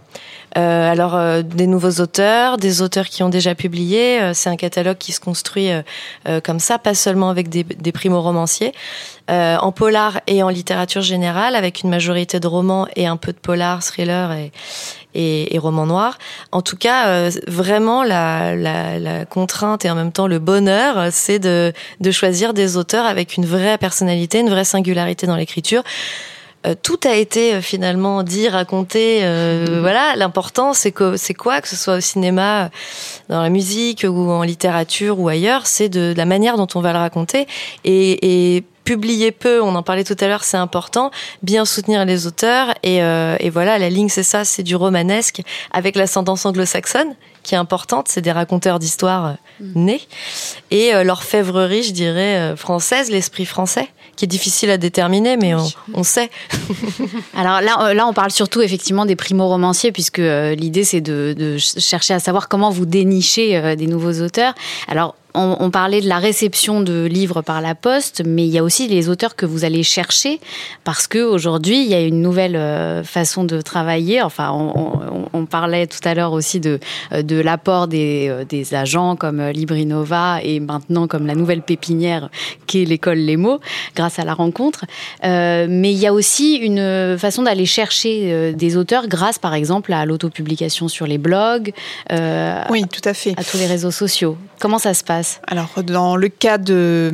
Euh, 0.57 0.91
alors 0.91 1.15
euh, 1.15 1.43
des 1.43 1.67
nouveaux 1.67 2.01
auteurs, 2.01 2.57
des 2.57 2.81
auteurs 2.81 3.07
qui 3.07 3.23
ont 3.23 3.29
déjà 3.29 3.55
publié. 3.55 4.21
Euh, 4.21 4.33
c'est 4.33 4.49
un 4.49 4.57
catalogue 4.57 4.97
qui 4.97 5.13
se 5.13 5.21
construit 5.21 5.71
comme 6.45 6.59
ça, 6.59 6.79
pas 6.79 6.95
seulement 6.95 7.31
avec 7.31 7.49
des, 7.49 7.65
des 7.65 7.93
primo-romanciers, 7.93 8.73
en 9.29 9.73
polar 9.73 10.21
et 10.27 10.43
en 10.43 10.49
littérature 10.49 11.03
générale, 11.03 11.55
avec 11.55 11.83
une 11.83 11.91
majorité 11.91 12.41
de 12.41 12.47
romans 12.47 12.87
et 12.97 13.07
un 13.07 13.17
peu 13.17 13.33
de 13.33 13.39
polar, 13.39 13.83
thriller 13.83 14.33
et, 14.33 14.53
et, 15.15 15.55
et 15.55 15.59
romans 15.59 15.87
noirs. 15.87 16.19
En 16.53 16.63
tout 16.63 16.77
cas, 16.77 17.29
vraiment 17.47 18.03
la, 18.03 18.55
la, 18.55 18.99
la, 18.99 19.25
contrainte 19.25 19.85
et 19.85 19.91
en 19.91 19.95
même 19.95 20.13
temps 20.13 20.27
le 20.27 20.39
bonheur, 20.39 21.09
c'est 21.11 21.39
de, 21.39 21.73
de 22.01 22.11
choisir 22.11 22.55
des 22.55 22.77
auteurs 22.77 23.07
avec 23.07 23.37
une 23.37 23.47
vraie 23.47 23.79
personnalité, 23.79 24.41
une 24.41 24.51
vraie 24.51 24.65
singularité 24.65 25.27
dans 25.27 25.37
l'écriture. 25.37 25.83
Euh, 26.67 26.75
tout 26.81 26.99
a 27.05 27.15
été 27.15 27.55
euh, 27.55 27.61
finalement 27.61 28.23
dit, 28.23 28.49
raconté. 28.49 29.21
Euh, 29.23 29.67
mhm. 29.67 29.81
Voilà, 29.81 30.17
l'important 30.17 30.73
c'est 30.73 30.93
que 30.93 31.17
c'est 31.17 31.35
quoi 31.35 31.61
que 31.61 31.69
ce 31.69 31.77
soit 31.77 31.97
au 31.97 32.01
cinéma, 32.01 32.71
dans 33.29 33.43
la 33.43 33.51
musique 33.51 34.05
ou 34.09 34.31
en 34.31 34.43
littérature 34.43 35.19
ou 35.21 35.29
ailleurs, 35.29 35.67
c'est 35.67 35.89
de, 35.89 36.15
la 36.17 36.25
manière 36.25 36.57
dont 36.57 36.69
on 36.75 36.81
va 36.81 36.93
le 36.93 36.99
raconter 36.99 37.47
et, 37.85 38.65
publier 38.85 39.33
peu, 39.33 39.61
on 39.61 39.75
en 39.75 39.83
parlait 39.83 40.05
tout 40.05 40.15
à 40.21 40.29
l'heure, 40.29 40.45
c'est 40.45 40.57
important. 40.57 41.11
Bien 41.43 41.65
soutenir 41.65 42.05
les 42.05 42.29
auteurs 42.29 42.73
et, 42.85 42.99
et 42.99 43.51
voilà, 43.51 43.81
la 43.81 43.91
ligne 43.91 44.09
c'est 44.09 44.23
ça, 44.23 44.45
c'est 44.45 44.63
du 44.63 44.77
romanesque 44.77 45.43
avec 45.73 45.97
l'ascendance 45.97 46.47
anglo-saxonne 46.47 47.17
qui 47.47 47.55
est 47.55 47.59
importante, 47.59 48.09
c'est 48.09 48.21
des 48.21 48.33
raconteurs 48.33 48.79
d'histoire 48.79 49.37
mhm. 49.61 49.85
nés 49.85 50.01
et 50.71 50.93
l'orfèvrerie, 51.05 51.83
je 51.83 51.93
dirais 51.93 52.55
française, 52.57 53.11
l'esprit 53.11 53.47
français 53.47 53.89
qui 54.17 54.25
est 54.25 54.29
difficile 54.29 54.71
à 54.71 54.79
déterminer, 54.79 55.37
mais 55.37 55.55
on, 55.95 56.03
sait. 56.03 56.31
Alors 57.37 57.61
là, 57.61 57.89
euh, 57.89 57.95
là, 57.95 58.07
on 58.07 58.15
parle 58.15 58.31
surtout 58.31 58.63
effectivement 58.63 59.05
des 59.05 59.15
primo-romanciers, 59.15 59.93
puisque 59.93 60.19
euh, 60.19 60.55
l'idée 60.55 60.85
c'est 60.85 61.03
de, 61.03 61.35
de, 61.37 61.59
chercher 61.59 62.15
à 62.15 62.19
savoir 62.19 62.49
comment 62.49 62.71
vous 62.71 62.87
dénichez 62.87 63.57
euh, 63.57 63.77
des 63.77 63.87
nouveaux 63.87 64.23
auteurs. 64.23 64.55
Alors 64.89 65.15
on, 65.37 65.71
parlait 65.71 66.01
de 66.01 66.09
la 66.09 66.19
réception 66.19 66.81
de 66.81 67.05
livres 67.05 67.43
par 67.43 67.61
la 67.61 67.75
poste, 67.75 68.23
mais 68.25 68.47
il 68.47 68.51
y 68.51 68.59
a 68.59 68.63
aussi 68.63 68.89
les 68.89 69.09
auteurs 69.09 69.37
que 69.37 69.47
vous 69.47 69.65
allez 69.65 69.83
chercher 69.83 70.41
parce 70.85 71.07
que 71.07 71.19
aujourd'hui 71.19 71.83
il 71.83 71.89
y 71.89 71.95
a 71.95 72.01
une 72.01 72.23
nouvelle 72.23 72.57
euh, 72.57 73.05
façon 73.05 73.45
de 73.45 73.61
travailler. 73.61 74.23
Enfin, 74.23 74.51
on, 74.53 75.47
parlait 75.47 75.87
tout 75.87 76.01
à 76.03 76.13
l'heure 76.15 76.33
aussi 76.33 76.59
de 76.59 76.81
euh, 77.13 77.23
de 77.37 77.41
l'apport 77.43 77.89
des, 77.89 78.29
euh, 78.29 78.45
des, 78.45 78.75
agents 78.75 79.17
comme 79.17 79.43
Librinova 79.43 80.41
et 80.43 80.61
maintenant 80.61 81.07
comme 81.07 81.27
la 81.27 81.35
nouvelle 81.35 81.63
pépinière 81.63 82.31
qui 82.67 82.83
est 82.83 82.85
l'école 82.85 83.19
Les 83.19 83.37
Mots, 83.37 83.61
grâce 83.95 84.19
à 84.19 84.25
la 84.25 84.35
rencontre. 84.35 84.85
mais 85.23 85.93
il 85.93 85.99
y 85.99 86.07
a 86.07 86.13
aussi 86.13 86.57
une 86.57 87.17
façon 87.19 87.43
d'aller 87.45 87.67
chercher 87.67 88.53
des 88.53 88.77
auteurs 88.77 89.09
grâce, 89.09 89.39
par 89.39 89.55
exemple, 89.55 89.93
à 89.93 90.05
l'autopublication 90.05 90.89
sur 90.89 91.07
les 91.07 91.19
blogs. 91.19 91.73
oui, 92.71 92.85
tout 92.93 93.09
à 93.09 93.15
fait. 93.15 93.35
À 93.37 93.45
tous 93.45 93.59
les 93.59 93.67
réseaux 93.67 93.91
sociaux. 93.91 94.37
Comment 94.59 94.79
ça 94.79 94.95
se 94.95 95.05
passe 95.05 95.41
alors, 95.47 95.83
dans 95.85 96.17
le 96.17 96.29
cas 96.29 96.59
de, 96.59 97.11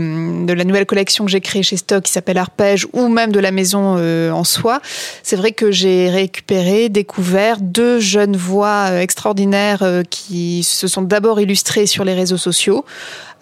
la 0.47 0.65
nouvelle 0.65 0.87
collection 0.87 1.25
que 1.25 1.31
j'ai 1.31 1.41
créée 1.41 1.63
chez 1.63 1.77
Stock 1.77 2.05
qui 2.05 2.13
s'appelle 2.13 2.39
Arpège 2.39 2.87
ou 2.93 3.09
même 3.09 3.33
de 3.33 3.41
la 3.41 3.51
maison 3.51 3.97
euh, 3.99 4.31
en 4.31 4.45
soi, 4.45 4.81
c'est 5.23 5.37
vrai 5.37 5.53
que 5.53 5.71
j'ai 5.71 6.09
récupéré, 6.09 6.89
découvert 6.89 7.59
deux 7.61 8.01
jeunes 8.01 8.37
voix 8.37 8.91
euh, 8.91 9.01
extraordinaires 9.01 9.83
euh, 9.83 10.03
qui 10.09 10.63
se 10.63 10.87
sont 10.87 11.03
d'abord 11.03 11.41
illustrées 11.41 11.87
sur 11.87 12.05
les 12.05 12.15
réseaux 12.15 12.37
sociaux 12.37 12.85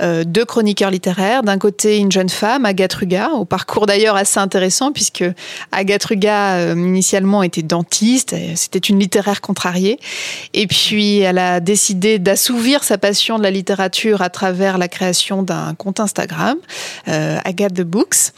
euh, 0.00 0.24
deux 0.24 0.44
chroniqueurs 0.44 0.90
littéraires. 0.90 1.42
D'un 1.42 1.58
côté, 1.58 1.98
une 1.98 2.12
jeune 2.12 2.28
femme, 2.28 2.64
Agathe 2.64 2.94
Ruga, 2.94 3.30
au 3.30 3.44
parcours 3.44 3.86
d'ailleurs 3.86 4.16
assez 4.16 4.38
intéressant 4.38 4.92
puisque 4.92 5.24
Agathe 5.72 6.04
Ruga 6.04 6.54
euh, 6.54 6.74
initialement 6.74 7.42
était 7.42 7.62
dentiste, 7.62 8.34
c'était 8.54 8.78
une 8.78 8.98
littéraire 8.98 9.40
contrariée. 9.40 9.98
Et 10.54 10.66
puis, 10.66 11.18
elle 11.18 11.38
a 11.38 11.60
décidé 11.60 12.18
d'assouvir 12.18 12.84
sa 12.84 12.98
passion 12.98 13.38
de 13.38 13.42
la 13.42 13.50
littérature 13.50 14.22
à 14.22 14.30
travers 14.30 14.78
la 14.78 14.88
création 14.88 15.42
d'un 15.42 15.74
compte 15.74 16.00
Instagram, 16.00 16.56
euh, 17.08 17.38
Agathe 17.44 17.74
the 17.74 17.82
Books. 17.82 18.32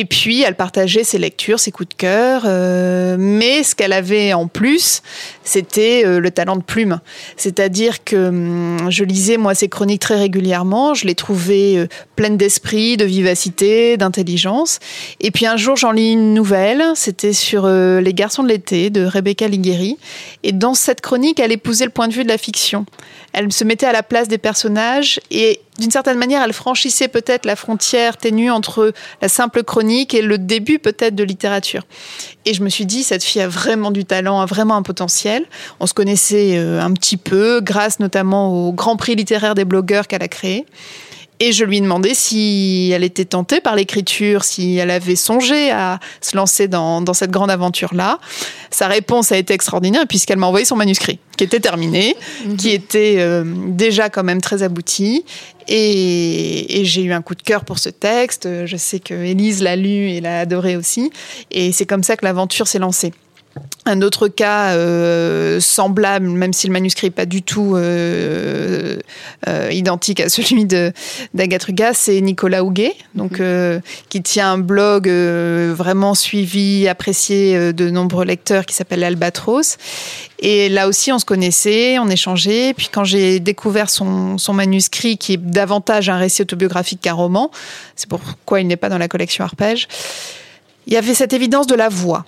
Et 0.00 0.04
puis, 0.04 0.42
elle 0.42 0.54
partageait 0.54 1.02
ses 1.02 1.18
lectures, 1.18 1.58
ses 1.58 1.72
coups 1.72 1.88
de 1.88 1.94
cœur. 1.94 2.42
Euh, 2.44 3.16
mais 3.18 3.64
ce 3.64 3.74
qu'elle 3.74 3.92
avait 3.92 4.32
en 4.32 4.46
plus, 4.46 5.02
c'était 5.42 6.04
euh, 6.06 6.20
le 6.20 6.30
talent 6.30 6.54
de 6.54 6.62
plume. 6.62 7.00
C'est-à-dire 7.36 8.04
que 8.04 8.28
hum, 8.28 8.90
je 8.90 9.02
lisais, 9.02 9.38
moi, 9.38 9.56
ses 9.56 9.68
chroniques 9.68 10.00
très 10.00 10.14
régulièrement. 10.14 10.94
Je 10.94 11.04
les 11.04 11.16
trouvais 11.16 11.78
euh, 11.78 11.88
pleines 12.14 12.36
d'esprit, 12.36 12.96
de 12.96 13.04
vivacité, 13.04 13.96
d'intelligence. 13.96 14.78
Et 15.18 15.32
puis 15.32 15.46
un 15.46 15.56
jour, 15.56 15.74
j'en 15.74 15.90
lis 15.90 16.12
une 16.12 16.32
nouvelle. 16.32 16.84
C'était 16.94 17.32
sur 17.32 17.66
Les 17.66 18.14
garçons 18.14 18.44
de 18.44 18.48
l'été 18.48 18.90
de 18.90 19.04
Rebecca 19.04 19.48
Ligueri. 19.48 19.98
Et 20.44 20.52
dans 20.52 20.74
cette 20.74 21.00
chronique, 21.00 21.40
elle 21.40 21.50
épousait 21.50 21.86
le 21.86 21.90
point 21.90 22.06
de 22.06 22.12
vue 22.12 22.22
de 22.22 22.28
la 22.28 22.38
fiction. 22.38 22.86
Elle 23.32 23.50
se 23.52 23.64
mettait 23.64 23.86
à 23.86 23.92
la 23.92 24.04
place 24.04 24.28
des 24.28 24.38
personnages 24.38 25.20
et 25.32 25.60
d'une 25.78 25.90
certaine 25.90 26.18
manière, 26.18 26.42
elle 26.42 26.52
franchissait 26.52 27.08
peut-être 27.08 27.46
la 27.46 27.56
frontière 27.56 28.16
ténue 28.16 28.50
entre 28.50 28.92
la 29.22 29.28
simple 29.28 29.62
chronique 29.62 30.12
et 30.12 30.22
le 30.22 30.36
début 30.36 30.78
peut-être 30.78 31.14
de 31.14 31.22
littérature. 31.22 31.84
Et 32.44 32.54
je 32.54 32.62
me 32.62 32.68
suis 32.68 32.84
dit, 32.84 33.04
cette 33.04 33.22
fille 33.22 33.42
a 33.42 33.48
vraiment 33.48 33.90
du 33.90 34.04
talent, 34.04 34.40
a 34.40 34.46
vraiment 34.46 34.74
un 34.74 34.82
potentiel. 34.82 35.46
On 35.80 35.86
se 35.86 35.94
connaissait 35.94 36.58
euh, 36.58 36.80
un 36.80 36.92
petit 36.92 37.16
peu, 37.16 37.60
grâce 37.60 38.00
notamment 38.00 38.68
au 38.68 38.72
Grand 38.72 38.96
Prix 38.96 39.14
littéraire 39.14 39.54
des 39.54 39.64
blogueurs 39.64 40.08
qu'elle 40.08 40.22
a 40.22 40.28
créé. 40.28 40.66
Et 41.40 41.52
je 41.52 41.64
lui 41.64 41.78
ai 41.78 41.80
demandé 41.80 42.14
si 42.14 42.90
elle 42.92 43.04
était 43.04 43.24
tentée 43.24 43.60
par 43.60 43.76
l'écriture, 43.76 44.44
si 44.44 44.76
elle 44.76 44.90
avait 44.90 45.16
songé 45.16 45.70
à 45.70 46.00
se 46.20 46.36
lancer 46.36 46.66
dans, 46.66 47.00
dans 47.00 47.14
cette 47.14 47.30
grande 47.30 47.50
aventure-là. 47.50 48.18
Sa 48.70 48.88
réponse 48.88 49.30
a 49.30 49.36
été 49.36 49.54
extraordinaire 49.54 50.04
puisqu'elle 50.08 50.38
m'a 50.38 50.46
envoyé 50.46 50.64
son 50.64 50.76
manuscrit, 50.76 51.20
qui 51.36 51.44
était 51.44 51.60
terminé, 51.60 52.16
mhm. 52.44 52.56
qui 52.56 52.70
était 52.70 53.16
euh, 53.18 53.44
déjà 53.68 54.10
quand 54.10 54.24
même 54.24 54.40
très 54.40 54.62
abouti. 54.62 55.24
Et, 55.68 56.80
et 56.80 56.84
j'ai 56.84 57.02
eu 57.02 57.12
un 57.12 57.22
coup 57.22 57.34
de 57.34 57.42
cœur 57.42 57.64
pour 57.64 57.78
ce 57.78 57.90
texte. 57.90 58.48
Je 58.66 58.76
sais 58.76 58.98
que 58.98 59.14
Élise 59.14 59.62
l'a 59.62 59.76
lu 59.76 60.10
et 60.10 60.20
l'a 60.20 60.40
adoré 60.40 60.76
aussi. 60.76 61.12
Et 61.50 61.72
c'est 61.72 61.86
comme 61.86 62.02
ça 62.02 62.16
que 62.16 62.24
l'aventure 62.24 62.66
s'est 62.66 62.78
lancée. 62.78 63.12
Un 63.86 64.02
autre 64.02 64.28
cas 64.28 64.74
euh, 64.74 65.60
semblable, 65.60 66.28
même 66.28 66.52
si 66.52 66.66
le 66.66 66.74
manuscrit 66.74 67.06
n'est 67.06 67.12
pas 67.12 67.24
du 67.24 67.42
tout 67.42 67.74
euh, 67.74 68.98
euh, 69.48 69.70
identique 69.72 70.20
à 70.20 70.28
celui 70.28 70.66
d'Agathe 70.66 71.64
Rugas, 71.64 71.94
c'est 71.94 72.20
Nicolas 72.20 72.64
Houguet, 72.64 72.94
donc, 73.14 73.40
mhm. 73.40 73.80
qui 74.10 74.22
tient 74.22 74.52
un 74.52 74.58
blog 74.58 75.08
vraiment 75.08 76.14
suivi, 76.14 76.86
apprécié 76.86 77.72
de 77.72 77.90
nombreux 77.90 78.24
lecteurs 78.24 78.66
qui 78.66 78.74
s'appelle 78.74 79.02
Albatros. 79.02 79.78
Et 80.40 80.68
là 80.68 80.86
aussi, 80.86 81.10
on 81.10 81.18
se 81.18 81.24
connaissait, 81.24 81.98
on 81.98 82.08
échangeait. 82.08 82.74
Puis 82.74 82.88
quand 82.92 83.04
j'ai 83.04 83.40
découvert 83.40 83.90
son, 83.90 84.38
son, 84.38 84.52
manuscrit, 84.52 85.18
qui 85.18 85.32
est 85.32 85.36
davantage 85.36 86.08
un 86.08 86.18
récit 86.18 86.42
autobiographique 86.42 87.00
qu'un 87.00 87.14
roman, 87.14 87.50
c'est 87.96 88.08
pourquoi 88.08 88.60
il 88.60 88.66
n'est 88.66 88.76
pas 88.76 88.88
dans 88.88 88.98
la 88.98 89.08
collection 89.08 89.44
Arpège, 89.44 89.88
il 90.86 90.92
y 90.92 90.96
avait 90.96 91.14
cette 91.14 91.32
évidence 91.32 91.66
de 91.66 91.74
la 91.74 91.88
voix. 91.88 92.24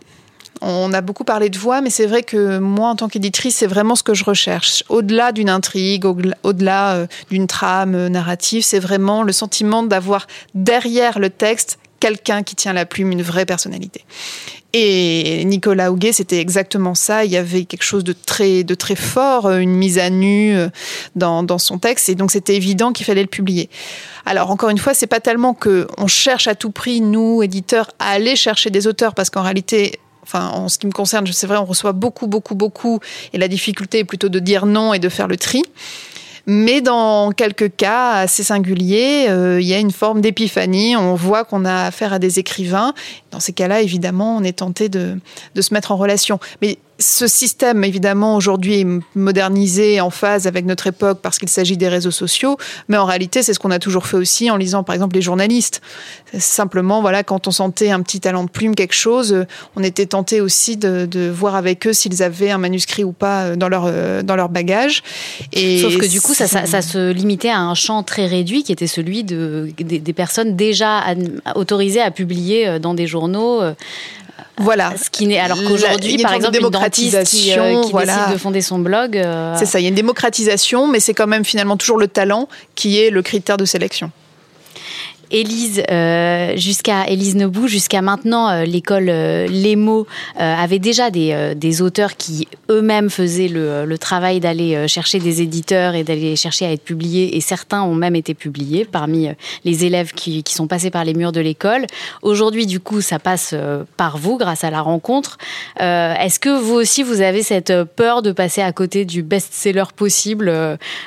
On 0.63 0.93
a 0.93 1.01
beaucoup 1.01 1.25
parlé 1.25 1.49
de 1.49 1.59
voix, 1.59 1.81
mais 1.81 1.89
c'est 1.89 2.07
vrai 2.07 2.23
que 2.23 2.59
moi, 2.59 2.89
en 2.91 2.97
tant 2.97 3.09
qu'éditrice, 3.09 3.57
c'est 3.57 3.67
vraiment 3.67 3.95
ce 3.95 4.03
que 4.03 4.13
je 4.13 4.25
recherche. 4.25 4.85
Au-delà 4.91 5.33
d'une 5.33 5.49
intrigue, 5.49 6.05
au-delà 6.05 6.95
euh, 6.95 7.07
d'une 7.31 7.47
trame 7.47 7.95
euh, 7.95 8.09
narrative, 8.11 8.63
c'est 8.63 8.79
vraiment 8.79 9.23
le 9.23 9.33
sentiment 9.33 9.83
d'avoir 9.83 10.27
derrière 10.55 11.19
le 11.19 11.31
texte 11.31 11.79
quelqu'un 11.99 12.43
qui 12.43 12.57
tient 12.57 12.75
la 12.75 12.85
plume, 12.85 13.13
une 13.13 13.23
vraie 13.23 13.47
personnalité. 13.47 14.05
Et 14.73 15.45
Nicolas 15.47 15.91
Houguet, 15.91 16.13
c'était 16.13 16.39
exactement 16.39 16.95
ça. 16.95 17.25
Il 17.25 17.31
y 17.31 17.37
avait 17.37 17.65
quelque 17.65 17.83
chose 17.83 18.05
de 18.05 18.13
très, 18.13 18.63
de 18.63 18.75
très 18.75 18.97
fort, 18.97 19.47
euh, 19.47 19.59
une 19.59 19.75
mise 19.75 19.99
à 19.99 20.11
nu 20.11 20.55
dans, 21.17 21.43
dans 21.43 21.59
son 21.59 21.79
texte, 21.79 22.11
et 22.11 22.15
donc 22.15 22.31
c'était 22.31 22.55
évident 22.55 22.93
qu'il 22.93 23.07
fallait 23.07 23.23
le 23.23 23.29
publier. 23.29 23.71
Alors 24.27 24.51
encore 24.51 24.69
une 24.69 24.79
fois, 24.79 24.93
c'est 24.93 25.07
pas 25.07 25.21
tellement 25.21 25.55
que 25.55 25.89
on 25.97 26.07
cherche 26.07 26.49
à 26.49 26.55
tout 26.55 26.71
prix, 26.71 27.01
nous 27.01 27.43
éditeurs, 27.43 27.91
à 27.99 28.11
aller 28.11 28.37
chercher 28.37 28.69
des 28.69 28.87
auteurs, 28.87 29.15
parce 29.15 29.31
qu'en 29.31 29.43
réalité, 29.43 29.99
enfin, 30.23 30.49
en 30.49 30.69
ce 30.69 30.79
qui 30.79 30.87
me 30.87 30.93
concerne, 30.93 31.27
c'est 31.27 31.47
vrai, 31.47 31.57
on 31.57 31.65
reçoit 31.65 31.93
beaucoup, 31.93 32.27
beaucoup, 32.27 32.55
beaucoup, 32.55 33.01
et 33.33 33.39
la 33.39 33.49
difficulté 33.49 34.01
est 34.01 34.05
plutôt 34.05 34.29
de 34.29 34.39
dire 34.39 34.67
non 34.67 34.95
et 34.95 34.99
de 34.99 35.09
faire 35.09 35.29
le 35.29 35.37
tri. 35.37 35.63
Mais 36.47 36.81
dans 36.81 37.33
quelques 37.33 37.77
cas 37.77 38.13
assez 38.13 38.43
singuliers, 38.43 39.27
euh, 39.29 39.61
il 39.61 39.67
y 39.69 39.75
a 39.75 39.79
une 39.79 39.93
forme 39.93 40.21
d'épiphanie. 40.21 40.97
On 40.97 41.15
voit 41.15 41.45
qu'on 41.45 41.65
a 41.65 41.85
affaire 41.85 42.13
à 42.13 42.19
des 42.19 42.39
écrivains. 42.39 42.95
Dans 43.31 43.41
ces 43.41 43.53
cas-là, 43.53 43.83
évidemment, 43.83 44.37
on 44.37 44.43
est 44.43 44.59
tenté 44.59 44.89
de, 44.89 45.19
de 45.55 45.63
se 45.63 45.75
mettre 45.75 45.93
en 45.93 45.97
relation. 45.97 46.41
Mais 46.63 46.79
ce 47.01 47.27
système, 47.27 47.83
évidemment, 47.83 48.37
aujourd'hui 48.37 48.81
est 48.81 48.87
modernisé 49.15 50.01
en 50.01 50.11
phase 50.11 50.47
avec 50.47 50.67
notre 50.67 50.87
époque 50.87 51.21
parce 51.23 51.39
qu'il 51.39 51.49
s'agit 51.49 51.79
des 51.79 51.89
réseaux 51.89 52.11
sociaux, 52.11 52.59
mais 52.89 52.99
en 52.99 53.07
réalité, 53.07 53.43
c'est 53.43 53.55
ce 53.55 53.59
qu'on 53.59 53.71
a 53.71 53.79
toujours 53.79 54.07
fait 54.07 54.19
aussi 54.19 54.51
en 54.51 54.57
lisant, 54.57 54.85
par 54.85 54.95
exemple, 54.95 55.17
les 55.17 55.23
journalistes. 55.23 55.81
Simplement, 56.39 57.01
voilà, 57.01 57.25
quand 57.25 57.49
on 57.49 57.51
sentait 57.51 57.91
un 57.91 58.03
petit 58.03 58.21
talent 58.21 58.45
de 58.45 58.51
plume, 58.51 58.75
quelque 58.75 58.95
chose, 58.95 59.47
on 59.77 59.83
était 59.83 60.07
tenté 60.07 60.41
aussi 60.41 60.77
de, 60.77 61.31
voir 61.31 61.55
avec 61.55 61.87
eux 61.87 61.93
s'ils 61.93 62.23
avaient 62.23 62.51
un 62.51 62.59
manuscrit 62.59 63.05
ou 63.05 63.13
pas 63.13 63.57
dans 63.57 63.69
leur, 63.69 63.91
dans 64.23 64.37
leur 64.37 64.51
bagage. 64.51 65.03
Et 65.53 65.81
Sauf 65.81 65.97
que 65.97 66.07
du 66.07 66.21
coup, 66.21 66.35
ça, 66.35 66.47
ça, 66.47 66.83
se 66.83 67.11
limitait 67.11 67.51
à 67.51 67.61
un 67.61 67.75
champ 67.75 68.03
très 68.03 68.27
réduit 68.27 68.63
qui 68.63 68.73
était 68.73 68.87
celui 68.87 69.25
de, 69.25 69.71
des, 69.79 70.13
personnes 70.13 70.55
déjà 70.55 71.05
autorisées 71.55 72.03
à 72.03 72.11
publier 72.11 72.79
dans 72.79 72.93
des 72.93 73.07
journaux. 73.07 73.63
Voilà. 74.59 74.93
Ce 74.97 75.11
qui 75.11 75.27
n'est 75.27 75.39
alors 75.39 75.59
qu'aujourd'hui, 75.63 76.19
par 76.19 76.35
exemple, 76.35 76.59
une 76.61 76.71
dentiste 76.71 77.25
qui, 77.25 77.53
euh, 77.59 77.81
décide 77.83 78.33
de 78.33 78.39
fonder 78.39 78.61
son 78.61 78.79
blog. 78.79 79.17
Euh, 79.17 79.55
c'est 79.59 79.67
ça. 79.67 79.81
Il 79.81 79.83
y 79.83 79.87
a 79.87 79.89
une 79.89 79.95
démocratisation, 79.95 80.87
mais 80.87 81.01
c'est 81.01 81.15
quand 81.15 81.27
même 81.27 81.45
finalement 81.45 81.77
toujours 81.77 81.99
le 81.99 82.09
talent 82.09 82.49
qui 82.75 83.01
est 83.01 83.11
le 83.11 83.23
critère 83.23 83.57
de 83.57 83.65
sélection. 83.65 84.11
Élise, 85.31 85.83
euh, 85.91 86.57
jusqu'à 86.57 87.07
Élise 87.07 87.37
Nobou, 87.37 87.69
jusqu'à 87.69 88.03
maintenant, 88.03 88.49
euh, 88.49 88.65
l'école 88.65 89.09
euh, 89.09 89.47
Lemo 89.47 90.07
avait 90.37 90.81
déjà 90.81 91.11
des, 91.11 91.55
des, 91.55 91.83
auteurs 91.83 92.17
qui 92.17 92.49
eux-mêmes 92.69 93.11
faisaient 93.11 93.49
le, 93.49 93.85
le 93.85 93.99
travail 93.99 94.41
d'aller 94.41 94.89
chercher 94.89 95.19
des 95.19 95.43
éditeurs 95.43 95.95
et 95.95 96.03
d'aller 96.03 96.35
chercher 96.35 96.67
à 96.67 96.73
être 96.73 96.83
publiés, 96.83 97.37
et 97.37 97.41
certains 97.41 97.83
ont 97.83 97.95
même 97.95 98.17
été 98.17 98.35
publiés 98.35 98.85
parmi 98.85 99.29
les 99.65 99.85
élèves 99.85 100.13
qui, 100.13 100.43
qui 100.43 100.55
sont 100.55 100.67
passés 100.67 100.91
par 100.91 101.05
les 101.05 101.15
murs 101.15 101.33
de 101.33 101.41
l'école. 101.41 101.87
Aujourd'hui, 102.23 102.67
du 102.67 102.81
coup, 102.81 103.01
ça 103.01 103.19
passe 103.19 103.55
par 103.97 104.19
vous 104.19 104.39
grâce 104.39 104.65
à 104.65 104.71
la 104.71 104.81
rencontre. 104.81 105.39
Est-ce 105.79 106.39
que 106.41 106.51
vous 106.59 106.75
aussi, 106.75 107.03
vous 107.03 107.21
avez 107.21 107.43
cette 107.43 107.73
peur 107.85 108.23
de 108.23 108.33
passer 108.33 108.63
à 108.63 108.73
côté 108.73 109.05
du 109.05 109.23
best-seller 109.23 109.85
possible 109.95 110.53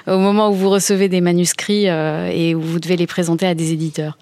au 0.07 0.17
moment 0.17 0.49
où 0.49 0.53
vous 0.53 0.69
recevez 0.69 1.09
des 1.09 1.21
manuscrits 1.21 1.85
et 1.85 2.55
où 2.55 2.61
vous 2.61 2.79
devez 2.79 2.97
les 2.97 3.07
présenter 3.07 3.47
à 3.47 3.55
des 3.55 3.71
éditeurs? 3.73 4.12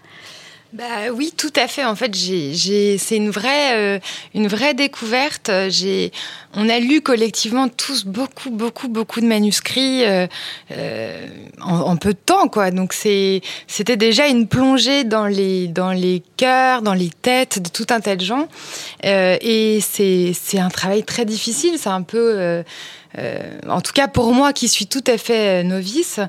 Bah 0.74 1.12
oui, 1.14 1.34
tout 1.36 1.52
à 1.58 1.68
fait. 1.68 1.84
En 1.84 1.96
fait, 1.96 2.16
j'ai, 2.16 2.98
c'est 2.98 3.18
une 3.18 3.30
vraie, 3.30 3.76
euh, 3.76 4.00
une 4.34 4.48
vraie 4.48 4.74
découverte. 4.74 5.52
J'ai, 5.68 6.14
on 6.54 6.70
a 6.70 6.80
lu 6.80 7.02
collectivement 7.02 7.68
tous 7.68 8.06
beaucoup, 8.06 8.52
beaucoup, 8.52 8.88
beaucoup 8.88 9.20
de 9.20 9.26
manuscrits 9.26 10.06
euh, 10.06 10.28
euh, 10.72 11.28
en, 11.60 11.98
peu 11.98 12.14
de 12.14 12.20
temps, 12.20 12.48
quoi. 12.48 12.72
Donc 12.72 12.94
c'est, 12.94 13.42
c'était 13.68 13.98
déjà 13.98 14.28
une 14.28 14.48
plongée 14.48 15.04
dans 15.04 15.28
les, 15.28 15.68
dans 15.68 15.92
les 15.92 16.24
cœurs, 16.38 16.82
dans 16.82 16.94
les 16.94 17.10
têtes 17.10 17.62
de 17.62 17.70
tout 17.70 17.88
un 17.90 18.00
tas 18.00 18.16
de 18.16 18.24
gens. 18.24 18.48
et 19.04 19.80
c'est, 19.82 20.32
c'est 20.34 20.60
un 20.60 20.70
travail 20.70 21.04
très 21.04 21.26
difficile. 21.26 21.74
C'est 21.78 21.90
un 21.90 22.04
peu 22.04 22.64
euh, 23.18 23.40
en 23.68 23.82
tout 23.82 23.94
cas 23.94 24.08
pour 24.08 24.34
moi 24.34 24.54
qui 24.54 24.68
suis 24.68 24.88
tout 24.88 25.04
à 25.08 25.18
fait 25.18 25.62
euh, 25.62 25.64
novice, 25.64 26.20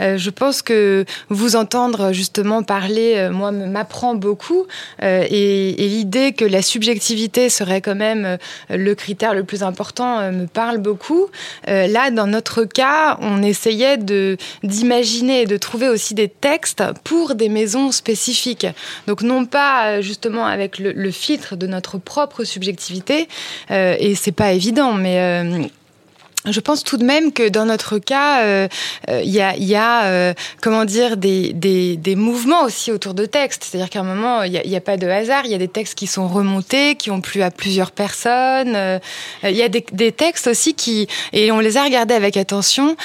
euh, 0.00 0.16
je 0.18 0.30
pense 0.30 0.62
que 0.62 1.04
vous 1.28 1.56
entendre 1.56 2.12
justement 2.12 2.62
parler, 2.62 3.28
moi, 3.30 3.50
m'apprend 3.50 4.14
beaucoup. 4.14 4.66
et, 5.00 5.74
l'idée 5.78 6.32
que 6.32 6.44
la 6.44 6.62
subjectivité 6.62 7.48
serait 7.48 7.80
quand 7.80 7.94
même 7.94 8.38
le 8.70 8.94
critère 8.94 9.34
le 9.34 9.44
plus 9.44 9.62
important 9.62 10.32
me 10.32 10.46
parle 10.46 10.78
beaucoup. 10.78 11.28
là, 11.66 12.10
dans 12.10 12.26
notre 12.26 12.64
cas, 12.64 13.18
on 13.20 13.42
essayait 13.42 13.98
d'imaginer 14.62 15.42
et 15.42 15.46
de 15.46 15.56
trouver 15.56 15.88
aussi 15.88 16.14
des 16.14 16.28
textes 16.28 16.82
pour 17.04 17.34
des 17.34 17.48
maisons 17.48 17.92
spécifiques. 17.92 18.66
Donc 19.06 19.22
non 19.22 19.44
pas 19.44 20.00
justement 20.00 20.46
avec 20.46 20.78
le, 20.78 20.92
le 20.92 21.10
filtre 21.10 21.56
de 21.56 21.66
notre 21.66 21.98
propre 21.98 22.44
subjectivité, 22.44 23.28
et 23.70 24.14
c'est 24.14 24.32
pas 24.32 24.52
évident, 24.52 24.92
mais 24.92 25.70
je 26.50 26.58
pense 26.58 26.82
tout 26.82 26.96
de 26.96 27.04
même 27.04 27.32
que 27.32 27.48
dans 27.48 27.66
notre 27.66 27.98
cas, 27.98 28.42
il 28.42 28.46
euh, 28.46 28.68
euh, 29.10 29.22
y 29.22 29.40
a, 29.40 29.56
y 29.56 29.76
a 29.76 30.04
euh, 30.06 30.34
comment 30.60 30.84
dire, 30.84 31.16
des, 31.16 31.52
des, 31.52 31.96
des, 31.96 32.16
mouvements 32.16 32.64
aussi 32.64 32.90
autour 32.90 33.14
de 33.14 33.26
textes. 33.26 33.64
C'est-à-dire 33.64 33.88
qu'à 33.88 34.00
un 34.00 34.04
moment, 34.04 34.42
il 34.42 34.50
n'y 34.50 34.74
a, 34.74 34.78
a, 34.78 34.80
pas 34.80 34.96
de 34.96 35.06
hasard. 35.06 35.42
Il 35.44 35.52
y 35.52 35.54
a 35.54 35.58
des 35.58 35.68
textes 35.68 35.94
qui 35.94 36.08
sont 36.08 36.26
remontés, 36.26 36.96
qui 36.96 37.12
ont 37.12 37.20
plu 37.20 37.42
à 37.42 37.52
plusieurs 37.52 37.92
personnes. 37.92 38.76
Il 39.44 39.56
y 39.56 39.62
a 39.62 39.68
des, 39.68 39.84
des, 39.92 40.10
textes 40.10 40.48
aussi 40.48 40.74
qui, 40.74 41.06
et 41.32 41.52
on 41.52 41.60
les 41.60 41.76
a 41.76 41.84
regardés 41.84 42.14
avec 42.14 42.36
attention, 42.36 42.96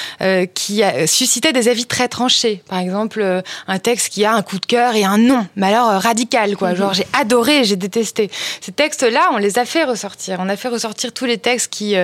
qui 0.54 0.82
a, 0.82 1.06
suscitaient 1.06 1.52
des 1.52 1.68
avis 1.68 1.86
très 1.86 2.08
tranchés. 2.08 2.62
Par 2.68 2.80
exemple, 2.80 3.42
un 3.68 3.78
texte 3.78 4.08
qui 4.08 4.24
a 4.24 4.34
un 4.34 4.42
coup 4.42 4.58
de 4.58 4.66
cœur 4.66 4.96
et 4.96 5.04
un 5.04 5.18
non, 5.18 5.46
mais 5.54 5.68
alors 5.68 6.02
radical, 6.02 6.56
quoi. 6.56 6.74
Genre, 6.74 6.92
j'ai 6.92 7.06
adoré, 7.12 7.64
j'ai 7.64 7.76
détesté. 7.76 8.30
Ces 8.60 8.72
textes-là, 8.72 9.30
on 9.32 9.36
les 9.36 9.58
a 9.58 9.64
fait 9.64 9.84
ressortir. 9.84 10.38
On 10.40 10.48
a 10.48 10.56
fait 10.56 10.68
ressortir 10.68 11.12
tous 11.12 11.24
les 11.24 11.38
textes 11.38 11.72
qui, 11.72 11.94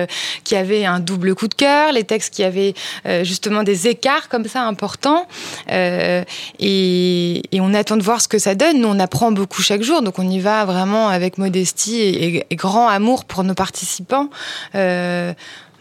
qui 0.43 0.55
avaient 0.55 0.85
un 0.85 0.99
double 0.99 1.24
le 1.25 1.35
coup 1.35 1.47
de 1.47 1.53
cœur, 1.53 1.91
les 1.91 2.03
textes 2.03 2.33
qui 2.33 2.43
avaient 2.43 2.73
euh, 3.05 3.23
justement 3.23 3.63
des 3.63 3.87
écarts 3.87 4.29
comme 4.29 4.45
ça 4.45 4.63
importants. 4.63 5.27
Euh, 5.71 6.23
et, 6.59 7.41
on 7.59 7.73
attend 7.73 7.97
de 7.97 8.03
voir 8.03 8.21
ce 8.21 8.27
que 8.27 8.37
ça 8.37 8.53
donne. 8.53 8.81
Nous, 8.81 8.87
on 8.87 8.99
apprend 8.99 9.31
beaucoup 9.31 9.63
chaque 9.63 9.81
jour, 9.81 10.03
donc 10.03 10.19
on 10.19 10.29
y 10.29 10.39
va 10.39 10.65
vraiment 10.65 11.09
avec 11.09 11.39
modestie 11.39 11.99
et, 11.99 12.45
grand 12.55 12.87
amour 12.87 13.25
pour 13.25 13.43
nos 13.43 13.55
participants. 13.55 14.29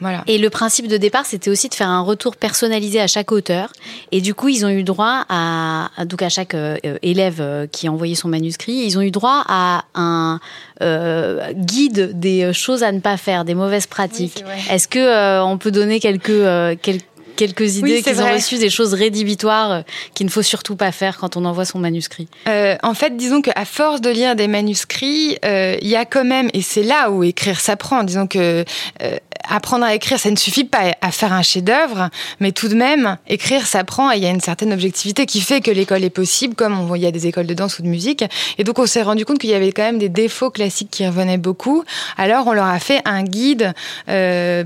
Euh, 0.03 0.19
et 0.27 0.39
le 0.39 0.51
principe 0.51 0.89
de 0.89 0.97
départ, 0.97 1.27
c'était 1.27 1.51
aussi 1.51 1.69
de 1.69 1.75
faire 1.75 1.89
un 1.89 2.03
retour 2.03 2.37
personnalisé 2.37 3.01
à 3.01 3.07
chaque 3.07 3.33
auteur. 3.33 3.73
Et 4.13 4.21
du 4.21 4.35
coup, 4.35 4.49
ils 4.49 4.65
ont 4.65 4.69
eu 4.69 4.83
droit 4.83 5.25
à, 5.29 5.89
donc 6.05 6.23
à 6.23 6.29
chaque 6.29 6.55
euh, 6.55 6.77
élève 7.03 7.39
euh, 7.41 7.67
qui 7.67 7.87
a 7.87 7.93
envoyé 7.93 8.15
son 8.15 8.29
manuscrit, 8.29 8.73
ils 8.73 8.99
ont 8.99 9.03
eu 9.03 9.11
droit 9.11 9.45
à 9.49 9.85
un 9.95 10.41
euh, 10.83 11.53
guide 11.55 12.19
des 12.19 12.53
choses 12.53 12.83
à 12.83 12.93
ne 12.93 13.01
pas 13.01 13.17
faire, 13.17 13.45
des 13.45 13.55
mauvaises 13.55 13.87
pratiques. 13.87 14.45
Est-ce 14.71 14.89
que 14.89 15.43
on 15.43 15.59
peut 15.59 15.71
donner 15.71 16.01
quelques 16.01 16.81
quelques 16.83 17.05
quelques 17.37 17.77
idées 17.77 18.03
qu'ils 18.03 18.21
ont 18.21 18.33
reçues, 18.33 18.59
des 18.59 18.71
choses 18.71 18.95
rédhibitoires 18.95 19.73
euh, 19.73 19.81
qu'il 20.15 20.27
ne 20.27 20.31
faut 20.31 20.43
surtout 20.43 20.77
pas 20.77 20.93
faire 20.93 21.19
quand 21.19 21.37
on 21.37 21.45
envoie 21.45 21.65
son 21.65 21.79
manuscrit? 21.79 22.29
Euh, 22.49 22.77
En 22.83 22.95
fait, 22.95 23.17
disons 23.17 23.43
qu'à 23.43 23.65
force 23.65 24.01
de 24.01 24.11
lire 24.11 24.37
des 24.37 24.49
manuscrits, 24.49 25.37
euh, 25.45 25.77
il 25.81 25.89
y 25.89 25.97
a 25.97 26.05
quand 26.05 26.25
même, 26.25 26.51
et 26.55 26.63
c'est 26.63 26.83
là 26.83 27.11
où 27.11 27.25
écrire 27.25 27.61
s'apprend, 27.61 28.05
disons 28.05 28.27
que 28.27 28.65
apprendre 29.49 29.85
à 29.85 29.95
écrire, 29.95 30.19
ça 30.19 30.31
ne 30.31 30.37
suffit 30.37 30.65
pas 30.65 30.95
à 31.01 31.11
faire 31.11 31.33
un 31.33 31.43
chef-d'œuvre, 31.43 32.11
mais 32.41 32.53
tout 32.53 32.69
de 32.69 32.75
même, 32.75 33.17
écrire 33.27 33.67
s'apprend 33.67 34.13
et 34.13 34.17
il 34.17 34.23
y 34.23 34.27
a 34.27 34.31
une 34.31 34.41
certaine 34.41 34.73
objectivité 34.73 35.27
qui 35.27 35.41
fait 35.41 35.61
que 35.61 35.71
l'école 35.71 36.05
est 36.05 36.11
possible, 36.11 36.55
comme 36.55 36.79
on 36.79 36.85
voit, 36.85 36.99
il 36.99 37.05
y 37.05 37.07
a 37.07 37.11
des 37.11 37.27
écoles 37.27 37.47
de 37.47 37.55
danse 37.55 37.79
ou 37.79 37.83
de 37.83 37.89
musique. 37.89 38.25
Et 38.59 38.65
donc, 38.65 38.79
on 38.79 38.87
s'est 38.87 39.03
rendu 39.03 39.25
compte 39.25 39.39
qu'il 39.39 39.51
y 39.51 39.55
avait 39.55 39.73
quand 39.73 39.83
même 39.83 39.99
des 39.99 40.09
défauts 40.09 40.51
classiques 40.51 40.91
qui 40.91 41.07
revenaient 41.07 41.39
beaucoup. 41.39 41.85
Alors, 42.17 42.47
on 42.47 42.53
leur 42.53 42.67
a 42.67 42.79
fait 42.79 43.01
un 43.05 43.23
guide 43.23 43.73
euh, 44.09 44.65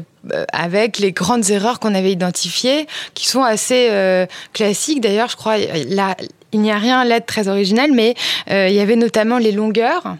avec 0.53 0.99
les 0.99 1.13
grandes 1.13 1.51
erreurs 1.51 1.81
qu'on 1.81 1.95
avait 1.95 2.13
identifiées, 2.13 2.87
qui 3.15 3.29
sont 3.29 3.43
assez 3.43 3.89
euh, 3.91 4.27
classiques. 4.53 5.01
D'ailleurs, 5.01 5.29
je 5.29 5.37
crois, 5.37 5.57
là, 5.59 6.17
il 6.53 6.61
n'y 6.61 6.71
a 6.71 6.79
rien 6.79 7.05
là 7.05 7.21
de 7.21 7.25
très 7.25 7.49
original, 7.49 7.91
mais 7.93 8.15
euh, 8.51 8.69
il 8.69 8.75
y 8.75 8.81
avait 8.81 8.97
notamment 8.97 9.39
les 9.39 9.53
longueurs. 9.53 10.17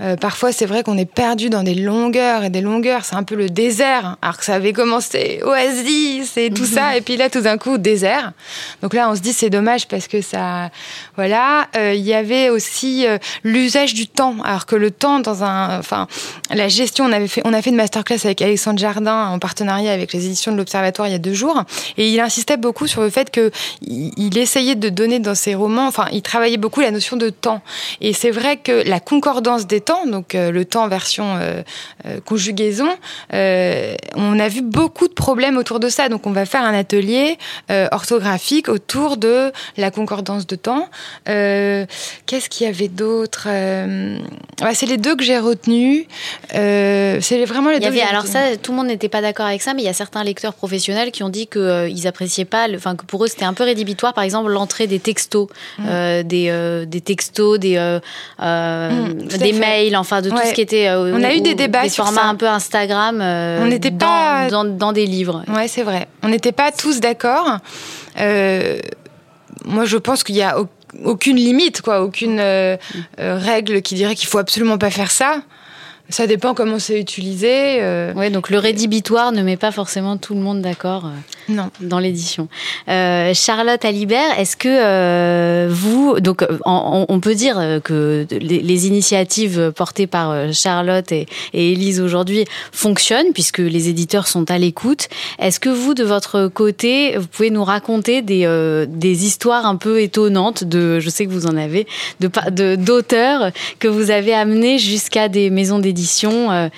Euh, 0.00 0.16
parfois, 0.16 0.50
c'est 0.50 0.66
vrai 0.66 0.82
qu'on 0.82 0.98
est 0.98 1.10
perdu 1.10 1.50
dans 1.50 1.62
des 1.62 1.74
longueurs 1.74 2.42
et 2.42 2.50
des 2.50 2.60
longueurs. 2.60 3.04
C'est 3.04 3.14
un 3.14 3.22
peu 3.22 3.36
le 3.36 3.48
désert, 3.48 4.16
alors 4.22 4.38
que 4.38 4.44
ça 4.44 4.54
avait 4.54 4.72
commencé 4.72 5.40
oasis 5.44 6.36
et 6.36 6.50
tout 6.50 6.64
ça, 6.64 6.96
et 6.96 7.00
puis 7.00 7.16
là, 7.16 7.30
tout 7.30 7.40
d'un 7.40 7.58
coup, 7.58 7.78
désert. 7.78 8.32
Donc 8.82 8.92
là, 8.92 9.08
on 9.08 9.14
se 9.14 9.20
dit 9.20 9.32
c'est 9.32 9.50
dommage 9.50 9.86
parce 9.86 10.08
que 10.08 10.20
ça, 10.20 10.70
voilà. 11.14 11.68
Euh, 11.76 11.94
il 11.94 12.02
y 12.02 12.12
avait 12.12 12.48
aussi 12.48 13.06
euh, 13.06 13.18
l'usage 13.44 13.94
du 13.94 14.08
temps, 14.08 14.34
alors 14.44 14.66
que 14.66 14.74
le 14.74 14.90
temps 14.90 15.20
dans 15.20 15.44
un, 15.44 15.78
enfin, 15.78 16.08
la 16.50 16.66
gestion. 16.68 17.04
On 17.04 17.12
avait 17.12 17.28
fait, 17.28 17.42
on 17.44 17.52
a 17.52 17.62
fait 17.62 17.70
une 17.70 17.76
masterclass 17.76 18.18
avec 18.24 18.42
Alexandre 18.42 18.78
Jardin 18.78 19.28
en 19.28 19.38
partenariat 19.38 19.92
avec 19.92 20.12
les 20.12 20.26
éditions 20.26 20.50
de 20.50 20.56
l'Observatoire 20.56 21.06
il 21.06 21.12
y 21.12 21.14
a 21.14 21.18
deux 21.18 21.34
jours, 21.34 21.62
et 21.96 22.08
il 22.08 22.18
insistait 22.18 22.56
beaucoup 22.56 22.86
sur 22.88 23.02
le 23.02 23.10
fait 23.10 23.30
que 23.30 23.52
il 23.82 24.36
essayait 24.38 24.74
de 24.74 24.88
donner 24.88 25.20
dans 25.20 25.34
ses 25.36 25.54
romans, 25.54 25.86
enfin, 25.86 26.06
il 26.10 26.22
travaillait 26.22 26.56
beaucoup 26.56 26.80
la 26.80 26.90
notion 26.90 27.16
de 27.16 27.30
temps. 27.30 27.62
Et 28.00 28.12
c'est 28.12 28.30
vrai 28.30 28.56
que 28.56 28.82
la 28.88 28.98
concordance 28.98 29.66
des 29.66 29.83
temps, 29.84 30.06
donc 30.06 30.34
euh, 30.34 30.50
le 30.50 30.64
temps 30.64 30.88
version 30.88 31.36
euh, 31.36 31.62
euh, 32.06 32.20
conjugaison, 32.20 32.88
on 33.30 34.38
a 34.38 34.48
vu 34.48 34.62
beaucoup 34.62 35.08
de 35.08 35.12
problèmes 35.12 35.56
autour 35.56 35.80
de 35.80 35.88
ça. 35.88 36.08
Donc 36.08 36.26
on 36.26 36.32
va 36.32 36.46
faire 36.46 36.62
un 36.62 36.74
atelier 36.74 37.38
orthographique 37.92 38.68
autour 38.68 39.16
de 39.16 39.52
la 39.76 39.90
concordance 39.90 40.46
de 40.46 40.56
temps. 40.56 40.88
Qu'est-ce 41.26 42.48
qu'il 42.48 42.66
y 42.66 42.70
avait 42.70 42.88
d'autre 42.88 43.48
C'est 44.72 44.86
les 44.86 44.96
deux 44.96 45.16
que 45.16 45.24
j'ai 45.24 45.38
retenus. 45.38 46.06
c'est 46.50 47.44
vraiment 47.44 47.70
les 47.70 47.76
il 47.76 47.82
y 47.82 47.86
deux. 47.86 47.92
Avait, 47.92 48.02
alors 48.02 48.26
ça, 48.26 48.56
tout 48.56 48.72
le 48.72 48.78
monde 48.78 48.86
n'était 48.86 49.08
pas 49.08 49.20
d'accord 49.20 49.46
avec 49.46 49.62
ça, 49.62 49.74
mais 49.74 49.82
il 49.82 49.86
y 49.86 49.88
a 49.88 49.94
certains 49.94 50.24
lecteurs 50.24 50.54
professionnels 50.54 51.10
qui 51.10 51.22
ont 51.22 51.28
dit 51.28 51.46
qu'ils 51.46 51.88
ils 51.90 52.06
appréciaient 52.06 52.44
pas, 52.44 52.66
enfin 52.74 52.96
que 52.96 53.04
pour 53.04 53.24
eux 53.24 53.28
c'était 53.28 53.44
un 53.44 53.54
peu 53.54 53.64
rédhibitoire. 53.64 54.14
Par 54.14 54.24
exemple, 54.24 54.50
l'entrée 54.50 54.86
des 54.86 55.00
textos, 55.00 55.48
mmh. 55.78 56.22
des, 56.22 56.84
des 56.86 57.00
textos, 57.00 57.58
des 57.58 57.76
mmh, 58.38 59.38
des 59.38 59.52
mails, 59.52 59.73
enfin 59.96 60.22
de 60.22 60.30
tout 60.30 60.36
ce 60.44 60.52
qui 60.52 60.60
était. 60.60 60.90
on 60.90 61.22
a 61.22 61.34
eu 61.34 61.40
des 61.40 61.54
débats 61.54 61.82
des 61.82 61.88
sur 61.88 62.04
formats 62.04 62.22
ça. 62.22 62.28
un 62.28 62.34
peu 62.34 62.48
Instagram. 62.48 63.20
on 63.20 63.66
n'était 63.66 63.90
pas 63.90 64.48
dans, 64.48 64.64
dans, 64.64 64.92
des 64.92 65.06
livres. 65.06 65.44
Ouais, 65.48 65.68
c'est 65.68 65.82
vrai. 65.82 66.08
On 66.22 66.28
n'était 66.28 66.52
pas 66.52 66.72
tous 66.72 67.00
d'accord. 67.00 67.58
Euh, 68.20 68.78
moi, 69.64 69.84
je 69.84 69.96
pense 69.96 70.22
qu'il 70.24 70.36
y 70.36 70.42
a 70.42 70.56
aucune 71.04 71.36
limite, 71.36 71.82
quoi, 71.82 72.02
aucune 72.02 72.38
euh, 72.38 72.76
euh, 73.18 73.38
règle 73.38 73.82
qui 73.82 73.94
dirait 73.94 74.14
qu'il 74.14 74.28
faut 74.28 74.38
absolument 74.38 74.78
pas 74.78 74.90
faire 74.90 75.10
ça. 75.10 75.42
Ça 76.10 76.26
dépend 76.26 76.54
comment 76.54 76.78
c'est 76.78 77.00
utilisé. 77.00 77.78
Euh... 77.80 78.12
Oui, 78.14 78.30
donc 78.30 78.50
le 78.50 78.58
rédhibitoire 78.58 79.32
ne 79.32 79.42
met 79.42 79.56
pas 79.56 79.72
forcément 79.72 80.18
tout 80.18 80.34
le 80.34 80.40
monde 80.40 80.60
d'accord 80.60 81.06
euh, 81.06 81.10
non. 81.48 81.70
dans 81.80 81.98
l'édition. 81.98 82.48
Euh, 82.88 83.32
Charlotte 83.34 83.84
Alibert, 83.84 84.38
est-ce 84.38 84.56
que 84.56 84.68
euh, 84.68 85.68
vous, 85.70 86.20
donc 86.20 86.44
on, 86.64 87.06
on, 87.08 87.20
peut 87.20 87.34
dire 87.34 87.80
que 87.82 88.26
les, 88.30 88.86
initiatives 88.86 89.72
portées 89.74 90.06
par 90.06 90.52
Charlotte 90.52 91.10
et, 91.12 91.26
Élise 91.52 92.00
aujourd'hui 92.00 92.44
fonctionnent 92.72 93.32
puisque 93.32 93.58
les 93.58 93.88
éditeurs 93.88 94.26
sont 94.26 94.50
à 94.50 94.58
l'écoute. 94.58 95.08
Est-ce 95.38 95.58
que 95.58 95.70
vous, 95.70 95.94
de 95.94 96.04
votre 96.04 96.48
côté, 96.48 97.16
vous 97.16 97.26
pouvez 97.26 97.50
nous 97.50 97.64
raconter 97.64 98.22
des, 98.22 98.44
euh, 98.44 98.86
des 98.88 99.24
histoires 99.24 99.66
un 99.66 99.76
peu 99.76 100.00
étonnantes 100.00 100.64
de, 100.64 101.00
je 101.00 101.08
sais 101.08 101.24
que 101.26 101.30
vous 101.30 101.46
en 101.46 101.56
avez, 101.56 101.86
de 102.20 102.76
d'auteurs 102.76 103.50
que 103.78 103.88
vous 103.88 104.10
avez 104.10 104.34
amenés 104.34 104.78
jusqu'à 104.78 105.28
des 105.28 105.50
maisons 105.50 105.78
d'édition 105.78 105.94
édition, 105.94 106.70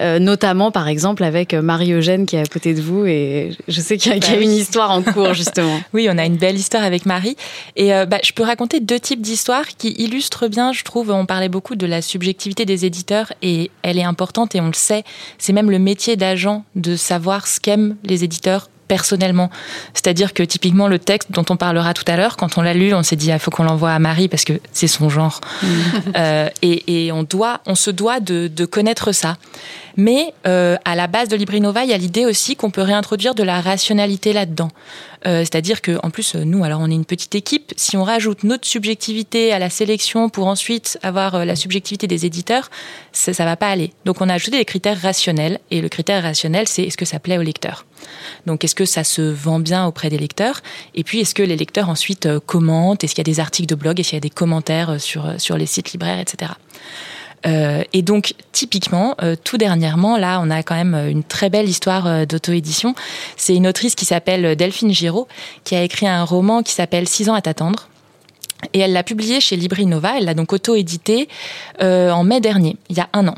euh, 0.00 0.10
euh, 0.10 0.18
notamment 0.18 0.70
par 0.70 0.88
exemple 0.88 1.24
avec 1.24 1.54
euh, 1.54 1.62
Marie-Eugène 1.62 2.26
qui 2.26 2.36
est 2.36 2.40
à 2.40 2.46
côté 2.46 2.74
de 2.74 2.80
vous 2.80 3.06
et 3.06 3.56
je 3.68 3.80
sais 3.80 3.96
qu'il 3.96 4.12
y, 4.12 4.16
a, 4.16 4.18
bah 4.18 4.40
une 4.40 4.50
histoire 4.50 4.90
en 4.90 5.02
cours 5.02 5.34
justement. 5.34 5.80
oui, 5.92 6.08
on 6.10 6.18
a 6.18 6.24
une 6.24 6.36
belle 6.36 6.56
histoire 6.56 6.82
avec 6.82 7.06
Marie 7.06 7.36
et 7.76 7.90
bah, 8.06 8.18
je 8.24 8.32
peux 8.32 8.42
raconter 8.42 8.80
deux 8.80 8.98
types 8.98 9.20
d'histoires 9.20 9.66
qui 9.66 9.92
illustrent 9.92 10.48
bien, 10.48 10.72
je 10.72 10.82
trouve, 10.84 11.10
on 11.10 11.26
parlait 11.26 11.48
beaucoup 11.48 11.76
de 11.76 11.86
la 11.86 12.02
subjectivité 12.02 12.64
des 12.64 12.84
éditeurs 12.84 13.32
et 13.42 13.70
elle 13.82 13.98
est 13.98 14.04
importante 14.04 14.54
et 14.54 14.60
on 14.60 14.66
le 14.66 14.72
sait, 14.72 15.04
c'est 15.38 15.52
même 15.52 15.70
le 15.70 15.78
métier 15.78 16.16
d'agent 16.16 16.64
de 16.74 16.96
savoir 16.96 17.46
ce 17.46 17.60
qu'aiment 17.60 17.96
les 18.04 18.24
éditeurs 18.24 18.68
personnellement. 18.90 19.50
C'est-à-dire 19.94 20.34
que 20.34 20.42
typiquement 20.42 20.88
le 20.88 20.98
texte 20.98 21.30
dont 21.30 21.44
on 21.48 21.56
parlera 21.56 21.94
tout 21.94 22.02
à 22.08 22.16
l'heure, 22.16 22.36
quand 22.36 22.58
on 22.58 22.62
l'a 22.62 22.74
lu, 22.74 22.92
on 22.92 23.04
s'est 23.04 23.14
dit 23.14 23.28
il 23.28 23.32
ah, 23.32 23.38
faut 23.38 23.52
qu'on 23.52 23.62
l'envoie 23.62 23.92
à 23.92 24.00
Marie 24.00 24.26
parce 24.26 24.42
que 24.44 24.54
c'est 24.72 24.88
son 24.88 25.08
genre. 25.08 25.40
Mm. 25.62 25.68
euh, 26.16 26.48
et, 26.62 27.06
et, 27.06 27.12
on 27.12 27.22
doit, 27.22 27.60
on 27.66 27.76
se 27.76 27.92
doit 27.92 28.18
de, 28.18 28.48
de 28.48 28.64
connaître 28.64 29.12
ça. 29.12 29.36
Mais 29.96 30.34
euh, 30.44 30.76
à 30.84 30.96
la 30.96 31.06
base 31.06 31.28
de 31.28 31.36
Librinova, 31.36 31.84
il 31.84 31.90
y 31.90 31.92
a 31.92 31.98
l'idée 31.98 32.26
aussi 32.26 32.56
qu'on 32.56 32.70
peut 32.70 32.82
réintroduire 32.82 33.36
de 33.36 33.44
la 33.44 33.60
rationalité 33.60 34.32
là-dedans. 34.32 34.70
Euh, 35.26 35.40
C'est-à-dire 35.40 35.82
que, 35.82 35.98
en 36.02 36.10
plus, 36.10 36.34
nous, 36.34 36.64
alors 36.64 36.80
on 36.80 36.90
est 36.90 36.94
une 36.94 37.04
petite 37.04 37.34
équipe. 37.34 37.72
Si 37.76 37.96
on 37.96 38.04
rajoute 38.04 38.44
notre 38.44 38.66
subjectivité 38.66 39.52
à 39.52 39.58
la 39.58 39.70
sélection 39.70 40.28
pour 40.28 40.46
ensuite 40.46 40.98
avoir 41.02 41.34
euh, 41.34 41.44
la 41.44 41.56
subjectivité 41.56 42.06
des 42.06 42.26
éditeurs, 42.26 42.70
ça, 43.12 43.32
ça 43.32 43.44
va 43.44 43.56
pas 43.56 43.68
aller. 43.68 43.92
Donc, 44.04 44.20
on 44.20 44.28
a 44.28 44.34
ajouté 44.34 44.58
des 44.58 44.64
critères 44.64 45.00
rationnels. 45.00 45.58
Et 45.70 45.80
le 45.80 45.88
critère 45.88 46.22
rationnel, 46.22 46.68
c'est 46.68 46.84
est-ce 46.84 46.96
que 46.96 47.04
ça 47.04 47.18
plaît 47.18 47.38
aux 47.38 47.42
lecteurs? 47.42 47.84
Donc, 48.46 48.64
est-ce 48.64 48.74
que 48.74 48.86
ça 48.86 49.04
se 49.04 49.22
vend 49.22 49.60
bien 49.60 49.86
auprès 49.86 50.08
des 50.08 50.18
lecteurs? 50.18 50.60
Et 50.94 51.04
puis, 51.04 51.20
est-ce 51.20 51.34
que 51.34 51.42
les 51.42 51.56
lecteurs 51.56 51.88
ensuite 51.88 52.26
euh, 52.26 52.40
commentent? 52.40 53.04
Est-ce 53.04 53.14
qu'il 53.14 53.26
y 53.26 53.28
a 53.28 53.32
des 53.32 53.40
articles 53.40 53.68
de 53.68 53.74
blog? 53.74 54.00
Est-ce 54.00 54.10
qu'il 54.10 54.16
y 54.16 54.18
a 54.18 54.20
des 54.20 54.30
commentaires 54.30 54.90
euh, 54.90 54.98
sur 54.98 55.34
sur 55.38 55.56
les 55.56 55.66
sites 55.66 55.92
libraires, 55.92 56.18
etc. 56.18 56.52
Euh, 57.46 57.82
et 57.92 58.02
donc, 58.02 58.34
typiquement, 58.52 59.14
euh, 59.22 59.34
tout 59.42 59.56
dernièrement, 59.56 60.16
là, 60.16 60.40
on 60.42 60.50
a 60.50 60.62
quand 60.62 60.74
même 60.74 60.94
une 60.94 61.24
très 61.24 61.50
belle 61.50 61.68
histoire 61.68 62.06
euh, 62.06 62.26
d'auto-édition. 62.26 62.94
C'est 63.36 63.54
une 63.54 63.66
autrice 63.66 63.94
qui 63.94 64.04
s'appelle 64.04 64.56
Delphine 64.56 64.92
Giraud, 64.92 65.28
qui 65.64 65.74
a 65.74 65.82
écrit 65.82 66.06
un 66.06 66.24
roman 66.24 66.62
qui 66.62 66.72
s'appelle 66.72 67.08
Six 67.08 67.28
ans 67.28 67.34
à 67.34 67.40
t'attendre. 67.40 67.88
Et 68.74 68.80
elle 68.80 68.92
l'a 68.92 69.02
publié 69.02 69.40
chez 69.40 69.56
Libri 69.56 69.86
Nova. 69.86 70.18
Elle 70.18 70.26
l'a 70.26 70.34
donc 70.34 70.52
auto-édité 70.52 71.28
en 71.80 72.24
mai 72.24 72.40
dernier, 72.40 72.76
il 72.90 72.96
y 72.96 73.00
a 73.00 73.08
un 73.14 73.26
an. 73.26 73.34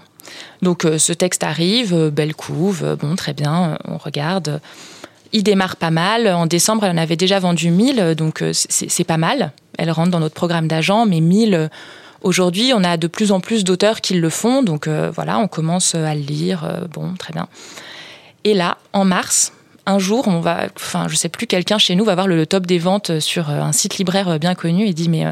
Donc, 0.62 0.84
ce 0.98 1.12
texte 1.12 1.44
arrive, 1.44 2.08
belle 2.08 2.34
couve, 2.34 2.96
bon, 3.00 3.14
très 3.14 3.32
bien, 3.32 3.78
on 3.86 3.98
regarde. 3.98 4.60
Il 5.32 5.44
démarre 5.44 5.76
pas 5.76 5.92
mal. 5.92 6.26
En 6.26 6.46
décembre, 6.46 6.84
elle 6.84 6.92
en 6.92 7.00
avait 7.00 7.16
déjà 7.16 7.38
vendu 7.38 7.70
1000, 7.70 8.16
donc 8.16 8.42
c'est 8.52 9.04
pas 9.04 9.16
mal. 9.16 9.52
Elle 9.78 9.92
rentre 9.92 10.10
dans 10.10 10.18
notre 10.18 10.34
programme 10.34 10.66
d'agent, 10.66 11.06
mais 11.06 11.20
1000 11.20 11.70
Aujourd'hui, 12.22 12.72
on 12.74 12.84
a 12.84 12.96
de 12.96 13.08
plus 13.08 13.32
en 13.32 13.40
plus 13.40 13.64
d'auteurs 13.64 14.00
qui 14.00 14.14
le 14.14 14.30
font, 14.30 14.62
donc 14.62 14.86
euh, 14.86 15.10
voilà, 15.12 15.38
on 15.38 15.48
commence 15.48 15.96
à 15.96 16.14
le 16.14 16.20
lire. 16.20 16.64
Euh, 16.64 16.86
bon, 16.86 17.14
très 17.14 17.32
bien. 17.32 17.48
Et 18.44 18.54
là, 18.54 18.78
en 18.92 19.04
mars, 19.04 19.52
un 19.86 19.98
jour, 19.98 20.28
on 20.28 20.40
va, 20.40 20.68
enfin, 20.76 21.08
je 21.08 21.16
sais 21.16 21.28
plus, 21.28 21.48
quelqu'un 21.48 21.78
chez 21.78 21.96
nous 21.96 22.04
va 22.04 22.14
voir 22.14 22.28
le, 22.28 22.46
top 22.46 22.66
des 22.66 22.78
ventes 22.78 23.18
sur 23.18 23.50
euh, 23.50 23.60
un 23.60 23.72
site 23.72 23.98
libraire 23.98 24.38
bien 24.38 24.54
connu 24.54 24.86
et 24.86 24.94
dit 24.94 25.08
mais 25.08 25.26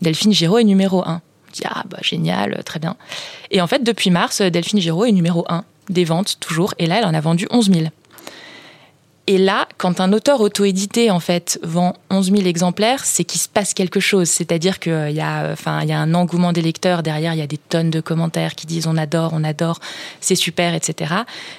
Delphine 0.00 0.32
Giraud 0.32 0.58
est 0.58 0.64
numéro 0.64 1.06
un. 1.06 1.20
On 1.48 1.52
dit 1.52 1.62
ah 1.66 1.82
bah 1.90 1.98
génial, 2.00 2.62
très 2.64 2.80
bien. 2.80 2.96
Et 3.50 3.60
en 3.60 3.66
fait, 3.66 3.84
depuis 3.84 4.10
mars, 4.10 4.40
Delphine 4.40 4.80
Giraud 4.80 5.04
est 5.04 5.12
numéro 5.12 5.44
un 5.50 5.64
des 5.90 6.04
ventes 6.04 6.38
toujours, 6.40 6.72
et 6.78 6.86
là, 6.86 6.98
elle 6.98 7.04
en 7.04 7.12
a 7.12 7.20
vendu 7.20 7.46
11 7.50 7.70
000. 7.70 7.86
Et 9.28 9.38
là, 9.38 9.68
quand 9.78 10.00
un 10.00 10.12
auteur 10.12 10.40
auto-édité 10.40 11.10
en 11.10 11.20
fait 11.20 11.60
vend 11.62 11.94
11 12.10 12.32
000 12.32 12.46
exemplaires, 12.46 13.04
c'est 13.04 13.22
qu'il 13.22 13.40
se 13.40 13.48
passe 13.48 13.72
quelque 13.72 14.00
chose. 14.00 14.28
C'est-à-dire 14.28 14.80
qu'il 14.80 15.12
y 15.12 15.20
a, 15.20 15.50
enfin, 15.52 15.80
il 15.82 15.88
y 15.88 15.92
a 15.92 15.98
un 15.98 16.14
engouement 16.14 16.52
des 16.52 16.62
lecteurs 16.62 17.04
derrière. 17.04 17.32
Il 17.32 17.38
y 17.38 17.42
a 17.42 17.46
des 17.46 17.58
tonnes 17.58 17.90
de 17.90 18.00
commentaires 18.00 18.56
qui 18.56 18.66
disent 18.66 18.88
on 18.88 18.96
adore, 18.96 19.30
on 19.32 19.44
adore, 19.44 19.78
c'est 20.20 20.34
super, 20.34 20.74
etc. 20.74 21.14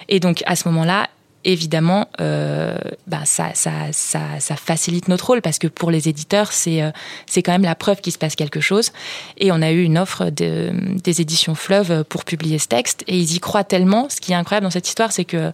Et 0.09 0.19
donc 0.19 0.43
à 0.45 0.57
ce 0.57 0.67
moment-là, 0.67 1.07
évidemment, 1.45 2.07
euh, 2.21 2.77
bah, 3.07 3.21
ça, 3.25 3.51
ça, 3.53 3.71
ça, 3.91 4.21
ça, 4.39 4.55
facilite 4.55 5.07
notre 5.07 5.27
rôle 5.27 5.41
parce 5.41 5.59
que 5.59 5.67
pour 5.67 5.91
les 5.91 6.07
éditeurs, 6.07 6.51
c'est 6.51 6.81
euh, 6.81 6.91
quand 7.35 7.51
même 7.51 7.63
la 7.63 7.75
preuve 7.75 8.01
qu'il 8.01 8.13
se 8.13 8.17
passe 8.17 8.35
quelque 8.35 8.61
chose. 8.61 8.91
Et 9.37 9.51
on 9.51 9.61
a 9.61 9.71
eu 9.71 9.83
une 9.83 9.97
offre 9.97 10.29
de, 10.29 10.71
des 11.03 11.21
éditions 11.21 11.55
Fleuve 11.55 12.03
pour 12.05 12.23
publier 12.23 12.59
ce 12.59 12.67
texte 12.67 13.03
et 13.07 13.17
ils 13.17 13.35
y 13.35 13.39
croient 13.39 13.63
tellement. 13.63 14.07
Ce 14.09 14.21
qui 14.21 14.31
est 14.31 14.35
incroyable 14.35 14.65
dans 14.65 14.71
cette 14.71 14.87
histoire, 14.87 15.11
c'est 15.11 15.25
que 15.25 15.51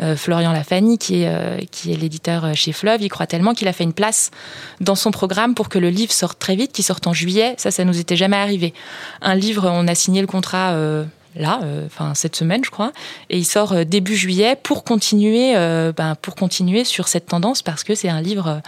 euh, 0.00 0.16
Florian 0.16 0.52
Lafani, 0.52 0.98
qui 0.98 1.22
est, 1.22 1.28
euh, 1.28 1.58
qui 1.70 1.92
est 1.92 1.96
l'éditeur 1.96 2.54
chez 2.54 2.72
Fleuve, 2.72 3.02
il 3.02 3.08
croit 3.08 3.26
tellement 3.26 3.54
qu'il 3.54 3.68
a 3.68 3.72
fait 3.72 3.84
une 3.84 3.92
place 3.92 4.30
dans 4.80 4.94
son 4.94 5.10
programme 5.10 5.54
pour 5.54 5.68
que 5.68 5.78
le 5.78 5.90
livre 5.90 6.12
sorte 6.12 6.38
très 6.38 6.56
vite, 6.56 6.72
qu'il 6.72 6.84
sorte 6.84 7.06
en 7.06 7.12
juillet. 7.12 7.54
Ça, 7.58 7.70
ça 7.70 7.84
nous 7.84 7.98
était 7.98 8.16
jamais 8.16 8.36
arrivé. 8.36 8.74
Un 9.20 9.34
livre, 9.34 9.68
on 9.72 9.88
a 9.88 9.94
signé 9.94 10.20
le 10.20 10.26
contrat 10.26 10.76
là, 11.36 11.60
euh, 11.62 11.86
enfin 11.86 12.14
cette 12.14 12.36
semaine 12.36 12.64
je 12.64 12.70
crois, 12.70 12.92
et 13.30 13.38
il 13.38 13.44
sort 13.44 13.72
euh, 13.72 13.84
début 13.84 14.16
juillet 14.16 14.56
pour 14.62 14.84
continuer, 14.84 15.56
euh, 15.56 15.92
ben, 15.96 16.14
pour 16.20 16.34
continuer 16.34 16.84
sur 16.84 17.08
cette 17.08 17.26
tendance 17.26 17.62
parce 17.62 17.84
que 17.84 17.94
c'est 17.94 18.08
un 18.08 18.20
livre, 18.20 18.60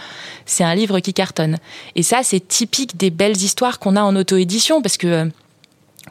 c'est 0.45 0.63
un 0.63 0.75
livre 0.75 0.99
qui 0.99 1.13
cartonne. 1.13 1.57
Et 1.95 2.03
ça 2.03 2.21
c'est 2.23 2.45
typique 2.45 2.97
des 2.97 3.09
belles 3.09 3.37
histoires 3.37 3.79
qu'on 3.79 3.95
a 3.95 4.01
en 4.01 4.15
auto-édition 4.15 4.81
parce 4.81 4.97
que 4.97 5.29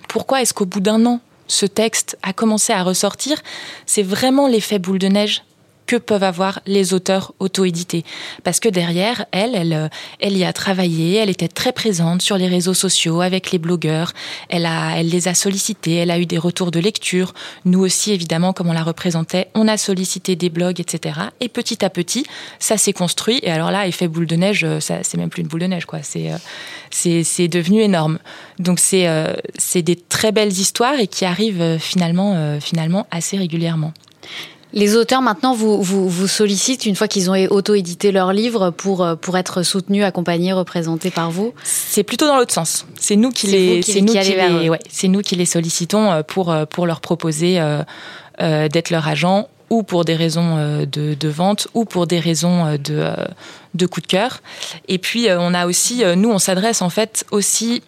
pourquoi 0.09 0.42
est-ce 0.42 0.55
qu'au 0.55 0.66
bout 0.66 0.80
d'un 0.80 1.05
an 1.07 1.20
ce 1.46 1.66
texte 1.66 2.16
a 2.22 2.32
commencé 2.32 2.72
à 2.72 2.82
ressortir? 2.82 3.42
C'est 3.86 4.02
vraiment 4.02 4.48
l'effet 4.48 4.78
boule 4.78 4.98
de 4.98 5.09
neige. 5.09 5.42
Que 5.87 5.97
peuvent 5.97 6.22
avoir 6.22 6.61
les 6.66 6.95
auteurs 6.95 7.32
auto-édités. 7.39 8.05
Parce 8.43 8.61
que 8.61 8.68
derrière, 8.68 9.26
elle, 9.32 9.55
elle, 9.55 9.91
elle 10.20 10.37
y 10.37 10.45
a 10.45 10.53
travaillé, 10.53 11.16
elle 11.16 11.30
était 11.30 11.49
très 11.49 11.72
présente 11.72 12.22
sur 12.22 12.39
les 12.39 12.49
réseaux 12.49 12.74
sociaux 12.74 13.20
avec 13.20 13.51
les 13.51 13.59
blogueurs, 13.59 14.12
elle, 14.49 14.66
a, 14.66 14.99
elle 14.99 15.09
les 15.09 15.28
a 15.28 15.35
sollicités, 15.35 15.97
elle 15.97 16.11
a 16.11 16.18
eu 16.18 16.26
des 16.26 16.39
retours 16.39 16.70
de 16.70 16.80
lecture. 16.80 17.35
Nous 17.64 17.80
aussi, 17.80 18.12
évidemment, 18.12 18.53
comme 18.53 18.68
on 18.68 18.72
la 18.72 18.82
représentait, 18.82 19.49
on 19.55 19.68
a 19.68 19.76
sollicité 19.76 20.37
des 20.37 20.51
blogs, 20.51 20.80
etc. 20.80 21.20
Et 21.41 21.49
petit 21.49 21.85
à 21.85 21.91
petit, 21.91 22.24
ça 22.59 22.76
s'est 22.76 22.93
construit. 22.93 23.41
Et 23.43 23.51
alors 23.51 23.70
là, 23.70 23.87
effet 23.87 24.09
boule 24.09 24.26
de 24.26 24.37
neige, 24.37 24.66
ça, 24.80 25.03
c'est 25.03 25.16
même 25.16 25.30
plus 25.30 25.43
une 25.43 25.49
boule 25.49 25.61
de 25.61 25.66
neige, 25.66 25.87
quoi. 25.87 26.03
C'est, 26.03 26.32
euh, 26.32 26.37
c'est, 26.91 27.24
c'est 27.24 27.49
devenu 27.49 27.80
énorme. 27.80 28.18
Donc 28.59 28.78
c'est, 28.78 29.09
euh, 29.09 29.35
c'est 29.57 29.82
des 29.82 29.97
très 29.97 30.32
belles 30.32 30.53
histoires 30.53 30.99
et 30.99 31.07
qui 31.07 31.24
arrivent 31.24 31.62
euh, 31.62 31.78
finalement, 31.78 32.59
finalement 32.61 33.07
assez 33.11 33.37
régulièrement. 33.37 33.93
Les 34.76 34.96
auteurs 34.96 35.22
maintenant 35.22 35.54
vous, 35.54 35.80
vous, 35.80 36.08
vous 36.08 36.26
sollicitent 36.26 36.84
une 36.84 36.96
fois 36.96 37.06
qu'ils 37.06 37.30
ont 37.30 37.34
auto-édité 37.50 38.10
leur 38.10 38.32
livre 38.32 38.70
pour, 38.70 39.06
pour 39.20 39.38
être 39.38 39.62
soutenus, 39.62 40.04
accompagnés, 40.04 40.52
représentés 40.52 41.12
par 41.12 41.30
vous? 41.30 41.54
C'est 41.62 42.02
plutôt 42.02 42.26
dans 42.26 42.36
l'autre 42.36 42.52
sens. 42.52 42.84
C'est 42.98 43.14
nous 43.14 43.30
qui 43.30 43.46
les, 43.46 43.82
c'est 43.82 44.00
nous 44.00 44.12
qui, 44.12 44.34
les, 44.34 44.68
ouais, 44.68 44.80
c'est 44.90 45.06
nous 45.06 45.20
qui 45.20 45.36
les 45.36 45.46
sollicitons 45.46 46.24
pour, 46.26 46.52
pour 46.68 46.86
leur 46.86 47.00
proposer 47.00 47.60
euh, 47.60 48.68
d'être 48.68 48.90
leur 48.90 49.06
agent 49.06 49.48
ou 49.70 49.84
pour 49.84 50.04
des 50.04 50.16
raisons 50.16 50.84
de, 50.84 51.14
de, 51.14 51.28
vente 51.28 51.68
ou 51.74 51.84
pour 51.84 52.08
des 52.08 52.18
raisons 52.18 52.76
de, 52.76 53.12
de 53.74 53.86
coup 53.86 54.00
de 54.00 54.06
cœur. 54.08 54.40
Et 54.88 54.98
puis 54.98 55.28
on 55.30 55.54
a 55.54 55.66
aussi, 55.66 56.02
nous 56.16 56.30
on 56.30 56.40
s'adresse 56.40 56.82
en 56.82 56.90
fait 56.90 57.24
aussi 57.30 57.82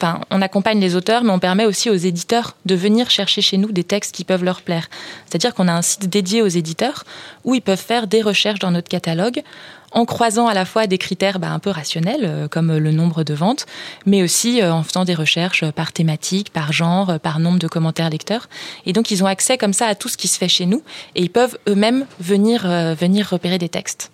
Enfin, 0.00 0.20
on 0.30 0.40
accompagne 0.42 0.78
les 0.78 0.94
auteurs, 0.94 1.24
mais 1.24 1.32
on 1.32 1.40
permet 1.40 1.64
aussi 1.64 1.90
aux 1.90 1.96
éditeurs 1.96 2.54
de 2.66 2.76
venir 2.76 3.10
chercher 3.10 3.42
chez 3.42 3.56
nous 3.56 3.72
des 3.72 3.82
textes 3.82 4.14
qui 4.14 4.22
peuvent 4.22 4.44
leur 4.44 4.62
plaire. 4.62 4.88
C'est-à-dire 5.26 5.54
qu'on 5.54 5.66
a 5.66 5.72
un 5.72 5.82
site 5.82 6.08
dédié 6.08 6.40
aux 6.40 6.46
éditeurs 6.46 7.04
où 7.42 7.56
ils 7.56 7.60
peuvent 7.60 7.76
faire 7.76 8.06
des 8.06 8.22
recherches 8.22 8.60
dans 8.60 8.70
notre 8.70 8.88
catalogue 8.88 9.42
en 9.90 10.04
croisant 10.04 10.46
à 10.46 10.54
la 10.54 10.64
fois 10.64 10.86
des 10.86 10.98
critères 10.98 11.40
bah, 11.40 11.50
un 11.50 11.58
peu 11.58 11.70
rationnels, 11.70 12.20
euh, 12.22 12.46
comme 12.46 12.76
le 12.76 12.92
nombre 12.92 13.24
de 13.24 13.34
ventes, 13.34 13.66
mais 14.06 14.22
aussi 14.22 14.62
euh, 14.62 14.72
en 14.72 14.84
faisant 14.84 15.04
des 15.04 15.14
recherches 15.14 15.68
par 15.72 15.92
thématique, 15.92 16.52
par 16.52 16.72
genre, 16.72 17.18
par 17.18 17.40
nombre 17.40 17.58
de 17.58 17.66
commentaires 17.66 18.10
lecteurs. 18.10 18.48
Et 18.86 18.92
donc, 18.92 19.10
ils 19.10 19.24
ont 19.24 19.26
accès 19.26 19.58
comme 19.58 19.72
ça 19.72 19.86
à 19.86 19.96
tout 19.96 20.08
ce 20.08 20.16
qui 20.16 20.28
se 20.28 20.38
fait 20.38 20.48
chez 20.48 20.66
nous 20.66 20.84
et 21.16 21.22
ils 21.22 21.30
peuvent 21.30 21.58
eux-mêmes 21.68 22.06
venir, 22.20 22.62
euh, 22.66 22.94
venir 22.94 23.28
repérer 23.28 23.58
des 23.58 23.68
textes. 23.68 24.12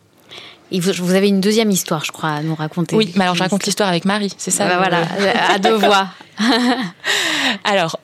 Vous 0.80 1.14
avez 1.14 1.28
une 1.28 1.40
deuxième 1.40 1.70
histoire, 1.70 2.04
je 2.04 2.12
crois, 2.12 2.30
à 2.30 2.42
nous 2.42 2.54
raconter. 2.54 2.96
Oui, 2.96 3.12
mais 3.16 3.24
alors 3.24 3.34
je 3.34 3.42
raconte 3.42 3.64
l'histoire 3.64 3.88
avec 3.88 4.04
Marie, 4.04 4.32
c'est 4.38 4.50
ça 4.50 4.66
bah 4.66 4.76
Voilà, 4.78 5.02
à 5.54 5.58
deux 5.58 5.74
voix. 5.74 6.08
alors, 7.64 7.98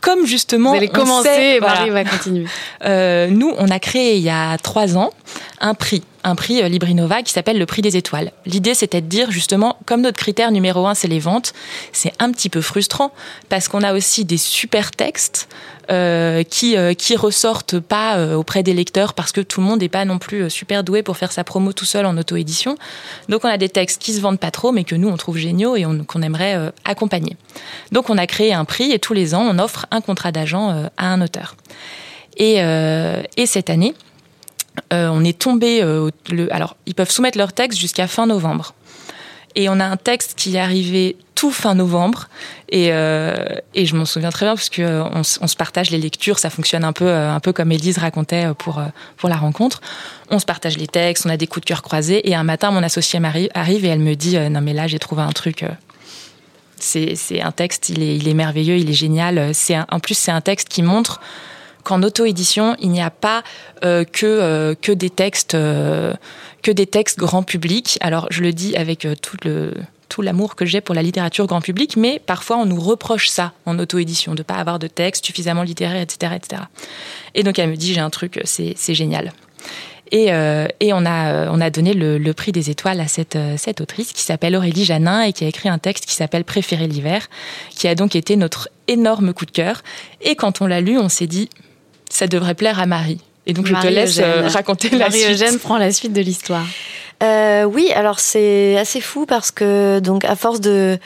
comme 0.00 0.26
justement. 0.26 0.70
Vous 0.70 0.76
allez 0.76 0.88
commencer 0.88 1.56
et 1.56 1.60
Marie 1.60 1.90
va 1.90 2.04
continuer. 2.04 2.46
Euh, 2.84 3.28
nous, 3.28 3.52
on 3.58 3.68
a 3.68 3.78
créé 3.78 4.16
il 4.16 4.22
y 4.22 4.30
a 4.30 4.58
trois 4.58 4.96
ans 4.96 5.10
un 5.60 5.74
prix 5.74 6.02
un 6.24 6.34
prix 6.34 6.62
euh, 6.62 6.68
Librinova 6.68 7.22
qui 7.22 7.32
s'appelle 7.32 7.58
le 7.58 7.66
prix 7.66 7.82
des 7.82 7.96
étoiles. 7.96 8.32
L'idée, 8.46 8.74
c'était 8.74 9.00
de 9.00 9.06
dire 9.06 9.30
justement, 9.30 9.78
comme 9.86 10.00
notre 10.00 10.16
critère 10.16 10.50
numéro 10.50 10.86
un, 10.86 10.94
c'est 10.94 11.08
les 11.08 11.20
ventes, 11.20 11.52
c'est 11.92 12.12
un 12.18 12.32
petit 12.32 12.48
peu 12.48 12.60
frustrant 12.60 13.12
parce 13.48 13.68
qu'on 13.68 13.82
a 13.82 13.94
aussi 13.94 14.24
des 14.24 14.38
super 14.38 14.90
textes 14.90 15.48
euh, 15.90 16.42
qui 16.42 16.76
euh, 16.76 16.94
qui 16.94 17.14
ressortent 17.14 17.78
pas 17.78 18.36
auprès 18.36 18.62
des 18.62 18.72
lecteurs 18.72 19.12
parce 19.12 19.32
que 19.32 19.42
tout 19.42 19.60
le 19.60 19.66
monde 19.66 19.80
n'est 19.80 19.88
pas 19.88 20.06
non 20.06 20.18
plus 20.18 20.48
super 20.48 20.82
doué 20.82 21.02
pour 21.02 21.18
faire 21.18 21.30
sa 21.30 21.44
promo 21.44 21.72
tout 21.72 21.84
seul 21.84 22.06
en 22.06 22.16
auto-édition. 22.16 22.76
Donc 23.28 23.44
on 23.44 23.48
a 23.48 23.58
des 23.58 23.68
textes 23.68 24.00
qui 24.00 24.14
se 24.14 24.20
vendent 24.20 24.40
pas 24.40 24.50
trop, 24.50 24.72
mais 24.72 24.84
que 24.84 24.94
nous 24.94 25.08
on 25.08 25.16
trouve 25.16 25.36
géniaux 25.36 25.76
et 25.76 25.84
qu'on 26.06 26.22
aimerait 26.22 26.72
accompagner. 26.84 27.36
Donc 27.92 28.08
on 28.08 28.16
a 28.16 28.26
créé 28.26 28.54
un 28.54 28.64
prix 28.64 28.92
et 28.92 28.98
tous 28.98 29.12
les 29.12 29.34
ans 29.34 29.46
on 29.46 29.58
offre 29.58 29.86
un 29.90 30.00
contrat 30.00 30.32
d'agent 30.32 30.88
à 30.96 31.06
un 31.06 31.20
auteur. 31.20 31.54
Et 32.38 32.56
cette 33.46 33.68
année, 33.68 33.94
euh, 34.92 35.08
on 35.08 35.24
est 35.24 35.38
tombé. 35.38 35.82
Euh, 35.82 36.10
le, 36.30 36.52
alors, 36.52 36.76
ils 36.86 36.94
peuvent 36.94 37.10
soumettre 37.10 37.38
leur 37.38 37.52
texte 37.52 37.78
jusqu'à 37.78 38.06
fin 38.06 38.26
novembre. 38.26 38.74
Et 39.56 39.68
on 39.68 39.78
a 39.78 39.84
un 39.84 39.96
texte 39.96 40.34
qui 40.36 40.56
est 40.56 40.58
arrivé 40.58 41.16
tout 41.36 41.52
fin 41.52 41.76
novembre. 41.76 42.28
Et, 42.70 42.92
euh, 42.92 43.36
je 43.76 43.94
m'en 43.94 44.04
souviens 44.04 44.30
très 44.30 44.46
bien 44.46 44.56
parce 44.56 44.68
que 44.68 45.02
on, 45.12 45.22
se 45.22 45.56
partage 45.56 45.90
les 45.90 45.98
lectures. 45.98 46.40
Ça 46.40 46.50
fonctionne 46.50 46.82
un 46.82 46.92
peu, 46.92 47.08
un 47.08 47.38
peu 47.38 47.52
comme 47.52 47.70
Élise 47.70 47.98
racontait 47.98 48.48
pour, 48.58 48.82
pour 49.16 49.28
la 49.28 49.36
rencontre. 49.36 49.80
On 50.30 50.40
se 50.40 50.44
partage 50.44 50.76
les 50.76 50.88
textes, 50.88 51.24
on 51.24 51.30
a 51.30 51.36
des 51.36 51.46
coups 51.46 51.64
de 51.64 51.68
cœur 51.68 51.82
croisés. 51.82 52.28
Et 52.28 52.34
un 52.34 52.42
matin, 52.42 52.72
mon 52.72 52.82
associé 52.82 53.20
arrive 53.54 53.84
et 53.84 53.88
elle 53.88 54.00
me 54.00 54.14
dit 54.14 54.36
Non, 54.36 54.60
mais 54.60 54.72
là, 54.72 54.88
j'ai 54.88 54.98
trouvé 54.98 55.22
un 55.22 55.30
truc. 55.30 55.64
c'est 56.80 57.40
un 57.40 57.52
texte, 57.52 57.90
il 57.90 58.02
est, 58.02 58.16
il 58.16 58.26
est 58.26 58.34
merveilleux, 58.34 58.76
il 58.76 58.90
est 58.90 58.94
génial. 58.94 59.52
En 59.88 60.00
plus, 60.00 60.18
c'est 60.18 60.32
un 60.32 60.40
texte 60.40 60.68
qui 60.68 60.82
montre 60.82 61.20
qu'en 61.84 62.02
auto-édition, 62.02 62.76
il 62.80 62.90
n'y 62.90 63.02
a 63.02 63.10
pas 63.10 63.44
euh, 63.84 64.04
que, 64.04 64.26
euh, 64.26 64.74
que 64.74 64.90
des 64.90 65.10
textes 65.10 65.54
euh, 65.54 66.14
que 66.62 66.70
des 66.72 66.86
textes 66.86 67.18
grand 67.18 67.42
public. 67.42 67.98
Alors 68.00 68.26
je 68.30 68.42
le 68.42 68.52
dis 68.52 68.74
avec 68.74 69.06
tout 69.20 69.36
le 69.44 69.74
tout 70.08 70.22
l'amour 70.22 70.54
que 70.54 70.64
j'ai 70.64 70.80
pour 70.80 70.94
la 70.94 71.02
littérature 71.02 71.46
grand 71.46 71.60
public, 71.60 71.96
mais 71.96 72.20
parfois 72.24 72.56
on 72.56 72.66
nous 72.66 72.80
reproche 72.80 73.28
ça 73.28 73.52
en 73.66 73.78
auto-édition, 73.78 74.34
de 74.34 74.42
pas 74.42 74.54
avoir 74.54 74.78
de 74.78 74.86
texte 74.86 75.26
suffisamment 75.26 75.62
littéraire, 75.62 76.00
etc., 76.00 76.34
etc. 76.36 76.62
Et 77.34 77.42
donc 77.42 77.58
elle 77.58 77.70
me 77.70 77.76
dit 77.76 77.92
j'ai 77.92 78.00
un 78.00 78.10
truc, 78.10 78.40
c'est 78.44 78.94
génial. 78.94 79.32
Et, 80.12 80.26
et, 80.26 80.92
on, 80.92 81.04
a, 81.06 81.50
on 81.50 81.60
a 81.60 81.70
donné 81.70 81.92
le, 81.92 82.18
le, 82.18 82.34
prix 82.34 82.52
des 82.52 82.70
étoiles 82.70 83.00
à 83.00 83.08
cette, 83.08 83.36
cette 83.56 83.80
autrice 83.80 84.12
qui 84.12 84.22
s'appelle 84.22 84.54
Aurélie 84.54 84.84
Janin 84.84 85.22
et 85.22 85.32
qui 85.32 85.44
a 85.44 85.48
écrit 85.48 85.68
un 85.68 85.78
texte 85.78 86.06
qui 86.06 86.14
s'appelle 86.14 86.44
Préférer 86.44 86.86
l'hiver, 86.86 87.28
qui 87.70 87.88
a 87.88 87.96
donc 87.96 88.14
été 88.14 88.36
notre 88.36 88.68
énorme 88.86 89.32
coup 89.32 89.46
de 89.46 89.50
cœur. 89.50 89.82
Et 90.20 90.36
quand 90.36 90.60
on 90.60 90.66
l'a 90.66 90.80
lu, 90.80 90.98
on 90.98 91.08
s'est 91.08 91.26
dit, 91.26 91.48
ça 92.14 92.26
devrait 92.26 92.54
plaire 92.54 92.78
à 92.78 92.86
Marie. 92.86 93.20
Et 93.46 93.52
donc 93.52 93.66
je 93.66 93.74
te 93.74 93.86
laisse 93.86 94.18
euh, 94.18 94.48
raconter 94.48 94.88
la 94.90 95.10
suite. 95.10 95.22
Marie-Eugène 95.22 95.58
prend 95.58 95.76
la 95.76 95.92
suite 95.92 96.12
de 96.12 96.20
l'histoire. 96.22 96.66
Euh, 97.22 97.64
oui, 97.64 97.90
alors 97.94 98.20
c'est 98.20 98.78
assez 98.78 99.00
fou 99.00 99.26
parce 99.26 99.50
que 99.50 100.00
donc 100.00 100.24
à 100.24 100.34
force 100.34 100.60
de 100.60 100.98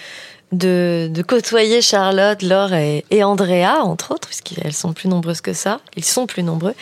de, 0.52 1.10
de 1.12 1.22
côtoyer 1.22 1.82
Charlotte, 1.82 2.40
Laure 2.42 2.72
et, 2.72 3.04
et, 3.10 3.22
Andrea, 3.22 3.82
entre 3.82 4.14
autres, 4.14 4.28
puisqu'elles 4.28 4.72
sont 4.72 4.92
plus 4.92 5.08
nombreuses 5.08 5.40
que 5.40 5.52
ça, 5.52 5.80
ils 5.96 6.04
sont 6.04 6.26
plus 6.26 6.42
nombreux. 6.42 6.74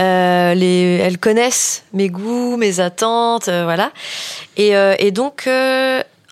Euh, 0.00 0.54
les, 0.54 0.98
elles 1.02 1.18
connaissent 1.18 1.84
mes 1.92 2.08
goûts, 2.08 2.56
mes 2.56 2.80
attentes, 2.80 3.48
euh, 3.48 3.64
voilà. 3.64 3.92
Et, 4.56 4.76
euh, 4.76 4.94
et 4.98 5.10
donc 5.10 5.46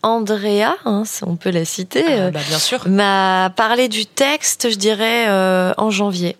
Andrea, 0.02 0.76
hein, 0.84 1.02
on 1.26 1.36
peut 1.36 1.50
la 1.50 1.64
citer, 1.64 2.04
ah, 2.06 2.30
bah, 2.30 2.40
bien 2.48 2.58
sûr, 2.58 2.88
m'a 2.88 3.52
parlé 3.54 3.88
du 3.88 4.06
texte, 4.06 4.70
je 4.70 4.76
dirais, 4.76 5.28
en 5.76 5.90
janvier. 5.90 6.36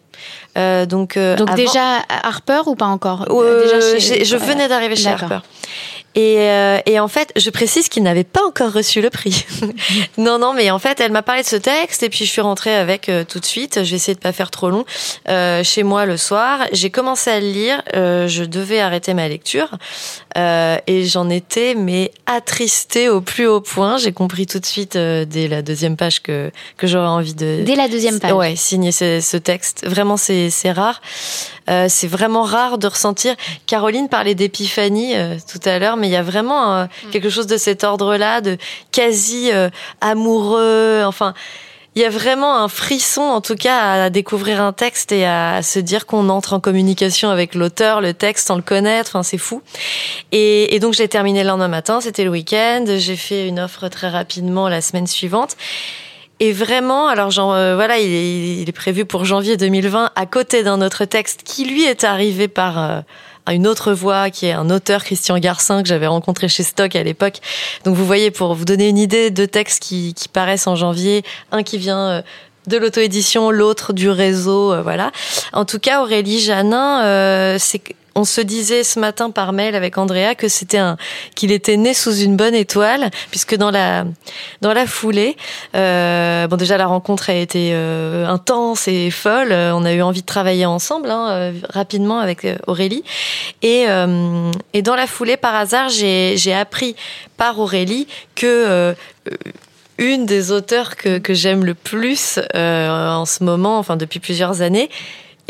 Euh, 0.58 0.84
donc, 0.84 1.16
euh, 1.16 1.36
donc 1.36 1.54
déjà 1.54 1.98
Harper 2.08 2.62
ou 2.66 2.74
pas 2.74 2.86
encore? 2.86 3.26
Euh, 3.30 3.98
déjà 3.98 4.24
Je 4.24 4.36
venais 4.36 4.68
d'arriver 4.68 4.96
chez 4.96 5.08
Harper. 5.08 5.38
Et, 6.16 6.38
euh, 6.40 6.78
et, 6.86 6.98
en 6.98 7.06
fait, 7.06 7.32
je 7.36 7.50
précise 7.50 7.88
qu'il 7.88 8.02
n'avait 8.02 8.24
pas 8.24 8.44
encore 8.44 8.72
reçu 8.72 9.00
le 9.00 9.10
prix. 9.10 9.44
non, 10.18 10.38
non, 10.38 10.54
mais 10.54 10.70
en 10.70 10.80
fait, 10.80 11.00
elle 11.00 11.12
m'a 11.12 11.22
parlé 11.22 11.42
de 11.42 11.46
ce 11.46 11.56
texte 11.56 12.02
et 12.02 12.08
puis 12.08 12.24
je 12.24 12.30
suis 12.30 12.40
rentrée 12.40 12.74
avec 12.74 13.08
euh, 13.08 13.24
tout 13.24 13.38
de 13.38 13.44
suite. 13.44 13.84
Je 13.84 13.90
vais 13.90 13.96
essayer 13.96 14.14
de 14.14 14.20
pas 14.20 14.32
faire 14.32 14.50
trop 14.50 14.70
long. 14.70 14.84
Euh, 15.28 15.62
chez 15.62 15.84
moi 15.84 16.06
le 16.06 16.16
soir, 16.16 16.66
j'ai 16.72 16.90
commencé 16.90 17.30
à 17.30 17.38
le 17.38 17.46
lire. 17.46 17.82
Euh, 17.94 18.26
je 18.26 18.42
devais 18.42 18.80
arrêter 18.80 19.14
ma 19.14 19.28
lecture 19.28 19.70
et 20.36 21.04
j'en 21.04 21.28
étais 21.28 21.74
mais 21.74 22.12
attristée 22.26 23.08
au 23.08 23.20
plus 23.20 23.46
haut 23.46 23.60
point. 23.60 23.98
J'ai 23.98 24.12
compris 24.12 24.46
tout 24.46 24.58
de 24.58 24.66
suite 24.66 24.96
dès 24.96 25.48
la 25.48 25.60
deuxième 25.60 25.96
page 25.96 26.22
que 26.22 26.50
que 26.76 26.86
j'aurais 26.86 27.08
envie 27.08 27.34
de. 27.34 27.62
Dès 27.64 27.74
la 27.74 27.88
deuxième 27.88 28.20
page. 28.20 28.32
Ouais, 28.32 28.56
signer 28.56 28.92
ce, 28.92 29.20
ce 29.20 29.36
texte. 29.36 29.86
Vraiment, 29.86 30.16
c'est 30.16 30.48
c'est 30.50 30.72
rare. 30.72 31.00
Euh, 31.70 31.86
c'est 31.88 32.08
vraiment 32.08 32.42
rare 32.42 32.78
de 32.78 32.86
ressentir. 32.86 33.34
Caroline 33.66 34.08
parlait 34.08 34.34
d'épiphanie 34.34 35.16
euh, 35.16 35.36
tout 35.50 35.60
à 35.68 35.78
l'heure, 35.78 35.96
mais 35.96 36.08
il 36.08 36.10
y 36.10 36.16
a 36.16 36.22
vraiment 36.22 36.74
euh, 36.74 36.84
mm. 36.84 37.10
quelque 37.10 37.30
chose 37.30 37.46
de 37.46 37.56
cet 37.56 37.84
ordre-là, 37.84 38.40
de 38.40 38.58
quasi 38.92 39.50
amoureux. 40.00 41.02
Enfin, 41.04 41.34
il 41.96 42.02
y 42.02 42.04
a 42.04 42.10
vraiment 42.10 42.56
un 42.56 42.68
frisson, 42.68 43.22
en 43.22 43.40
tout 43.40 43.56
cas, 43.56 44.04
à 44.04 44.10
découvrir 44.10 44.62
un 44.62 44.72
texte 44.72 45.12
et 45.12 45.26
à 45.26 45.62
se 45.62 45.78
dire 45.78 46.06
qu'on 46.06 46.28
entre 46.28 46.52
en 46.52 46.60
communication 46.60 47.30
avec 47.30 47.54
l'auteur, 47.54 48.00
le 48.00 48.14
texte, 48.14 48.46
sans 48.48 48.56
le 48.56 48.62
connaître. 48.62 49.10
Enfin, 49.10 49.22
c'est 49.22 49.38
fou. 49.38 49.62
Et, 50.32 50.74
et 50.74 50.78
donc, 50.80 50.94
j'ai 50.94 51.08
terminé 51.08 51.42
le 51.42 51.48
lendemain 51.48 51.68
matin. 51.68 52.00
C'était 52.00 52.24
le 52.24 52.30
week-end. 52.30 52.84
J'ai 52.96 53.16
fait 53.16 53.48
une 53.48 53.60
offre 53.60 53.88
très 53.88 54.08
rapidement 54.08 54.68
la 54.68 54.80
semaine 54.80 55.06
suivante. 55.06 55.56
Et 56.42 56.54
vraiment, 56.54 57.08
alors 57.08 57.30
genre, 57.30 57.52
euh, 57.52 57.74
voilà, 57.74 57.98
il 57.98 58.10
est, 58.10 58.62
il 58.62 58.68
est, 58.68 58.72
prévu 58.72 59.04
pour 59.04 59.26
janvier 59.26 59.58
2020 59.58 60.10
à 60.16 60.26
côté 60.26 60.62
d'un 60.62 60.80
autre 60.80 61.04
texte 61.04 61.42
qui 61.44 61.66
lui 61.66 61.84
est 61.84 62.02
arrivé 62.02 62.48
par 62.48 62.78
euh, 62.78 63.00
une 63.50 63.66
autre 63.66 63.92
voix, 63.92 64.30
qui 64.30 64.46
est 64.46 64.52
un 64.52 64.70
auteur 64.70 65.04
Christian 65.04 65.38
Garcin 65.38 65.82
que 65.82 65.88
j'avais 65.88 66.06
rencontré 66.06 66.48
chez 66.48 66.62
Stock 66.62 66.96
à 66.96 67.02
l'époque. 67.02 67.40
Donc 67.84 67.94
vous 67.94 68.06
voyez, 68.06 68.30
pour 68.30 68.54
vous 68.54 68.64
donner 68.64 68.88
une 68.88 68.96
idée, 68.96 69.30
deux 69.30 69.46
textes 69.46 69.82
qui, 69.82 70.14
qui 70.14 70.28
paraissent 70.28 70.66
en 70.66 70.76
janvier, 70.76 71.24
un 71.52 71.62
qui 71.62 71.76
vient 71.76 72.08
euh, 72.08 72.22
de 72.68 72.78
l'auto-édition, 72.78 73.50
l'autre 73.50 73.92
du 73.92 74.08
réseau, 74.08 74.82
voilà. 74.82 75.12
En 75.52 75.66
tout 75.66 75.78
cas, 75.78 76.02
Aurélie 76.02 76.40
Janin, 76.40 77.58
c'est 77.58 77.82
on 78.20 78.24
se 78.24 78.42
disait 78.42 78.84
ce 78.84 79.00
matin 79.00 79.30
par 79.30 79.54
mail 79.54 79.74
avec 79.74 79.96
Andrea 79.96 80.34
que 80.36 80.48
c'était 80.48 80.80
qu'il 81.34 81.52
était 81.52 81.78
né 81.78 81.94
sous 81.94 82.14
une 82.14 82.36
bonne 82.36 82.54
étoile, 82.54 83.10
puisque 83.30 83.56
dans 83.56 83.70
la 83.70 84.04
dans 84.60 84.74
la 84.74 84.86
foulée, 84.86 85.36
euh, 85.74 86.46
bon 86.46 86.56
déjà 86.56 86.76
la 86.76 86.86
rencontre 86.86 87.30
a 87.30 87.34
été 87.34 87.70
euh, 87.72 88.26
intense 88.26 88.88
et 88.88 89.10
folle. 89.10 89.52
On 89.52 89.86
a 89.86 89.92
eu 89.94 90.02
envie 90.02 90.20
de 90.20 90.26
travailler 90.26 90.66
ensemble 90.66 91.10
hein, 91.10 91.28
euh, 91.30 91.52
rapidement 91.70 92.18
avec 92.18 92.46
Aurélie, 92.66 93.04
et 93.62 93.86
et 94.74 94.82
dans 94.82 94.96
la 94.96 95.06
foulée 95.06 95.38
par 95.38 95.54
hasard 95.54 95.88
j'ai 95.88 96.36
j'ai 96.36 96.52
appris 96.52 96.94
par 97.38 97.58
Aurélie 97.58 98.06
que 98.34 98.94
une 99.96 100.26
des 100.26 100.50
auteurs 100.50 100.96
que, 100.96 101.18
que 101.18 101.32
j'aime 101.32 101.64
le 101.64 101.74
plus 101.74 102.38
en 102.54 103.24
ce 103.24 103.42
moment, 103.44 103.78
enfin 103.78 103.96
depuis 103.96 104.20
plusieurs 104.20 104.60
années, 104.60 104.90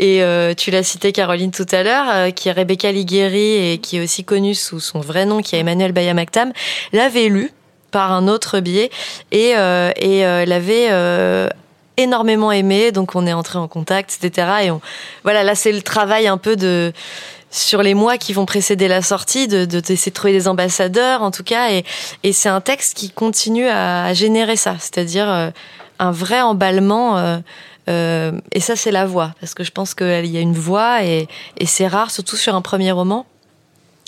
et 0.01 0.23
euh, 0.23 0.55
tu 0.55 0.71
l'as 0.71 0.81
cité 0.81 1.11
Caroline 1.11 1.51
tout 1.51 1.67
à 1.71 1.83
l'heure, 1.83 2.05
euh, 2.09 2.31
qui 2.31 2.49
est 2.49 2.51
Rebecca 2.51 2.91
Ligueri 2.91 3.71
et 3.71 3.77
qui 3.77 3.97
est 3.97 4.03
aussi 4.03 4.23
connue 4.25 4.55
sous 4.55 4.79
son 4.79 4.99
vrai 4.99 5.25
nom, 5.25 5.41
qui 5.41 5.55
est 5.55 5.59
Emmanuel 5.59 5.91
Bayamaktam, 5.91 6.51
l'avait 6.91 7.27
lu 7.27 7.51
par 7.91 8.11
un 8.11 8.27
autre 8.27 8.59
biais 8.61 8.89
et, 9.31 9.53
euh, 9.55 9.91
et 9.97 10.23
l'avait 10.47 10.89
énormément 11.97 12.51
aimé. 12.51 12.91
Donc 12.91 13.15
on 13.15 13.27
est 13.27 13.33
entré 13.33 13.59
en 13.59 13.67
contact, 13.67 14.17
etc. 14.21 14.47
Et 14.63 14.71
on, 14.71 14.81
voilà, 15.23 15.43
là 15.43 15.53
c'est 15.53 15.71
le 15.71 15.83
travail 15.83 16.27
un 16.27 16.37
peu 16.37 16.55
de 16.55 16.91
sur 17.51 17.83
les 17.83 17.93
mois 17.93 18.17
qui 18.17 18.33
vont 18.33 18.45
précéder 18.45 18.87
la 18.87 19.01
sortie, 19.01 19.47
de, 19.47 19.65
de, 19.65 19.81
de 19.81 20.09
trouver 20.09 20.33
des 20.33 20.47
ambassadeurs 20.47 21.21
en 21.21 21.29
tout 21.29 21.43
cas. 21.43 21.69
Et, 21.69 21.83
et 22.23 22.33
c'est 22.33 22.49
un 22.49 22.61
texte 22.61 22.97
qui 22.97 23.11
continue 23.11 23.67
à, 23.67 24.05
à 24.05 24.13
générer 24.13 24.55
ça, 24.55 24.77
c'est-à-dire 24.79 25.51
un 25.99 26.11
vrai 26.11 26.41
emballement. 26.41 27.41
Euh, 27.89 28.31
et 28.51 28.59
ça, 28.59 28.75
c'est 28.75 28.91
la 28.91 29.05
voix, 29.05 29.33
parce 29.39 29.53
que 29.53 29.63
je 29.63 29.71
pense 29.71 29.93
qu'il 29.93 30.25
y 30.25 30.37
a 30.37 30.39
une 30.39 30.53
voix 30.53 31.03
et, 31.03 31.27
c'est 31.65 31.87
rare, 31.87 32.11
surtout 32.11 32.35
sur 32.35 32.55
un 32.55 32.61
premier 32.61 32.91
roman. 32.91 33.25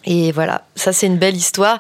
Et 0.05 0.31
voilà, 0.31 0.63
ça, 0.75 0.93
c'est 0.93 1.07
une 1.07 1.17
belle 1.17 1.35
histoire 1.35 1.77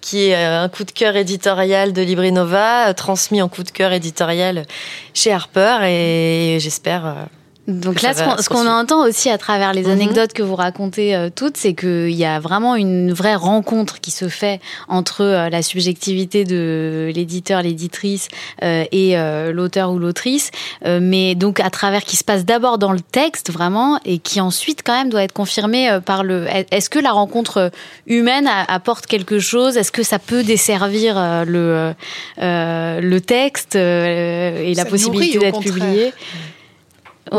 qui 0.00 0.28
est 0.28 0.36
euh, 0.36 0.62
un 0.62 0.68
coup 0.68 0.84
de 0.84 0.92
cœur 0.92 1.16
éditorial 1.16 1.92
de 1.92 2.02
Librinova, 2.02 2.88
euh, 2.88 2.92
transmis 2.92 3.42
en 3.42 3.48
coup 3.48 3.64
de 3.64 3.70
cœur 3.70 3.92
éditorial 3.92 4.66
chez 5.14 5.32
Harper, 5.32 5.78
et 5.84 6.58
j'espère 6.60 7.26
donc 7.66 8.02
là, 8.02 8.14
ce 8.14 8.48
qu'on 8.48 8.66
entend 8.66 9.04
aussi 9.04 9.28
à 9.28 9.38
travers 9.38 9.72
les 9.72 9.84
mhm. 9.84 9.90
anecdotes 9.90 10.32
que 10.32 10.42
vous 10.42 10.54
racontez 10.54 11.16
euh, 11.16 11.30
toutes, 11.34 11.56
c'est 11.56 11.74
qu'il 11.74 12.12
y 12.12 12.24
a 12.24 12.38
vraiment 12.38 12.76
une 12.76 13.12
vraie 13.12 13.34
rencontre 13.34 14.00
qui 14.00 14.12
se 14.12 14.28
fait 14.28 14.60
entre 14.88 15.22
euh, 15.22 15.48
la 15.48 15.62
subjectivité 15.62 16.44
de 16.44 17.10
l'éditeur, 17.12 17.62
l'éditrice 17.62 18.28
euh, 18.62 18.84
et 18.92 19.16
l'auteur 19.52 19.90
ou 19.90 19.98
l'autrice, 19.98 20.50
mais 20.84 21.34
donc 21.34 21.60
à 21.60 21.70
travers 21.70 22.04
qui 22.04 22.16
se 22.16 22.24
passe 22.24 22.44
d'abord 22.44 22.78
dans 22.78 22.92
le 22.92 23.00
texte 23.00 23.50
vraiment 23.50 23.98
et 24.04 24.18
qui 24.18 24.40
ensuite 24.40 24.82
quand 24.84 24.96
même 24.96 25.08
doit 25.08 25.22
être 25.22 25.32
confirmé 25.32 25.98
par 26.04 26.22
le. 26.22 26.46
Est-ce 26.70 26.90
que 26.90 26.98
la 26.98 27.12
rencontre 27.12 27.70
humaine 28.06 28.48
apporte 28.68 29.06
quelque 29.06 29.38
chose? 29.38 29.76
Est-ce 29.76 29.92
que 29.92 30.02
ça 30.02 30.18
peut 30.18 30.42
desservir 30.42 31.44
le 31.46 31.94
le 32.38 33.18
texte 33.18 33.76
et 33.76 34.74
la 34.74 34.84
possibilité 34.84 35.38
d'être 35.38 35.60
publié? 35.60 36.12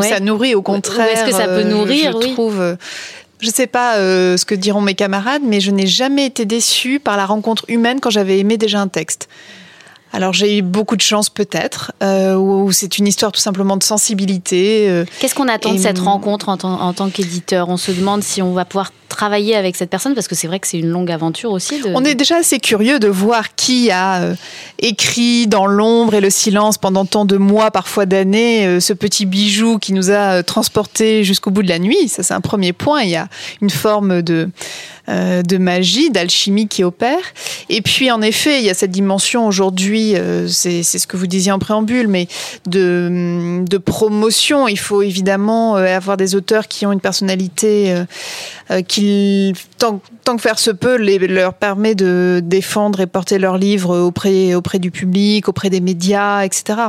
Ça 0.02 0.20
nourrit 0.20 0.56
au 0.56 0.62
contraire. 0.62 1.08
Est-ce 1.08 1.26
que 1.26 1.32
ça 1.32 1.48
peut 1.48 1.64
nourrir 1.64 2.14
Je 2.22 2.34
trouve. 2.34 2.62
Euh, 2.62 2.76
je 3.40 3.48
ne 3.48 3.54
sais 3.54 3.68
pas 3.68 3.98
euh, 3.98 4.36
ce 4.36 4.46
que 4.46 4.56
diront 4.56 4.82
mes 4.82 4.96
camarades, 4.96 5.44
mais 5.46 5.60
je 5.60 5.70
n'ai 5.70 5.86
jamais 5.86 6.26
été 6.26 6.46
déçue 6.46 7.00
par 7.00 7.18
la 7.18 7.26
rencontre 7.26 7.66
humaine 7.68 8.00
quand 8.00 8.10
j'avais 8.10 8.40
aimé 8.40 8.58
déjà 8.58 8.80
un 8.80 8.88
texte. 8.88 9.30
Alors 10.14 10.34
j'ai 10.34 10.58
eu 10.58 10.62
beaucoup 10.62 10.96
de 10.96 11.02
chance 11.02 11.30
peut-être, 11.30 11.92
euh, 12.02 12.36
ou 12.36 12.72
c'est 12.72 12.98
une 12.98 13.08
histoire 13.08 13.32
tout 13.32 13.42
simplement 13.42 13.78
de 13.78 13.84
sensibilité. 13.84 15.04
Qu'est-ce 15.20 15.36
qu'on 15.36 15.48
attend 15.48 15.74
de 15.74 15.80
cette 15.80 16.00
rencontre 16.00 16.50
en, 16.50 16.58
en 16.64 16.94
tant 16.94 17.10
qu'éditeur? 17.10 17.70
On 17.70 17.78
se 17.78 17.92
demande 17.92 18.24
si 18.24 18.42
on 18.42 18.54
va 18.54 18.66
pouvoir 18.66 18.92
travailler 19.18 19.56
avec 19.56 19.76
cette 19.76 19.90
personne 19.90 20.14
Parce 20.14 20.28
que 20.28 20.36
c'est 20.36 20.48
vrai 20.48 20.60
que 20.60 20.68
c'est 20.68 20.80
une 20.80 20.90
longue 20.90 21.12
aventure 21.12 21.52
aussi. 21.52 21.82
On 21.96 22.06
est 22.06 22.16
déjà 22.16 22.38
assez 22.38 22.60
curieux 22.60 23.00
de 23.00 23.08
voir 23.08 23.56
qui 23.56 23.90
a 23.90 24.22
euh, 24.22 24.36
écrit 24.80 25.48
dans 25.48 25.66
l'ombre 25.66 26.14
et 26.14 26.22
le 26.22 26.30
silence 26.30 26.78
pendant 26.78 27.06
tant 27.06 27.26
de 27.26 27.38
mois, 27.38 27.72
parfois 27.72 28.06
d'années, 28.06 28.68
euh, 28.68 28.80
ce 28.80 28.94
petit 28.94 29.26
bijou 29.26 29.80
qui 29.80 29.94
nous 29.94 30.12
a 30.12 30.38
euh, 30.38 30.44
transportés 30.44 31.24
jusqu'au 31.24 31.52
bout 31.52 31.64
de 31.64 31.70
la 31.70 31.80
nuit. 31.80 32.08
Ça, 32.10 32.22
c'est 32.22 32.34
un 32.34 32.42
premier 32.42 32.74
point. 32.74 33.02
Il 33.02 33.10
y 33.10 33.16
a 33.16 33.28
une 33.62 33.72
forme 33.72 34.22
de 34.22 34.50
de 35.10 35.58
magie, 35.58 36.10
d'alchimie 36.10 36.68
qui 36.68 36.84
opère. 36.84 37.22
Et 37.70 37.82
puis, 37.82 38.12
en 38.12 38.22
effet, 38.22 38.60
il 38.60 38.66
y 38.66 38.70
a 38.70 38.74
cette 38.74 38.92
dimension 38.92 39.48
aujourd'hui, 39.48 39.97
c'est 40.48 40.84
ce 40.84 41.08
que 41.08 41.18
vous 41.18 41.28
disiez 41.28 41.52
en 41.52 41.60
préambule, 41.60 42.08
mais 42.08 42.28
de, 42.66 43.78
promotion. 43.78 44.68
Il 44.68 44.80
faut 44.80 45.02
évidemment 45.02 45.76
avoir 45.76 46.18
des 46.18 46.36
auteurs 46.36 46.68
qui 46.68 46.86
ont 46.86 46.92
une 46.92 47.00
personnalité 47.00 47.96
qui 48.88 49.54
tant, 49.78 50.02
que 50.36 50.42
faire 50.42 50.60
se 50.60 50.72
peut, 50.72 50.98
leur 50.98 51.54
permet 51.54 51.96
de 51.96 52.42
défendre 52.44 53.02
et 53.02 53.08
porter 53.08 53.40
leurs 53.40 53.58
livres 53.58 53.98
auprès, 53.98 54.56
auprès 54.56 54.80
du 54.80 54.92
public, 54.92 55.48
auprès 55.48 55.70
des 55.70 55.80
médias, 55.80 56.44
etc. 56.44 56.80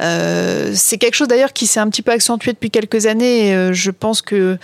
Euh, 0.00 0.72
c'est 0.74 0.98
quelque 0.98 1.14
chose 1.14 1.28
d'ailleurs 1.28 1.52
qui 1.52 1.66
s'est 1.66 1.80
un 1.80 1.88
petit 1.88 2.02
peu 2.02 2.12
accentué 2.12 2.52
depuis 2.52 2.70
quelques 2.70 3.06
années. 3.06 3.54
Euh, 3.54 3.72
je 3.72 3.90
pense 3.90 4.22
que 4.22 4.58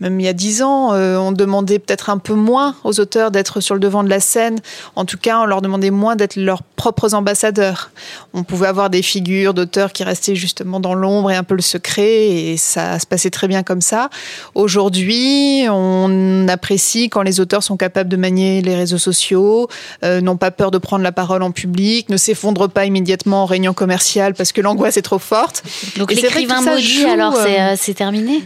même 0.00 0.20
il 0.20 0.24
y 0.24 0.28
a 0.28 0.32
dix 0.32 0.62
ans, 0.62 0.92
euh, 0.92 1.16
on 1.16 1.32
demandait 1.32 1.78
peut-être 1.78 2.10
un 2.10 2.18
peu 2.18 2.34
moins 2.34 2.76
aux 2.84 3.00
auteurs 3.00 3.30
d'être 3.30 3.60
sur 3.60 3.74
le 3.74 3.80
devant 3.80 4.04
de 4.04 4.08
la 4.08 4.20
scène. 4.20 4.58
En 4.96 5.04
tout 5.04 5.18
cas, 5.18 5.40
on 5.40 5.44
leur 5.44 5.62
demandait 5.62 5.90
moins 5.90 6.16
d'être 6.16 6.36
leurs 6.36 6.62
propres 6.62 7.14
ambassadeurs. 7.14 7.90
On 8.32 8.44
pouvait 8.44 8.68
avoir 8.68 8.90
des 8.90 9.02
figures 9.02 9.54
d'auteurs 9.54 9.92
qui 9.92 10.04
restaient 10.04 10.36
justement 10.36 10.80
dans 10.80 10.94
l'ombre 10.94 11.30
et 11.30 11.36
un 11.36 11.42
peu 11.42 11.54
le 11.54 11.62
secret, 11.62 12.28
et 12.28 12.56
ça 12.56 12.98
se 12.98 13.06
passait 13.06 13.30
très 13.30 13.48
bien 13.48 13.62
comme 13.62 13.80
ça. 13.80 14.10
Aujourd'hui, 14.54 15.66
on 15.68 16.46
apprécie 16.48 17.08
quand 17.08 17.22
les 17.22 17.40
auteurs 17.40 17.62
sont 17.62 17.76
capables 17.76 18.08
de 18.08 18.16
manier 18.16 18.62
les 18.62 18.76
réseaux 18.76 18.98
sociaux, 18.98 19.68
euh, 20.04 20.20
n'ont 20.20 20.36
pas 20.36 20.50
peur 20.50 20.70
de 20.70 20.78
prendre 20.78 21.02
la 21.02 21.12
parole 21.12 21.42
en 21.42 21.50
public, 21.50 22.08
ne 22.08 22.16
s'effondrent 22.16 22.68
pas 22.68 22.84
immédiatement 22.84 23.42
en 23.42 23.46
réunion 23.46 23.74
commerciale 23.74 24.34
parce 24.34 24.52
que 24.52 24.60
l'angoisse 24.60 24.96
est 24.96 25.02
trop 25.02 25.18
forte. 25.18 25.62
Donc 25.96 26.12
l'écrivain 26.12 26.60
maudit, 26.60 27.04
alors 27.04 27.34
euh, 27.36 27.74
c'est 27.76 27.94
terminé? 27.94 28.44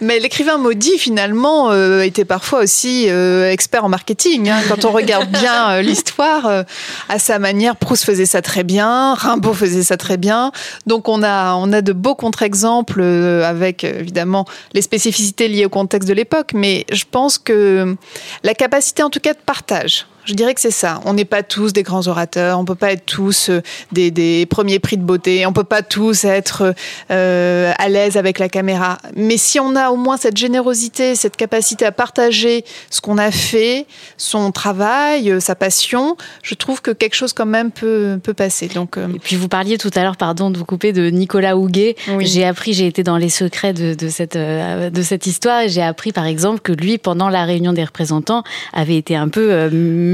Mais 0.00 0.18
l'écrivain 0.18 0.58
maudit 0.58 0.87
finalement 0.96 1.70
euh, 1.70 2.00
était 2.00 2.24
parfois 2.24 2.60
aussi 2.60 3.06
euh, 3.08 3.50
expert 3.50 3.84
en 3.84 3.88
marketing. 3.88 4.48
Hein. 4.48 4.60
Quand 4.68 4.84
on 4.84 4.92
regarde 4.92 5.28
bien 5.28 5.70
euh, 5.70 5.82
l'histoire, 5.82 6.64
à 7.08 7.18
sa 7.18 7.38
manière, 7.38 7.76
Proust 7.76 8.04
faisait 8.04 8.26
ça 8.26 8.40
très 8.40 8.64
bien, 8.64 9.14
Rimbaud 9.14 9.52
faisait 9.52 9.82
ça 9.82 9.96
très 9.96 10.16
bien. 10.16 10.52
Donc 10.86 11.08
on 11.08 11.22
a 11.22 11.54
on 11.54 11.72
a 11.72 11.82
de 11.82 11.92
beaux 11.92 12.14
contre-exemples 12.14 13.02
avec 13.02 13.84
évidemment 13.84 14.46
les 14.72 14.82
spécificités 14.82 15.48
liées 15.48 15.66
au 15.66 15.70
contexte 15.70 16.08
de 16.08 16.14
l'époque, 16.14 16.52
mais 16.54 16.86
je 16.90 17.04
pense 17.10 17.38
que 17.38 17.96
la 18.44 18.54
capacité 18.54 19.02
en 19.02 19.10
tout 19.10 19.20
cas 19.20 19.34
de 19.34 19.38
partage 19.44 20.06
je 20.28 20.34
dirais 20.34 20.54
que 20.54 20.60
c'est 20.60 20.70
ça. 20.70 21.00
On 21.06 21.14
n'est 21.14 21.24
pas 21.24 21.42
tous 21.42 21.72
des 21.72 21.82
grands 21.82 22.06
orateurs, 22.06 22.58
on 22.58 22.64
peut 22.66 22.74
pas 22.74 22.92
être 22.92 23.06
tous 23.06 23.48
euh, 23.48 23.62
des, 23.92 24.46
premiers 24.46 24.78
prix 24.78 24.98
de 24.98 25.02
beauté, 25.02 25.46
on 25.46 25.54
peut 25.54 25.64
pas 25.64 25.82
tous 25.82 26.24
être 26.24 26.74
euh, 27.10 27.72
à 27.78 27.88
l'aise 27.88 28.18
avec 28.18 28.38
la 28.38 28.50
caméra. 28.50 28.98
Mais 29.16 29.38
si 29.38 29.58
on 29.58 29.74
a 29.74 29.88
au 29.90 29.96
moins 29.96 30.18
cette 30.18 30.36
générosité, 30.36 31.14
cette 31.14 31.36
capacité 31.36 31.86
à 31.86 31.92
partager 31.92 32.64
ce 32.90 33.00
qu'on 33.00 33.16
a 33.16 33.30
fait, 33.30 33.86
son 34.18 34.52
travail, 34.52 35.30
euh, 35.30 35.40
sa 35.40 35.54
passion, 35.54 36.16
je 36.42 36.54
trouve 36.54 36.82
que 36.82 36.90
quelque 36.90 37.14
chose 37.14 37.32
quand 37.32 37.46
même 37.46 37.70
peut, 37.70 38.18
peut 38.22 38.34
passer. 38.34 38.68
Donc, 38.68 38.98
Et 38.98 39.18
puis 39.18 39.36
vous 39.36 39.48
parliez 39.48 39.78
tout 39.78 39.90
à 39.94 40.02
l'heure, 40.02 40.18
pardon 40.18 40.50
de 40.50 40.58
vous 40.58 40.66
couper, 40.66 40.92
de 40.92 41.08
Nicolas 41.08 41.56
Houguet. 41.56 41.96
J'ai 42.20 42.44
appris, 42.44 42.74
j'ai 42.74 42.86
été 42.86 43.02
dans 43.02 43.16
les 43.16 43.30
secrets 43.30 43.72
de, 43.72 43.94
de 43.94 44.08
cette, 44.10 44.36
de 44.36 45.02
cette 45.02 45.26
histoire 45.26 45.62
et 45.62 45.68
j'ai 45.70 45.82
appris 45.82 46.12
par 46.12 46.26
exemple 46.26 46.60
que 46.60 46.72
lui, 46.72 46.98
pendant 46.98 47.30
la 47.30 47.44
réunion 47.44 47.72
des 47.72 47.84
représentants, 47.84 48.42
avait 48.74 48.96
été 48.96 49.16
un 49.16 49.28
peu 49.28 49.68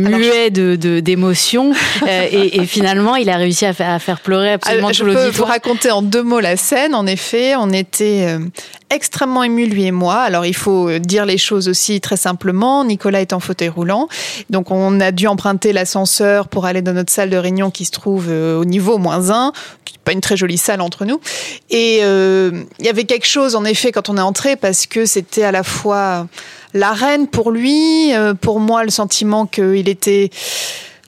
muet 0.05 0.51
de 0.51 1.01
d'émotion 1.01 1.73
euh, 2.03 2.29
et, 2.31 2.67
finalement 2.67 3.17
il 3.17 3.29
a 3.31 3.37
réussi 3.37 3.67
à, 3.67 3.73
faire 3.73 4.21
pleurer 4.21 4.53
absolument 4.53 4.91
tout 4.91 5.05
l'auditoire. 5.05 5.27
Je 5.27 5.31
peux 5.31 5.37
vous 5.37 5.45
raconter 5.45 5.91
en 5.91 6.03
deux 6.03 6.23
mots 6.23 6.41
la 6.41 6.57
scène. 6.57 6.95
En 6.95 7.07
effet, 7.07 7.55
on 7.57 7.71
était 7.71 8.27
euh, 8.29 8.39
extrêmement 8.91 9.43
émus 9.43 9.67
lui 9.67 9.85
et 9.85 9.93
moi. 9.93 10.17
Alors 10.17 10.47
il 10.47 10.55
faut 10.55 10.99
dire 10.99 11.27
les 11.27 11.39
choses 11.39 11.69
aussi 11.69 12.01
très 12.01 12.17
simplement. 12.17 12.85
Nicolas 12.85 13.21
est 13.21 13.33
en 13.33 13.41
fauteuil 13.41 13.69
roulant, 13.69 14.09
donc 14.51 14.71
on 14.71 15.01
a 15.01 15.13
dû 15.13 15.27
emprunter 15.27 15.73
l'ascenseur 15.73 16.49
pour 16.49 16.67
aller 16.67 16.83
dans 16.83 16.93
notre 16.93 17.13
salle 17.13 17.31
de 17.31 17.37
réunion 17.37 17.71
qui 17.71 17.85
se 17.85 17.91
trouve 17.91 18.27
euh, 18.29 18.59
au 18.59 18.65
niveau 18.65 18.99
moins 18.99 19.31
1, 19.31 19.53
qui 19.85 19.95
n'est 19.95 20.01
pas 20.05 20.13
une 20.13 20.21
très 20.21 20.37
jolie 20.37 20.59
salle 20.59 20.81
entre 20.81 21.05
nous. 21.05 21.21
Et 21.71 21.99
il 21.99 22.87
y 22.87 22.89
avait 22.89 23.05
quelque 23.05 23.27
chose 23.27 23.57
en 23.57 23.65
effet 23.65 23.93
quand 23.93 24.09
on 24.09 24.17
est 24.17 24.21
entré 24.21 24.57
parce 24.57 24.87
que 24.87 25.07
c'était 25.07 25.45
à 25.45 25.53
la 25.53 25.63
fois 25.63 26.27
la 26.75 26.93
reine 26.93 27.29
pour 27.29 27.51
lui, 27.53 28.13
euh, 28.15 28.35
pour 28.35 28.61
moi 28.61 28.85
le 28.85 28.91
sentiment 28.91 29.47
qu'il 29.47 29.89
était 29.89 30.31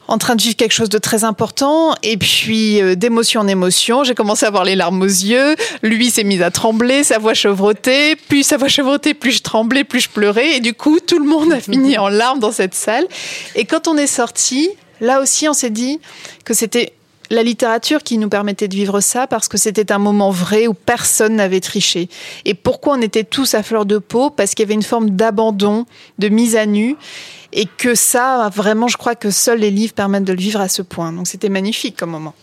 en 0.08 0.18
train 0.18 0.36
de 0.36 0.42
vivre 0.42 0.54
quelque 0.54 0.72
chose 0.72 0.88
de 0.88 0.98
très 0.98 1.24
important. 1.24 1.94
Et 2.04 2.16
puis 2.16 2.80
euh, 2.80 2.94
d'émotion 2.94 3.40
en 3.40 3.48
émotion, 3.48 4.04
j'ai 4.04 4.14
commencé 4.14 4.46
à 4.46 4.48
avoir 4.48 4.64
les 4.64 4.76
larmes 4.76 5.02
aux 5.02 5.04
yeux, 5.04 5.56
lui 5.82 6.10
s'est 6.10 6.24
mis 6.24 6.40
à 6.42 6.52
trembler, 6.52 7.02
sa 7.02 7.18
voix 7.18 7.34
chevrotée, 7.34 8.14
plus 8.14 8.44
sa 8.44 8.56
voix 8.56 8.68
chevrotée, 8.68 9.12
plus 9.12 9.32
je 9.32 9.42
tremblais, 9.42 9.82
plus 9.82 10.00
je 10.00 10.08
pleurais. 10.08 10.56
Et 10.56 10.60
du 10.60 10.72
coup 10.72 11.00
tout 11.00 11.18
le 11.18 11.26
monde 11.26 11.52
a 11.52 11.60
fini 11.60 11.98
en 11.98 12.08
larmes 12.08 12.38
dans 12.38 12.52
cette 12.52 12.74
salle. 12.74 13.06
Et 13.56 13.64
quand 13.64 13.88
on 13.88 13.96
est 13.96 14.06
sorti, 14.06 14.70
là 15.00 15.20
aussi 15.20 15.48
on 15.48 15.52
s'est 15.52 15.70
dit 15.70 15.98
que 16.44 16.54
c'était 16.54 16.92
la 17.30 17.42
littérature 17.42 18.02
qui 18.02 18.18
nous 18.18 18.28
permettait 18.28 18.68
de 18.68 18.74
vivre 18.74 19.00
ça 19.00 19.26
parce 19.26 19.48
que 19.48 19.58
c'était 19.58 19.92
un 19.92 19.98
moment 19.98 20.30
vrai 20.30 20.66
où 20.66 20.74
personne 20.74 21.36
n'avait 21.36 21.60
triché. 21.60 22.08
Et 22.44 22.54
pourquoi 22.54 22.96
on 22.96 23.00
était 23.00 23.24
tous 23.24 23.54
à 23.54 23.62
fleur 23.62 23.86
de 23.86 23.98
peau? 23.98 24.30
Parce 24.30 24.54
qu'il 24.54 24.64
y 24.64 24.66
avait 24.66 24.74
une 24.74 24.82
forme 24.82 25.10
d'abandon, 25.10 25.86
de 26.18 26.28
mise 26.28 26.56
à 26.56 26.66
nu. 26.66 26.96
Et 27.52 27.66
que 27.66 27.94
ça, 27.94 28.50
vraiment, 28.54 28.88
je 28.88 28.96
crois 28.96 29.14
que 29.14 29.30
seuls 29.30 29.60
les 29.60 29.70
livres 29.70 29.94
permettent 29.94 30.24
de 30.24 30.32
le 30.32 30.38
vivre 30.38 30.60
à 30.60 30.68
ce 30.68 30.82
point. 30.82 31.12
Donc 31.12 31.26
c'était 31.26 31.48
magnifique 31.48 31.96
comme 31.96 32.10
moment. 32.10 32.34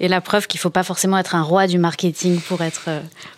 Et 0.00 0.08
la 0.08 0.20
preuve 0.20 0.46
qu'il 0.46 0.58
ne 0.58 0.62
faut 0.62 0.70
pas 0.70 0.82
forcément 0.82 1.18
être 1.18 1.34
un 1.34 1.42
roi 1.42 1.66
du 1.66 1.78
marketing 1.78 2.40
pour 2.40 2.62
être 2.62 2.90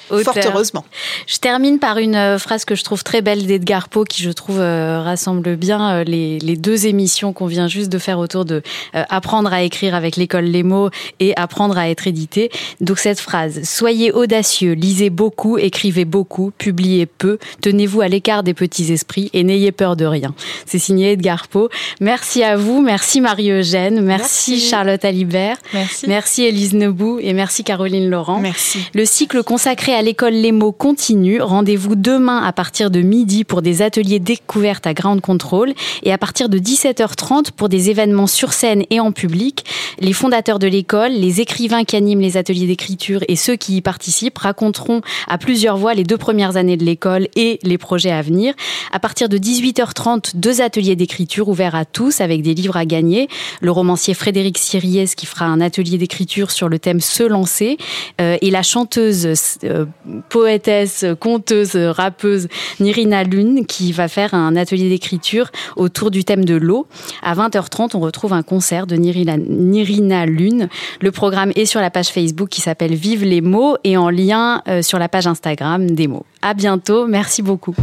Fort 0.08 0.34
heureusement. 0.44 0.84
Je 1.26 1.38
termine 1.38 1.78
par 1.78 1.98
une 1.98 2.16
euh, 2.16 2.38
phrase 2.38 2.64
que 2.64 2.74
je 2.74 2.84
trouve 2.84 3.04
très 3.04 3.22
belle 3.22 3.46
d'Edgar 3.46 3.88
Poe, 3.88 4.04
qui 4.04 4.22
je 4.22 4.30
trouve 4.30 4.60
euh, 4.60 5.02
rassemble 5.02 5.56
bien 5.56 5.90
euh, 5.90 6.04
les, 6.04 6.38
les, 6.38 6.56
deux 6.56 6.86
émissions 6.86 7.32
qu'on 7.32 7.46
vient 7.46 7.68
juste 7.68 7.90
de 7.90 7.98
faire 7.98 8.18
autour 8.18 8.44
de 8.44 8.62
apprendre 8.92 9.52
à 9.52 9.62
écrire 9.62 9.94
avec 9.94 10.16
l'école 10.16 10.44
Les 10.44 10.62
mots 10.62 10.90
et 11.20 11.36
apprendre 11.36 11.78
à 11.78 11.88
être 11.88 12.06
édité. 12.06 12.50
Donc 12.80 12.98
cette 12.98 13.20
phrase 13.20 13.60
soyez 13.64 14.12
audacieux, 14.12 14.72
lisez 14.72 15.10
beaucoup, 15.10 15.58
écrivez 15.58 16.04
beaucoup, 16.04 16.52
publiez 16.56 17.06
peu, 17.06 17.38
tenez-vous 17.60 18.00
à 18.00 18.08
l'écart 18.08 18.42
des 18.42 18.54
petits 18.54 18.92
esprits 18.92 19.30
et 19.32 19.44
n'ayez 19.44 19.72
peur 19.72 19.96
de 19.96 20.04
rien. 20.04 20.34
C'est 20.66 20.78
signé 20.78 21.12
Edgar 21.12 21.48
Poe. 21.48 21.68
Merci 22.00 22.42
à 22.42 22.56
vous, 22.56 22.80
merci 22.80 23.20
Marie-Eugène, 23.20 24.00
merci, 24.00 24.60
Charlotte 24.60 25.04
Alibert, 25.04 25.56
merci. 25.72 26.06
merci 26.08 26.44
Élise 26.44 26.74
Nebou 26.74 27.18
et 27.20 27.32
merci 27.32 27.64
Caroline 27.64 28.08
Laurent. 28.08 28.40
Merci. 28.40 28.80
Le 28.94 29.04
cycle 29.04 29.42
consacré 29.42 29.94
à 29.94 29.97
l'école 30.02 30.34
Les 30.34 30.52
mots 30.52 30.72
continue. 30.72 31.40
Rendez-vous 31.40 31.96
demain 31.96 32.42
à 32.42 32.52
partir 32.52 32.90
de 32.90 33.00
midi 33.00 33.44
pour 33.44 33.62
des 33.62 33.82
ateliers 33.82 34.18
découvertes 34.18 34.86
à 34.86 34.94
Ground 34.94 35.20
Control 35.20 35.72
et 36.02 36.12
à 36.12 36.18
partir 36.18 36.48
de 36.48 36.58
17h30 36.58 37.52
pour 37.52 37.68
des 37.68 37.90
événements 37.90 38.26
sur 38.26 38.52
scène 38.52 38.84
et 38.90 39.00
en 39.00 39.12
public. 39.12 39.64
Les 39.98 40.12
fondateurs 40.12 40.58
de 40.58 40.66
l'école, 40.66 41.12
les 41.12 41.40
écrivains 41.40 41.84
qui 41.84 41.96
animent 41.96 42.20
les 42.20 42.36
ateliers 42.36 42.66
d'écriture 42.66 43.20
et 43.28 43.36
ceux 43.36 43.56
qui 43.56 43.76
y 43.76 43.80
participent 43.80 44.38
raconteront 44.38 45.00
à 45.26 45.38
plusieurs 45.38 45.76
voix 45.76 45.94
les 45.94 46.04
deux 46.04 46.18
premières 46.18 46.56
années 46.56 46.76
de 46.76 46.84
l'école 46.84 47.28
et 47.34 47.58
les 47.62 47.78
projets 47.78 48.12
à 48.12 48.22
venir. 48.22 48.54
À 48.92 49.00
partir 49.00 49.28
de 49.28 49.38
18h30, 49.38 50.36
deux 50.36 50.60
ateliers 50.60 50.96
d'écriture 50.96 51.48
ouverts 51.48 51.74
à 51.74 51.84
tous 51.84 52.20
avec 52.20 52.42
des 52.42 52.54
livres 52.54 52.76
à 52.76 52.84
gagner. 52.84 53.28
Le 53.60 53.70
romancier 53.70 54.14
Frédéric 54.14 54.58
Siriès 54.58 55.14
qui 55.14 55.26
fera 55.26 55.46
un 55.46 55.60
atelier 55.60 55.98
d'écriture 55.98 56.50
sur 56.50 56.68
le 56.68 56.78
thème 56.78 57.00
Se 57.00 57.22
lancer 57.22 57.78
euh, 58.20 58.36
et 58.40 58.50
la 58.50 58.62
chanteuse 58.62 59.26
euh, 59.64 59.86
poétesse, 60.28 61.04
conteuse, 61.20 61.76
rappeuse 61.76 62.48
Nirina 62.80 63.24
Lune 63.24 63.66
qui 63.66 63.92
va 63.92 64.08
faire 64.08 64.34
un 64.34 64.56
atelier 64.56 64.88
d'écriture 64.88 65.50
autour 65.76 66.10
du 66.10 66.24
thème 66.24 66.44
de 66.44 66.54
l'eau. 66.54 66.86
À 67.22 67.34
20h30, 67.34 67.90
on 67.94 68.00
retrouve 68.00 68.32
un 68.32 68.42
concert 68.42 68.86
de 68.86 68.96
Nirina, 68.96 70.26
Lune. 70.26 70.68
Le 71.00 71.10
programme 71.10 71.52
est 71.56 71.66
sur 71.66 71.80
la 71.80 71.90
page 71.90 72.08
Facebook 72.08 72.48
qui 72.48 72.60
s'appelle 72.60 72.94
Vive 72.94 73.24
les 73.24 73.40
mots 73.40 73.76
et 73.84 73.96
en 73.96 74.10
lien 74.10 74.62
euh, 74.68 74.82
sur 74.82 74.98
la 74.98 75.08
page 75.08 75.26
Instagram 75.26 75.90
des 75.90 76.08
mots. 76.08 76.24
À 76.42 76.54
bientôt, 76.54 77.06
merci 77.06 77.42
beaucoup. 77.42 77.74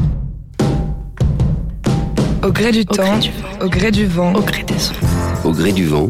Au 2.43 2.51
gré 2.51 2.71
du 2.71 2.85
temps, 2.85 3.19
au 3.59 3.67
gré 3.67 3.89
du 3.89 4.05
vent, 4.05 4.33
au 4.35 4.41
gré 4.41 4.63
des 4.63 4.75
ondes. 4.75 5.45
Au 5.45 5.51
gré 5.51 5.71
du 5.71 5.85
vent, 5.85 6.09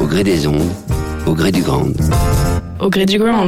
au 0.00 0.06
gré 0.06 0.24
des 0.24 0.46
ondes, 0.46 0.72
au 1.26 1.34
gré 1.34 1.52
du 1.52 1.62
grand. 1.62 1.86
Au 2.80 2.90
gré 2.90 3.06
du 3.06 3.18
grand. 3.18 3.46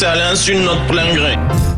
L'insu 0.00 0.54
de 0.54 0.60
notre 0.60 0.86
plein 0.86 1.12
gré. 1.12 1.77